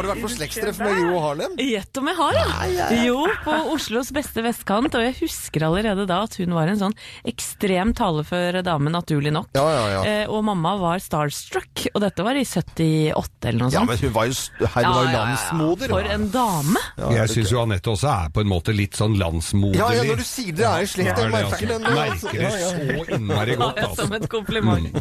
Har 0.04 0.10
du 0.10 0.20
vært 0.20 0.26
på 0.26 0.30
slektstreff 0.34 0.80
med 0.84 0.98
Gro 1.00 1.20
Harlem? 1.24 1.54
Gjett 1.64 1.98
om 2.02 2.08
jeg 2.12 2.18
har, 2.18 2.36
ja. 2.36 2.88
Jo, 3.06 3.22
på 3.46 3.54
Oslos 3.72 4.10
beste 4.12 4.44
vestkant, 4.44 4.92
og 5.00 5.04
jeg 5.06 5.14
husker 5.22 5.64
allerede 5.64 6.04
da 6.10 6.18
at 6.26 6.34
hun 6.42 6.52
var 6.58 6.68
en 6.68 6.80
sånn 6.82 6.96
ekstremt 7.30 7.96
talefør 7.96 8.58
dame, 8.68 8.92
naturlig 8.92 9.32
nok. 9.32 9.48
Ja, 9.56 9.64
ja, 9.72 9.86
ja. 9.94 10.02
Eh, 10.04 10.26
og 10.28 10.44
mamma 10.44 10.74
var 10.82 11.00
starstruck, 11.00 11.86
og 11.94 12.02
dette 12.04 12.26
var 12.28 12.36
i 12.36 12.44
78 12.44 13.48
eller 13.48 13.62
noe 13.62 13.72
sånt. 13.72 13.78
Ja, 13.80 13.86
men 13.88 14.02
hun 14.04 14.12
var 14.18 14.28
jo, 14.28 14.36
her, 14.60 14.90
hun 14.90 14.98
var 14.98 15.08
jo 15.08 15.14
landsmoder. 15.16 15.94
For 15.96 16.12
en 16.18 16.28
dame! 16.36 16.84
Jeg 17.22 17.32
syns 17.38 17.54
jo 17.56 17.64
Anette 17.64 17.94
også 17.94 18.12
er 18.12 18.36
på 18.36 18.44
en 18.44 18.52
måte 18.52 18.76
litt 18.76 19.00
sånn 19.00 19.16
landsmoderlig. 19.22 19.80
Ja, 19.80 19.88
ja, 20.02 20.04
når 20.12 20.20
du 20.20 20.28
sier 20.28 20.52
det 20.60 20.68
er 20.68 20.84
i 20.84 20.92
slekt, 20.98 21.14
jeg 21.14 21.16
Ja, 21.16 21.24
er 21.24 21.34
merker 21.38 21.56
altså- 21.56 21.72
den. 21.72 21.88
Merker 21.94 22.36
det 22.36 22.44
Ja, 22.44 22.52
ja. 22.60 23.00
så 23.08 23.16
innmari 23.22 23.56
godt, 23.64 23.80
Ja, 23.80 23.88
altså. 23.88 24.04
Som 24.04 24.14
et 24.20 24.28
kompliment. 24.28 25.00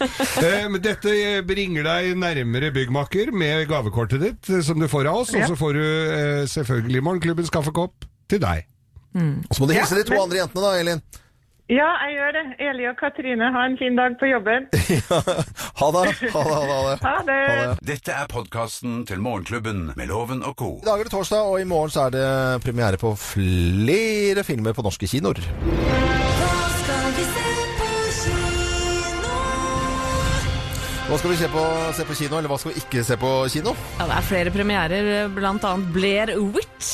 Eh, 0.00 0.64
men 0.72 0.80
dette 0.80 1.12
bringer 1.44 1.84
deg 1.84 2.14
nærmere 2.16 2.70
byggmaker 2.72 3.32
med 3.36 3.66
gavekortet 3.68 4.20
ditt, 4.22 4.29
eh, 4.50 4.60
som 4.66 4.80
du 4.80 4.88
får 4.88 5.06
av 5.10 5.22
oss, 5.24 5.32
Ja. 5.34 5.44
og 5.44 5.52
så 5.52 5.56
får 5.60 5.72
du 5.78 5.82
eh, 5.84 6.44
selvfølgelig 6.50 7.02
Morgenklubbens 7.06 7.50
kaffekopp 7.50 8.04
til 8.30 8.40
deg. 8.42 8.66
Og 9.14 9.50
så 9.56 9.60
må 9.64 9.66
du 9.66 9.74
hilse 9.74 9.96
de 9.98 10.04
to 10.06 10.14
andre 10.22 10.38
jentene 10.44 10.62
da, 10.62 10.76
Elin. 10.78 11.00
Ja, 11.70 11.86
jeg 12.02 12.16
gjør 12.16 12.32
det. 12.34 12.42
Eli 12.66 12.86
og 12.90 12.96
Katrine, 12.98 13.46
ha 13.54 13.60
en 13.66 13.76
fin 13.78 13.94
dag 13.98 14.16
på 14.18 14.26
jobben. 14.26 14.66
Ha 15.80 15.88
det. 15.94 16.02
Ha 16.34 16.42
det. 16.42 16.54
Ha 16.56 16.64
det. 16.66 16.96
Ha 17.04 17.12
det. 17.26 17.36
Ha 17.38 17.56
det. 17.70 17.78
Dette 17.86 18.10
er 18.12 18.26
podkasten 18.30 19.04
til 19.06 19.22
Morgenklubben 19.22 19.92
med 19.96 20.10
Loven 20.10 20.42
og 20.42 20.56
co. 20.58 20.72
I 20.82 20.86
dag 20.88 20.98
er 21.00 21.06
det 21.06 21.14
torsdag, 21.14 21.46
og 21.46 21.60
i 21.62 21.68
morgen 21.70 21.90
så 21.94 22.08
er 22.08 22.16
det 22.18 22.62
premiere 22.66 22.98
på 23.00 23.14
flere 23.18 24.42
filmer 24.46 24.74
på 24.74 24.82
norske 24.86 25.06
kinoer. 25.10 25.38
Hva 31.10 31.16
skal 31.18 31.32
vi 31.32 31.36
se 31.40 31.46
på, 31.50 31.62
se 31.98 32.04
på 32.06 32.14
kino, 32.14 32.36
eller 32.38 32.46
hva 32.52 32.56
skal 32.62 32.70
vi 32.70 32.80
ikke 32.84 33.00
se 33.02 33.16
på 33.18 33.28
kino? 33.50 33.72
Ja, 33.98 34.04
det 34.06 34.14
er 34.14 34.26
flere 34.28 34.52
premierer, 34.54 35.08
annet 35.66 35.88
Blair 35.90 36.30
Witch, 36.38 36.92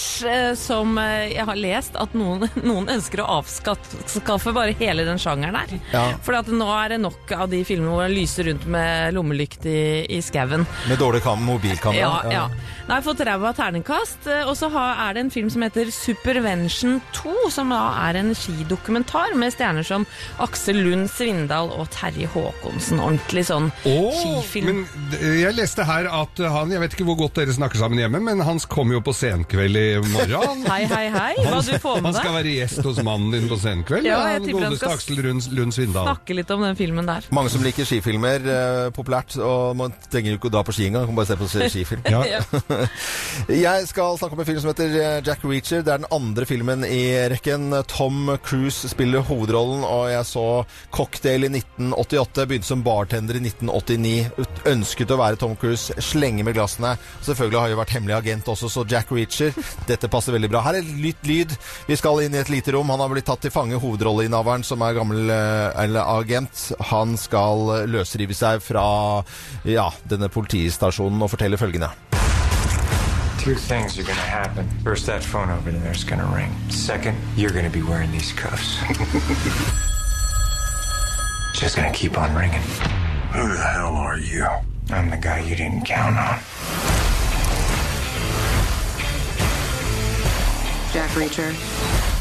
som 0.58 0.96
eh, 1.00 1.32
jeg 1.34 1.46
har 1.48 1.58
lest 1.58 1.96
at 2.00 2.14
noen, 2.16 2.46
noen 2.68 2.88
ønsker 2.96 3.22
å 3.22 3.28
avskaffe 3.40 4.54
bare 4.56 4.76
hele 4.78 5.06
den 5.06 5.20
sjangeren 5.20 5.56
der. 5.56 5.76
Ja. 5.92 6.04
For 6.24 6.36
nå 6.52 6.68
er 6.76 6.94
det 6.94 7.00
nok 7.02 7.32
av 7.36 7.50
de 7.52 7.62
filmene 7.66 7.92
hvor 7.92 8.06
det 8.06 8.16
lyser 8.16 8.50
rundt 8.50 8.66
med 8.70 9.16
lommelykt 9.16 9.66
i, 9.68 9.80
i 10.16 10.20
skauen. 10.24 10.66
Med 10.88 11.00
dårlig 11.00 11.22
kam, 11.26 11.44
mobilkamera. 11.46 12.22
Ja, 12.26 12.32
ja. 12.32 12.74
Nå 12.86 12.94
har 12.94 13.00
jeg 13.00 13.06
fått 13.08 13.24
ræva 13.26 13.50
terningkast, 13.56 14.28
eh, 14.30 14.46
og 14.46 14.54
så 14.58 14.70
er 14.76 15.16
det 15.16 15.24
en 15.24 15.32
film 15.34 15.50
som 15.52 15.64
heter 15.66 15.90
Supervention 15.94 17.00
2, 17.16 17.34
som 17.54 17.74
da 17.74 17.82
er 18.06 18.20
en 18.20 18.32
skidokumentar 18.36 19.34
med 19.38 19.54
stjerner 19.54 19.86
som 19.86 20.06
Aksel 20.42 20.78
Lund 20.86 21.10
Svindal 21.10 21.72
og 21.74 21.88
Terje 21.94 22.30
Håkonsen. 22.30 23.02
Ordentlig 23.02 23.46
sånn 23.48 23.72
skifilm. 23.82 24.84
men 24.84 25.18
jeg 25.42 25.54
leste 25.56 25.86
her 25.86 26.08
at 26.10 26.40
han, 26.40 26.72
jeg 26.72 26.82
vet 26.82 26.94
ikke 26.96 27.08
hvor 27.08 27.18
godt 27.24 27.40
dere 27.40 27.54
snakker 27.56 27.80
sammen 27.80 28.00
hjemme, 28.00 28.22
men 28.22 28.42
han 28.46 28.60
kom 28.70 28.92
jo 28.94 29.02
på 29.04 29.14
senkveld 29.16 29.78
i 29.80 29.86
morgen. 30.12 30.62
Hei, 30.70 30.82
hei, 30.90 31.04
hei. 31.14 31.32
Hva 31.40 31.52
Han, 31.56 31.64
du 31.66 31.78
får 31.82 32.00
med 32.00 32.04
deg? 32.04 32.06
han 32.06 32.16
skal 32.18 32.34
være 32.36 32.52
gjest 32.56 32.82
hos 32.86 33.00
mannen 33.06 33.34
din 33.34 33.48
på 33.50 33.58
senkveld. 33.60 34.08
Ja, 34.08 34.18
jeg 34.34 34.42
tipper 34.46 34.66
han 34.66 34.74
godeste 34.74 34.84
skal 34.84 34.96
Aksel 35.00 35.20
Lund, 35.26 35.46
Lund 35.58 35.76
Svindal. 35.76 36.08
Snakke 36.10 36.36
litt 36.38 36.52
om 36.54 36.64
den 36.66 36.78
filmen 36.78 37.08
der. 37.08 37.28
Mange 37.36 37.52
som 37.52 37.64
liker 37.64 37.88
skifilmer, 37.88 38.46
eh, 38.56 38.90
populært, 38.96 39.36
og 39.42 39.76
man 39.78 39.94
trenger 40.12 40.34
jo 40.34 40.40
ikke 40.40 40.50
å 40.50 40.54
dra 40.56 40.64
på 40.66 40.74
ski 40.76 40.88
engang, 40.90 41.06
kan 41.10 41.18
bare 41.18 41.30
se 41.32 41.38
på 41.40 41.50
skifilm. 41.50 42.04
Ja. 42.16 42.22
Jeg 43.50 43.88
skal 43.90 44.16
snakke 44.18 44.36
om 44.36 44.40
en 44.42 44.48
film 44.48 44.60
som 44.62 44.70
heter 44.70 44.94
eh, 45.00 45.18
Jack 45.26 45.44
Reacher. 45.44 45.82
Det 45.84 45.92
er 45.92 46.00
den 46.02 46.08
andre 46.14 46.46
filmen 46.48 46.84
i 46.86 47.02
rekken. 47.30 47.68
Tom 47.90 48.30
Cruise 48.44 48.88
spiller 48.90 49.24
hovedrollen, 49.26 49.84
og 49.84 50.08
jeg 50.10 50.24
så 50.28 50.46
Cocktail 50.94 51.46
i 51.48 51.50
1988, 51.52 52.46
begynte 52.48 52.70
som 52.70 52.84
bartender 52.86 53.38
i 53.38 53.42
1989. 53.44 54.46
Ønsket 54.72 55.12
å 55.14 55.20
være 55.20 55.40
Tom 55.40 55.56
Cruise, 55.60 55.94
slenge 56.02 56.44
med 56.46 56.56
glassene. 56.56 56.94
Selvfølgelig 57.26 57.60
har 57.60 57.72
jeg 57.72 57.80
vært 57.82 57.94
hemmelig 57.96 58.16
agent 58.20 58.50
også, 58.54 58.70
så 58.72 58.86
Jack 58.90 59.12
Reacher, 59.14 59.54
dette 59.96 60.12
passer 60.12 60.36
veldig 60.36 60.50
bra. 60.52 60.62
Her 60.66 60.78
er 60.78 60.90
litt 61.00 61.24
lyd. 61.26 61.54
Vi 61.88 61.96
skal 61.98 62.22
inn 62.26 62.36
i 62.36 62.40
et 62.42 62.52
lite 62.52 62.74
rom. 62.76 62.90
Han 62.92 63.02
har 63.02 63.12
blitt 63.12 63.26
tatt 63.28 63.42
til 63.44 63.54
fange, 63.54 63.80
hovedrolleinnehaveren, 63.80 64.64
som 64.66 64.84
er 64.84 64.96
gammel 64.98 65.32
eh, 65.32 65.84
eller 65.84 66.02
agent. 66.18 66.66
Han 66.92 67.16
skal 67.20 67.72
eh, 67.80 67.86
løsrive 67.90 68.36
seg 68.36 68.62
fra 68.64 68.86
ja, 69.64 69.88
denne 70.08 70.28
politistasjonen 70.32 71.22
og 71.24 71.32
fortelle 71.32 71.60
følgende. 71.60 71.90
Two 73.40 73.54
things 73.54 73.96
are 73.98 74.02
gonna 74.02 74.20
happen. 74.20 74.68
First, 74.82 75.06
that 75.06 75.22
phone 75.22 75.50
over 75.50 75.70
there 75.70 75.92
is 75.92 76.04
gonna 76.04 76.26
ring. 76.34 76.50
Second, 76.68 77.16
you're 77.36 77.52
gonna 77.52 77.70
be 77.70 77.82
wearing 77.82 78.10
these 78.10 78.32
cuffs. 78.32 78.76
Just 81.60 81.76
gonna 81.76 81.92
keep 81.92 82.18
on 82.18 82.34
ringing. 82.34 82.60
Who 83.32 83.48
the 83.48 83.62
hell 83.62 83.94
are 83.94 84.18
you? 84.18 84.44
I'm 84.90 85.10
the 85.10 85.16
guy 85.16 85.40
you 85.40 85.54
didn't 85.54 85.84
count 85.84 86.16
on. 86.16 87.05
Jack 90.96 91.14
Reacher, 91.14 91.52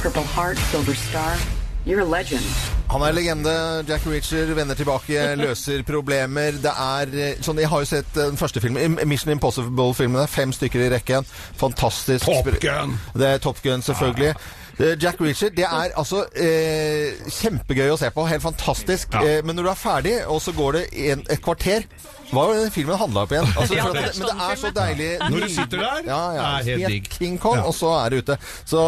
Purple 0.02 0.24
Heart, 0.36 0.58
Silver 0.58 0.96
Star. 0.96 1.38
You're 1.86 2.02
a 2.02 2.20
legend. 2.20 2.44
Han 2.90 3.02
er 3.02 3.12
legende. 3.12 3.86
Jack 3.88 4.02
Reacher 4.06 4.54
vender 4.54 4.76
tilbake, 4.76 5.36
løser 5.46 5.84
problemer. 5.88 6.58
Det 6.60 6.74
er 6.74 7.14
eh, 7.16 7.40
sånn, 7.40 7.62
Jeg 7.64 7.72
har 7.72 7.86
jo 7.86 7.88
sett 7.88 8.20
eh, 8.20 8.28
den 8.34 8.36
første 8.36 8.60
filmen, 8.60 8.98
Mission 9.08 9.32
Impossible-filmene. 9.32 10.28
Fem 10.28 10.52
stykker 10.52 10.90
i 10.90 10.92
rekken. 10.92 11.24
Fantastisk. 11.56 12.28
Top 12.28 12.52
Gun! 12.60 13.00
Det 13.16 13.30
er 13.30 13.40
Top 13.48 13.64
Gun, 13.64 13.86
selvfølgelig. 13.86 14.34
Eh, 14.76 14.98
Jack 15.00 15.24
Reacher, 15.24 15.56
det 15.56 15.70
er 15.70 15.96
altså 15.96 16.26
eh, 16.36 17.16
kjempegøy 17.32 17.94
å 17.94 18.00
se 18.02 18.12
på. 18.12 18.28
Helt 18.28 18.44
fantastisk. 18.44 19.16
Eh, 19.24 19.40
men 19.48 19.56
når 19.56 19.70
du 19.70 19.72
er 19.72 19.80
ferdig, 19.86 20.18
og 20.28 20.44
så 20.44 20.52
går 20.58 20.82
det 20.82 20.86
en, 21.14 21.24
et 21.32 21.44
kvarter 21.48 21.88
Hva 22.36 22.44
var 22.50 22.58
det 22.60 22.72
filmen 22.76 22.98
handla 23.00 23.24
opp 23.26 23.32
igjen? 23.36 23.48
Altså, 23.56 23.76
Ja, 23.80 23.86
det 23.96 24.04
men 24.20 24.28
det 24.28 24.36
er 24.50 24.60
så 24.60 24.72
deilig 24.76 25.10
Når 25.24 25.46
du 25.46 25.48
sitter 25.56 25.78
der, 25.82 26.02
ja, 26.10 26.20
ja, 26.36 26.46
det 26.66 26.74
er 26.76 26.80
helt 26.82 26.92
digg. 26.94 27.10
King 27.16 27.38
Kong, 27.42 27.58
Ja. 27.60 27.64
og 27.70 27.74
så 27.78 27.92
er 28.04 28.10
det 28.16 28.24
ute. 28.26 28.38
Så 28.68 28.82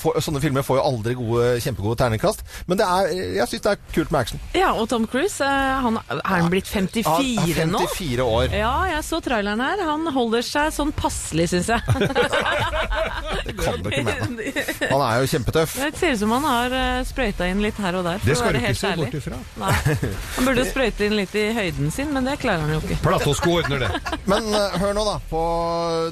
for, 0.00 0.20
Sånne 0.24 0.40
filmer 0.44 0.62
får 0.66 0.78
jo 0.80 0.84
aldri 0.90 1.14
gode, 1.18 1.46
kjempegode 1.64 1.96
terningkast. 2.02 2.44
Men 2.68 2.78
det 2.80 2.86
er, 2.86 3.08
jeg 3.40 3.48
syns 3.50 3.64
det 3.66 3.72
er 3.74 3.80
kult 3.94 4.12
med 4.14 4.20
action. 4.20 4.40
Ja, 4.56 4.70
og 4.76 4.88
Tom 4.92 5.06
Cruise, 5.10 5.40
eh, 5.44 5.80
han, 5.84 5.98
er 6.12 6.22
han 6.28 6.50
blitt 6.52 6.68
54 6.70 7.04
Han 7.08 7.50
er 7.64 7.70
nå? 7.72 7.82
54 7.96 8.24
år. 8.28 8.54
Ja, 8.60 8.74
jeg 8.92 9.04
så 9.08 9.20
traileren 9.24 9.60
her. 9.64 9.82
Han 9.88 10.06
holder 10.14 10.44
seg 10.46 10.72
sånn 10.76 10.92
passelig, 10.96 11.48
syns 11.54 11.72
jeg. 11.72 11.80
Det 13.44 13.54
kan 13.58 13.80
du 13.84 13.88
ikke 13.90 14.04
mene. 14.06 14.52
Han 14.90 15.02
er 15.04 15.20
jo 15.22 15.28
kjempetøff. 15.34 15.74
Det 15.80 15.90
ser 15.98 16.14
ut 16.14 16.20
som 16.22 16.32
han 16.36 16.46
har 16.48 16.74
eh, 16.78 17.00
sprøyta 17.08 17.48
inn 17.50 17.60
litt 17.64 17.78
her 17.82 17.98
og 17.98 18.06
der. 18.06 18.20
For 18.22 18.30
Det 18.30 18.36
å 18.36 18.40
skal 18.40 18.54
du 18.56 18.58
ikke 18.60 18.70
helt 18.70 18.80
se 18.80 18.90
ærlig. 18.92 19.08
bort 19.08 19.18
ifra. 19.20 19.40
Nei. 19.60 20.12
Han 20.38 20.48
burde 20.48 20.66
sprøyte 20.68 21.08
inn 21.08 21.16
litt 21.18 21.34
i 21.38 21.44
høyden 21.56 21.92
sin, 21.94 22.12
men 22.14 22.28
det 22.28 22.38
klarer 22.42 22.64
han 22.66 22.73
jo 22.76 22.82
ikke. 22.82 22.98
Platåsko 23.04 23.56
ordner 23.60 23.84
det. 23.86 23.90
Men 24.30 24.48
uh, 24.52 24.76
hør 24.82 24.94
nå, 24.96 25.06
da, 25.08 25.16
på 25.30 25.42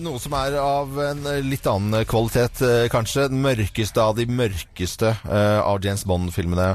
noe 0.05 0.22
som 0.22 0.37
er 0.38 0.59
av 0.62 0.98
en 1.09 1.27
litt 1.46 1.66
annen 1.70 2.07
kvalitet, 2.09 2.62
uh, 2.64 2.87
kanskje. 2.92 3.29
Den 3.33 3.42
mørkeste 3.44 4.03
av 4.03 4.16
de 4.18 4.29
mørkeste 4.31 5.14
uh, 5.27 5.61
av 5.62 5.83
James 5.85 6.07
Bond-filmene. 6.09 6.75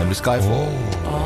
Nemlig 0.00 0.20
Skyfall. 0.20 0.68
Å, 1.08 1.23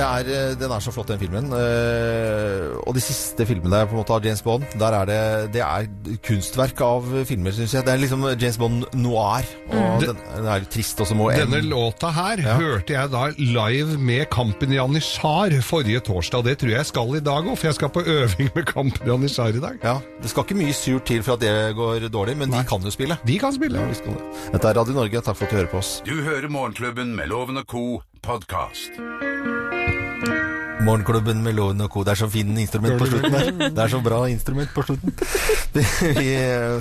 er, 0.00 0.24
eh, 0.24 0.54
den 0.56 0.70
er 0.72 0.80
så 0.80 0.92
flott, 0.94 1.08
den 1.12 1.18
filmen. 1.20 1.50
Eh, 1.52 2.72
og 2.86 2.94
de 2.96 3.00
siste 3.04 3.44
filmene 3.44 3.82
på 3.86 3.92
en 3.92 4.00
måte 4.00 4.14
av 4.14 4.24
James 4.24 4.40
Bond, 4.42 4.64
der 4.80 4.94
er 4.96 5.04
det, 5.06 5.18
det 5.52 5.60
er 5.60 5.88
kunstverk 6.24 6.80
av 6.80 7.04
filmer, 7.28 7.52
syns 7.52 7.74
jeg. 7.76 7.84
Det 7.84 7.92
er 7.92 8.00
liksom 8.00 8.24
James 8.40 8.56
Bond 8.58 8.86
noir. 8.94 9.44
Og 9.68 9.78
Mm. 9.92 10.00
den, 10.00 10.16
den 10.36 10.46
er 10.48 10.60
trist 10.64 10.96
også. 11.00 11.14
Må 11.14 11.28
Denne 11.36 11.60
låta 11.68 12.10
her 12.12 12.36
hørte 12.40 12.94
jeg 12.94 13.10
da 13.12 13.26
live 13.36 13.98
med 13.98 14.30
Kampen 14.30 14.72
i 14.72 14.78
Anishar 14.80 15.50
forrige 15.62 16.00
torsdag. 16.00 16.44
Det 16.44 16.58
tror 16.58 16.68
jeg 16.70 16.78
jeg 16.78 16.86
skal 16.86 17.16
i 17.16 17.20
dag 17.20 17.44
òg, 17.44 17.56
for 17.58 17.66
jeg 17.68 17.74
skal 17.74 17.88
på 17.92 18.02
øving 18.06 18.50
med 18.54 18.64
Kampen 18.66 19.06
i 19.08 19.12
Anishar 19.12 19.48
i 19.52 19.60
dag. 19.60 19.76
Ja, 19.84 19.98
Det 20.22 20.30
skal 20.30 20.44
ikke 20.44 20.56
mye 20.56 20.72
surt 20.72 21.04
til 21.04 21.22
for 21.22 21.34
at 21.34 21.40
det 21.40 21.76
går 21.76 22.08
dårlig, 22.08 22.36
men 22.36 22.50
de 22.50 22.64
kan 22.64 22.80
jo 22.80 22.90
spille. 22.90 23.18
De 23.26 23.38
kan 23.38 23.52
spille. 23.52 23.78
Ja, 23.78 23.92
kan. 24.04 24.16
Dette 24.52 24.68
er 24.68 24.74
Radio 24.80 24.94
Norge. 24.94 25.20
Takk 25.20 25.36
for 25.36 25.44
at 25.44 25.50
du 25.50 25.56
hører 25.56 25.70
på 25.70 25.78
oss. 25.78 26.00
Du 26.06 26.22
hører 26.22 26.48
Morgenklubben 26.48 27.14
med 27.14 27.28
Loven 27.28 27.56
og 27.58 27.66
co. 27.66 28.02
podkast. 28.22 29.31
Morgenklubben 30.82 31.42
med 31.44 31.54
Loven 31.54 31.80
og 31.84 31.92
Co. 31.94 32.02
Det 32.02 32.12
er 32.16 32.18
så 32.18 32.26
fin 32.30 32.48
instrument 32.58 32.98
på 32.98 33.06
slutten 33.06 33.34
her. 33.36 33.50
Det 33.70 33.82
er 33.84 33.90
så 33.92 34.00
bra 34.02 34.24
instrument 34.30 34.70
på 34.74 34.82
slutten. 34.82 35.14
Vi 36.18 36.32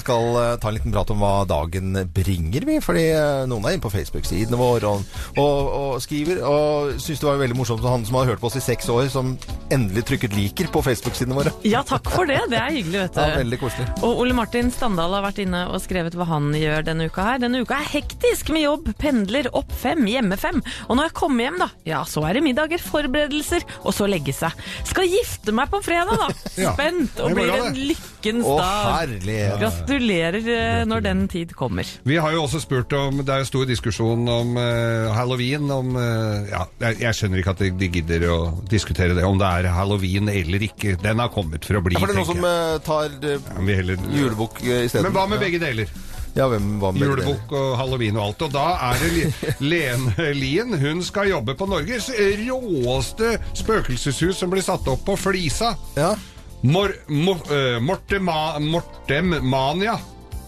skal 0.02 0.38
eh, 0.42 0.56
ta 0.60 0.72
en 0.72 0.76
liten 0.76 0.94
prat 0.96 1.12
om 1.14 1.22
hva 1.22 1.44
dagen 1.48 1.94
bringer, 2.16 2.66
vi. 2.68 2.80
Fordi 2.84 3.04
eh, 3.14 3.44
noen 3.48 3.68
er 3.68 3.76
inne 3.78 3.84
på 3.84 3.92
Facebook-sidene 3.94 4.58
våre 4.60 4.90
og, 4.90 5.06
og, 5.40 5.70
og 5.78 6.02
skriver. 6.04 6.42
Og 6.48 6.98
syns 7.00 7.22
det 7.22 7.30
var 7.30 7.40
veldig 7.40 7.58
morsomt 7.60 7.86
han 7.86 8.04
som 8.08 8.18
har 8.20 8.32
hørt 8.32 8.42
på 8.42 8.50
oss 8.50 8.58
i 8.58 8.64
seks 8.66 8.90
år, 8.92 9.06
som 9.14 9.36
endelig 9.72 10.04
trykket 10.10 10.36
liker 10.36 10.72
på 10.74 10.84
Facebook-sidene 10.86 11.38
våre. 11.38 11.54
Ja, 11.68 11.84
takk 11.88 12.10
for 12.12 12.28
det. 12.30 12.42
Det 12.52 12.60
er 12.60 12.74
hyggelig, 12.74 13.06
vet 13.06 13.16
du. 13.16 13.22
Ja, 13.22 13.38
veldig 13.44 13.62
koselig. 13.62 13.88
Og 14.02 14.24
Ole 14.26 14.36
Martin 14.38 14.74
Standal 14.74 15.16
har 15.18 15.26
vært 15.28 15.44
inne 15.46 15.64
og 15.70 15.80
skrevet 15.84 16.18
hva 16.18 16.28
han 16.34 16.52
gjør 16.58 16.90
denne 16.90 17.08
uka 17.12 17.28
her. 17.30 17.44
Denne 17.46 17.64
uka 17.64 17.78
er 17.78 17.92
hektisk 17.94 18.52
med 18.56 18.66
jobb, 18.66 18.92
pendler, 19.02 19.52
opp 19.62 19.72
fem, 19.84 20.04
hjemme 20.10 20.40
fem. 20.42 20.60
Og 20.90 20.98
når 20.98 21.12
jeg 21.12 21.18
kommer 21.22 21.48
hjem, 21.48 21.62
da, 21.62 21.70
ja, 21.88 22.04
så 22.10 22.26
er 22.28 22.38
det 22.38 22.46
middager, 22.50 22.82
forberedelser 22.82 23.68
og 23.86 23.91
og 23.92 23.96
så 23.98 24.08
legge 24.10 24.34
seg. 24.36 24.56
Skal 24.88 25.10
gifte 25.12 25.52
meg 25.56 25.70
på 25.74 25.84
fredag, 25.84 26.16
da! 26.18 26.30
Ja, 26.62 26.72
Spent! 26.76 27.20
Og 27.24 27.36
blir 27.36 27.52
en 27.54 27.76
lykkens 27.76 28.46
Å, 28.48 28.56
dag. 28.60 28.88
herlighet. 29.02 29.60
Gratulerer 29.62 30.50
eh, 30.56 30.82
når 30.88 31.04
den 31.06 31.24
tid 31.32 31.54
kommer. 31.58 31.88
Vi 32.08 32.18
har 32.22 32.34
jo 32.36 32.44
også 32.46 32.60
spurt 32.64 32.92
om 32.98 33.22
Det 33.26 33.34
er 33.34 33.42
jo 33.44 33.48
stor 33.50 33.66
diskusjon 33.70 34.24
om 34.32 34.56
eh, 34.62 35.08
halloween. 35.16 35.68
Om, 35.74 35.92
eh, 36.00 36.52
ja, 36.54 36.64
jeg, 36.86 37.00
jeg 37.06 37.18
skjønner 37.20 37.42
ikke 37.44 37.56
at 37.56 37.64
de, 37.66 37.72
de 37.82 37.90
gidder 37.98 38.28
å 38.32 38.38
diskutere 38.72 39.16
det, 39.18 39.26
om 39.28 39.40
det 39.42 39.50
er 39.62 39.70
halloween 39.76 40.30
eller 40.32 40.68
ikke. 40.70 40.96
Den 41.02 41.24
har 41.24 41.32
kommet 41.34 41.66
for 41.68 41.80
å 41.80 41.84
bli, 41.86 41.98
Ja, 41.98 42.04
for 42.06 42.12
det 42.14 42.18
er 42.18 42.22
noen 42.22 42.32
tenker 42.32 42.42
som 42.42 42.48
jeg. 42.48 42.72
eh, 42.72 42.86
tar 42.88 43.20
eh, 43.36 43.52
Ja, 43.52 43.66
vi 43.72 43.80
heller- 43.82 44.08
julebukk 44.22 44.62
eh, 44.68 44.86
isteden. 44.88 45.10
Men 45.10 45.18
hva 45.20 45.28
med 45.34 45.42
begge 45.44 45.60
deler? 45.64 45.92
Ja, 46.36 46.48
hvem? 46.48 46.78
Julebukk 46.96 47.52
og 47.52 47.74
halloween 47.80 48.18
og 48.20 48.30
alt. 48.30 48.46
Og 48.48 48.54
da 48.54 48.68
er 48.90 49.02
det 49.02 49.32
Lene 49.72 50.30
Lien. 50.38 50.78
Hun 50.80 51.04
skal 51.04 51.32
jobbe 51.32 51.56
på 51.60 51.68
Norges 51.70 52.12
råeste 52.40 53.36
spøkelseshus 53.58 54.40
som 54.40 54.54
blir 54.54 54.64
satt 54.66 54.88
opp 54.92 55.04
på 55.08 55.18
Flisa. 55.20 55.74
Ja. 56.00 56.14
Mor, 56.62 56.94
mor, 57.10 57.42
uh, 57.50 57.82
Mortema, 57.84 58.60
Mortemania. 58.64 59.98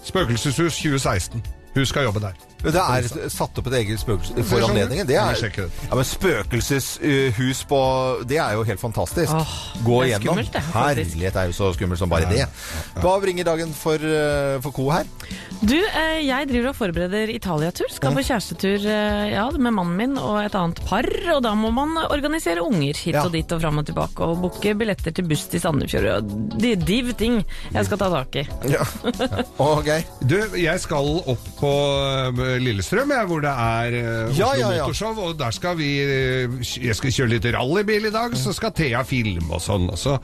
Spøkelseshus 0.04 0.80
2016. 0.80 1.44
Hun 1.74 1.86
skal 1.86 2.08
jobbe 2.08 2.22
der. 2.24 2.53
Det 2.64 2.80
er 2.80 3.28
satt 3.32 3.58
opp 3.60 3.66
et 3.70 3.76
eget 3.82 4.00
spøkelse 4.00 4.44
for 4.48 4.64
anledningen. 4.64 5.06
Det 5.08 5.18
er, 5.20 5.36
vi 5.36 5.64
ja, 5.64 5.94
men 5.94 6.06
spøkelseshus 6.08 7.64
på 7.68 7.80
Det 8.28 8.38
er 8.40 8.54
jo 8.56 8.64
helt 8.66 8.80
fantastisk. 8.80 9.32
Åh, 9.34 9.54
Gå 9.84 9.98
det 10.02 10.04
er 10.04 10.08
igjennom. 10.14 10.24
skummelt, 10.24 10.52
det, 10.54 10.62
faktisk. 10.70 11.14
Herlighet 11.14 11.36
er 11.42 11.50
jo 11.50 11.56
så 11.58 11.72
skummelt 11.76 12.00
som 12.00 12.12
bare 12.12 12.30
det. 12.30 12.46
Hva 13.02 13.14
bringer 13.22 13.44
dagen 13.46 13.74
for, 13.76 14.00
eh, 14.00 14.60
for 14.64 14.72
Co 14.72 14.88
her? 14.90 15.04
Du, 15.64 15.76
eh, 15.76 16.20
jeg 16.26 16.48
driver 16.50 16.70
og 16.72 16.76
forbereder 16.76 17.30
Italia-tur. 17.32 17.88
Skal 17.92 18.16
på 18.16 18.24
kjærestetur 18.26 18.84
eh, 18.90 19.32
ja, 19.34 19.44
med 19.50 19.72
mannen 19.76 19.96
min 19.96 20.18
og 20.20 20.40
et 20.42 20.56
annet 20.58 20.80
par. 20.88 21.08
Og 21.36 21.42
da 21.44 21.54
må 21.58 21.70
man 21.74 21.96
organisere 22.08 22.64
unger 22.64 22.96
hit 22.96 23.20
og 23.20 23.32
dit 23.32 23.52
og 23.54 23.60
fram 23.62 23.78
og 23.80 23.86
tilbake. 23.88 24.24
Og 24.24 24.40
booke 24.42 24.74
billetter 24.78 25.14
til 25.14 25.28
buss 25.28 25.46
til 25.52 25.62
Sandefjord. 25.62 26.10
Og 26.18 26.58
de 26.60 26.74
div 26.80 27.12
ting 27.20 27.40
jeg 27.74 27.88
skal 27.88 28.00
ta 28.00 28.10
tak 28.12 28.40
i. 28.42 28.46
Ja. 28.72 28.84
Geir? 29.84 30.04
Du, 30.24 30.36
jeg 30.56 30.80
skal 30.80 31.08
opp 31.28 31.46
på 31.58 31.70
Lillestrøm, 32.62 33.12
jeg, 33.14 33.28
hvor 33.30 33.42
det 33.44 33.52
er 33.52 33.96
eh, 33.98 34.28
Oslo 34.28 34.40
Ja, 34.40 34.50
ja, 34.58 34.70
ja. 34.78 34.84
Motorshow. 34.84 35.20
Og 35.24 35.38
der 35.38 35.54
skal 35.54 35.78
vi 35.78 35.90
uh, 36.04 36.58
Jeg 36.60 36.96
skal 36.98 37.14
kjøre 37.16 37.32
litt 37.34 37.48
rallybil 37.56 38.08
i 38.10 38.14
dag, 38.14 38.36
så 38.38 38.54
skal 38.56 38.74
Thea 38.76 39.02
filme 39.08 39.48
og 39.50 39.62
sånn. 39.64 39.88
Og 39.92 40.00
så 40.00 40.18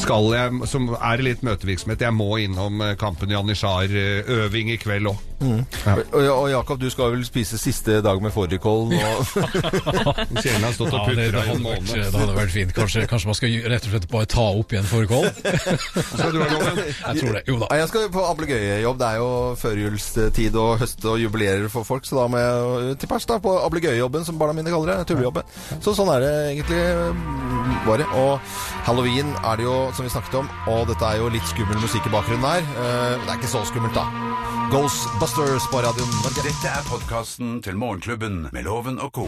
skal 0.00 0.30
jeg, 0.36 0.70
som 0.70 0.90
er 0.96 1.24
litt 1.24 1.44
møtevirksomhet, 1.46 2.04
jeg 2.06 2.16
må 2.16 2.30
innom 2.44 2.82
eh, 2.84 2.96
Kampen 3.00 3.32
Janitsjar-øving 3.34 4.74
i 4.74 4.80
kveld 4.80 5.12
òg. 5.12 5.22
Og, 5.44 6.20
og 6.28 6.46
Jakob, 6.50 6.80
du 6.80 6.88
skal 6.92 7.12
vel 7.14 7.24
spise 7.26 7.58
siste 7.60 8.00
dag 8.04 8.22
med 8.22 8.32
fårikål 8.34 8.86
nå? 8.92 9.00
Kjelen 10.42 10.64
har 10.66 10.74
stått 10.76 10.94
og 10.94 11.00
Ja, 11.00 11.14
det, 11.14 11.16
det, 11.16 11.42
i 11.44 11.48
hadde 11.50 11.58
en 11.58 11.66
vært, 11.68 11.90
det 11.94 12.20
hadde 12.20 12.36
vært 12.38 12.54
fint. 12.54 12.74
Kanskje, 12.76 13.04
kanskje 13.10 13.30
man 13.30 13.38
skal 13.38 13.56
rett 13.74 13.88
og 13.88 13.94
slett 13.94 14.08
bare 14.12 14.30
ta 14.30 14.46
opp 14.60 14.74
igjen 14.74 14.88
loven? 14.90 16.80
Jeg 17.08 17.20
tror 17.20 17.36
det. 17.36 17.42
Jo 17.48 17.58
da. 17.62 17.70
Jeg 17.80 17.90
skal 17.90 18.08
på 18.14 18.24
ablegøyejobb. 18.28 18.98
Det 19.00 19.08
er 19.08 19.20
jo 19.20 19.30
førjulstid 19.60 20.58
og 20.60 20.70
høst 20.82 21.04
og 21.08 21.20
jubilerer 21.22 21.68
for 21.72 21.86
folk, 21.86 22.06
så 22.08 22.22
da 22.22 22.26
må 22.30 22.40
jeg 22.40 22.98
til 23.02 23.10
pers 23.10 23.26
da 23.28 23.38
på 23.42 23.54
ablegøyejobben, 23.64 24.26
som 24.26 24.38
barna 24.40 24.56
mine 24.56 24.72
kaller 24.72 24.94
det. 24.94 25.08
Tullejobben. 25.10 25.48
Så 25.84 25.94
sånn 25.96 26.10
er 26.14 26.24
det 26.24 26.32
egentlig 26.54 26.80
mm, 27.18 27.74
bare. 27.88 28.08
Og 28.20 28.38
halloween 28.88 29.32
er 29.42 29.60
det 29.60 29.68
jo, 29.68 29.76
som 29.96 30.06
vi 30.06 30.12
snakket 30.12 30.40
om, 30.42 30.50
og 30.70 30.86
dette 30.90 31.08
er 31.08 31.20
jo 31.22 31.32
litt 31.32 31.48
skummel 31.50 31.80
musikk 31.82 32.08
i 32.08 32.14
bakgrunnen 32.14 32.46
her. 32.48 32.62
Eh, 32.62 33.10
Men 33.18 33.26
det 33.26 33.34
er 33.34 33.40
ikke 33.42 33.54
så 33.54 33.64
skummelt, 33.68 33.96
da. 33.96 34.06
Ghostbusters 34.72 35.33
på 35.34 35.80
radioen 35.82 36.10
Norge. 36.22 36.42
Dette 36.46 36.70
er 36.70 36.84
podkasten 36.86 37.56
til 37.64 37.74
Morgenklubben 37.74 38.36
med 38.54 38.62
Loven 38.68 39.00
og 39.02 39.10
co. 39.16 39.24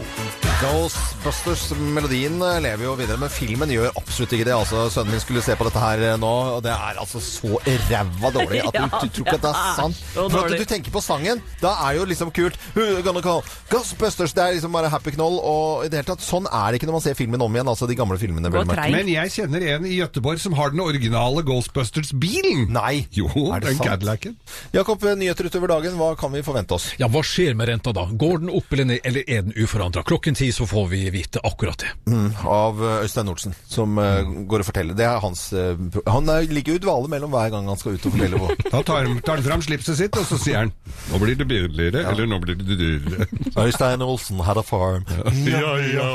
Ghostbusters-melodien 0.61 2.37
lever 2.63 2.85
jo 2.85 2.93
videre, 2.95 3.19
men 3.19 3.31
filmen 3.33 3.73
gjør 3.73 3.91
absolutt 3.99 4.31
ikke 4.37 4.45
det. 4.47 4.53
Altså, 4.55 4.85
Sønnen 4.93 5.11
min 5.17 5.19
skulle 5.19 5.43
se 5.43 5.57
på 5.59 5.67
dette 5.67 5.81
her 5.81 6.03
eh, 6.07 6.15
nå, 6.21 6.29
og 6.55 6.61
det 6.63 6.71
er 6.71 7.01
altså 7.01 7.19
så 7.23 7.59
ræva 7.59 8.31
dårlig 8.31 8.61
at 8.63 8.77
du, 8.77 8.85
du 9.03 9.11
tror 9.17 9.25
ikke 9.25 9.35
at 9.35 9.43
det 9.43 9.51
er 9.51 9.75
sant. 9.81 9.99
For 10.15 10.37
at 10.45 10.55
du 10.55 10.65
tenker 10.69 10.95
på 10.95 11.03
sangen, 11.03 11.43
da 11.59 11.73
er 11.89 11.99
jo 11.99 12.07
liksom 12.07 12.31
kult. 12.35 12.55
Gonna 13.03 13.23
call 13.25 13.43
Ghostbusters, 13.73 14.31
det 14.37 14.45
er 14.45 14.55
liksom 14.55 14.71
bare 14.79 14.93
happy 14.93 15.11
knoll, 15.17 15.41
og 15.43 15.83
i 15.83 15.91
det 15.91 15.99
hele 15.99 16.09
tatt, 16.13 16.23
sånn 16.23 16.47
er 16.47 16.71
det 16.71 16.79
ikke 16.79 16.89
når 16.91 16.97
man 17.01 17.05
ser 17.09 17.19
filmen 17.19 17.43
om 17.43 17.59
igjen, 17.59 17.73
altså 17.73 17.89
de 17.91 17.99
gamle 17.99 18.19
filmene. 18.21 18.47
Men 18.47 19.11
jeg 19.11 19.35
kjenner 19.35 19.67
en 19.75 19.91
i 19.91 19.99
Gøteborg 19.99 20.39
som 20.39 20.55
har 20.55 20.71
den 20.71 20.85
originale 20.87 21.43
Ghostbusters-bilen. 21.51 22.69
Nei, 22.71 23.03
Jo, 23.11 23.27
er 23.51 23.59
det 23.59 23.73
den 23.73 23.79
sant? 23.81 23.91
Cadillacen. 23.91 24.39
Jakob, 24.71 25.03
nyheter 25.19 25.51
utover 25.51 25.75
dagen, 25.75 25.86
hva 25.95 26.11
kan 26.19 26.33
vi 26.33 26.43
forvente 26.43 26.75
oss? 26.75 26.89
Ja, 26.99 27.07
hva 27.11 27.21
skjer 27.25 27.55
med 27.57 27.69
renta 27.69 27.93
da? 27.95 28.03
Går 28.11 28.41
den 28.43 28.51
opp 28.53 28.73
eller 28.73 28.89
ned, 28.91 28.99
eller 29.07 29.23
er 29.23 29.45
den 29.45 29.55
uforandra? 29.55 30.03
Klokken 30.07 30.35
ti 30.35 30.49
så 30.51 30.67
får 30.67 30.87
vi 30.91 31.01
vite 31.13 31.39
akkurat 31.47 31.79
det. 31.79 31.93
Mm, 32.11 32.29
av 32.43 32.83
eh, 32.83 33.03
Øystein 33.05 33.29
Nordsen, 33.29 33.55
som 33.67 33.95
mm. 33.97 34.33
går 34.51 34.63
og 34.63 34.69
forteller. 34.69 34.97
Det 34.97 35.07
er 35.07 35.21
hans 35.23 35.47
eh, 35.53 35.79
Han 36.11 36.31
ligger 36.51 36.75
jo 36.75 36.81
i 36.81 36.83
dvale 36.83 37.11
mellom 37.11 37.31
hver 37.33 37.51
gang 37.53 37.69
han 37.71 37.79
skal 37.79 37.97
ut 37.97 38.07
og 38.09 38.15
fortelle 38.17 38.41
hvor 38.41 38.55
Da 38.67 38.83
tar, 38.83 39.09
tar 39.23 39.39
han 39.39 39.47
fram 39.47 39.65
slipset 39.65 39.99
sitt, 39.99 40.17
og 40.19 40.27
så 40.27 40.39
sier 40.41 40.65
han 40.65 40.73
Nå 41.11 41.21
blir 41.23 41.37
det 41.39 41.47
billigere, 41.49 42.03
eller 42.11 42.29
nå 42.29 42.39
blir 42.43 42.57
det 42.59 42.77
dyrere. 42.79 43.27
Øystein 43.55 44.03
Olsen 44.03 44.41
had 44.43 44.59
a 44.59 44.65
farm. 44.65 45.05
Ja, 45.47 45.77
ja. 45.79 46.09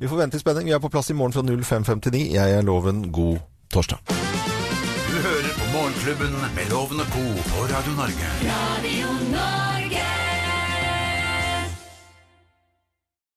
Vi 0.00 0.08
får 0.08 0.24
vente 0.24 0.36
i 0.36 0.42
spenning. 0.42 0.68
Vi 0.68 0.76
er 0.76 0.82
på 0.82 0.92
plass 0.92 1.10
i 1.10 1.16
morgen 1.16 1.32
fra 1.32 1.42
05.59. 1.42 2.24
Jeg 2.34 2.58
er 2.58 2.66
Loven. 2.66 3.08
God 3.12 3.38
torsdag. 3.72 4.27
Morgenklubben 5.98 6.54
med 6.54 6.70
Lovende 6.70 7.04
co. 7.04 7.50
på 7.50 7.62
Radio 7.62 7.92
Norge. 7.92 8.26
Radio 8.42 9.06
Norge. 9.30 9.67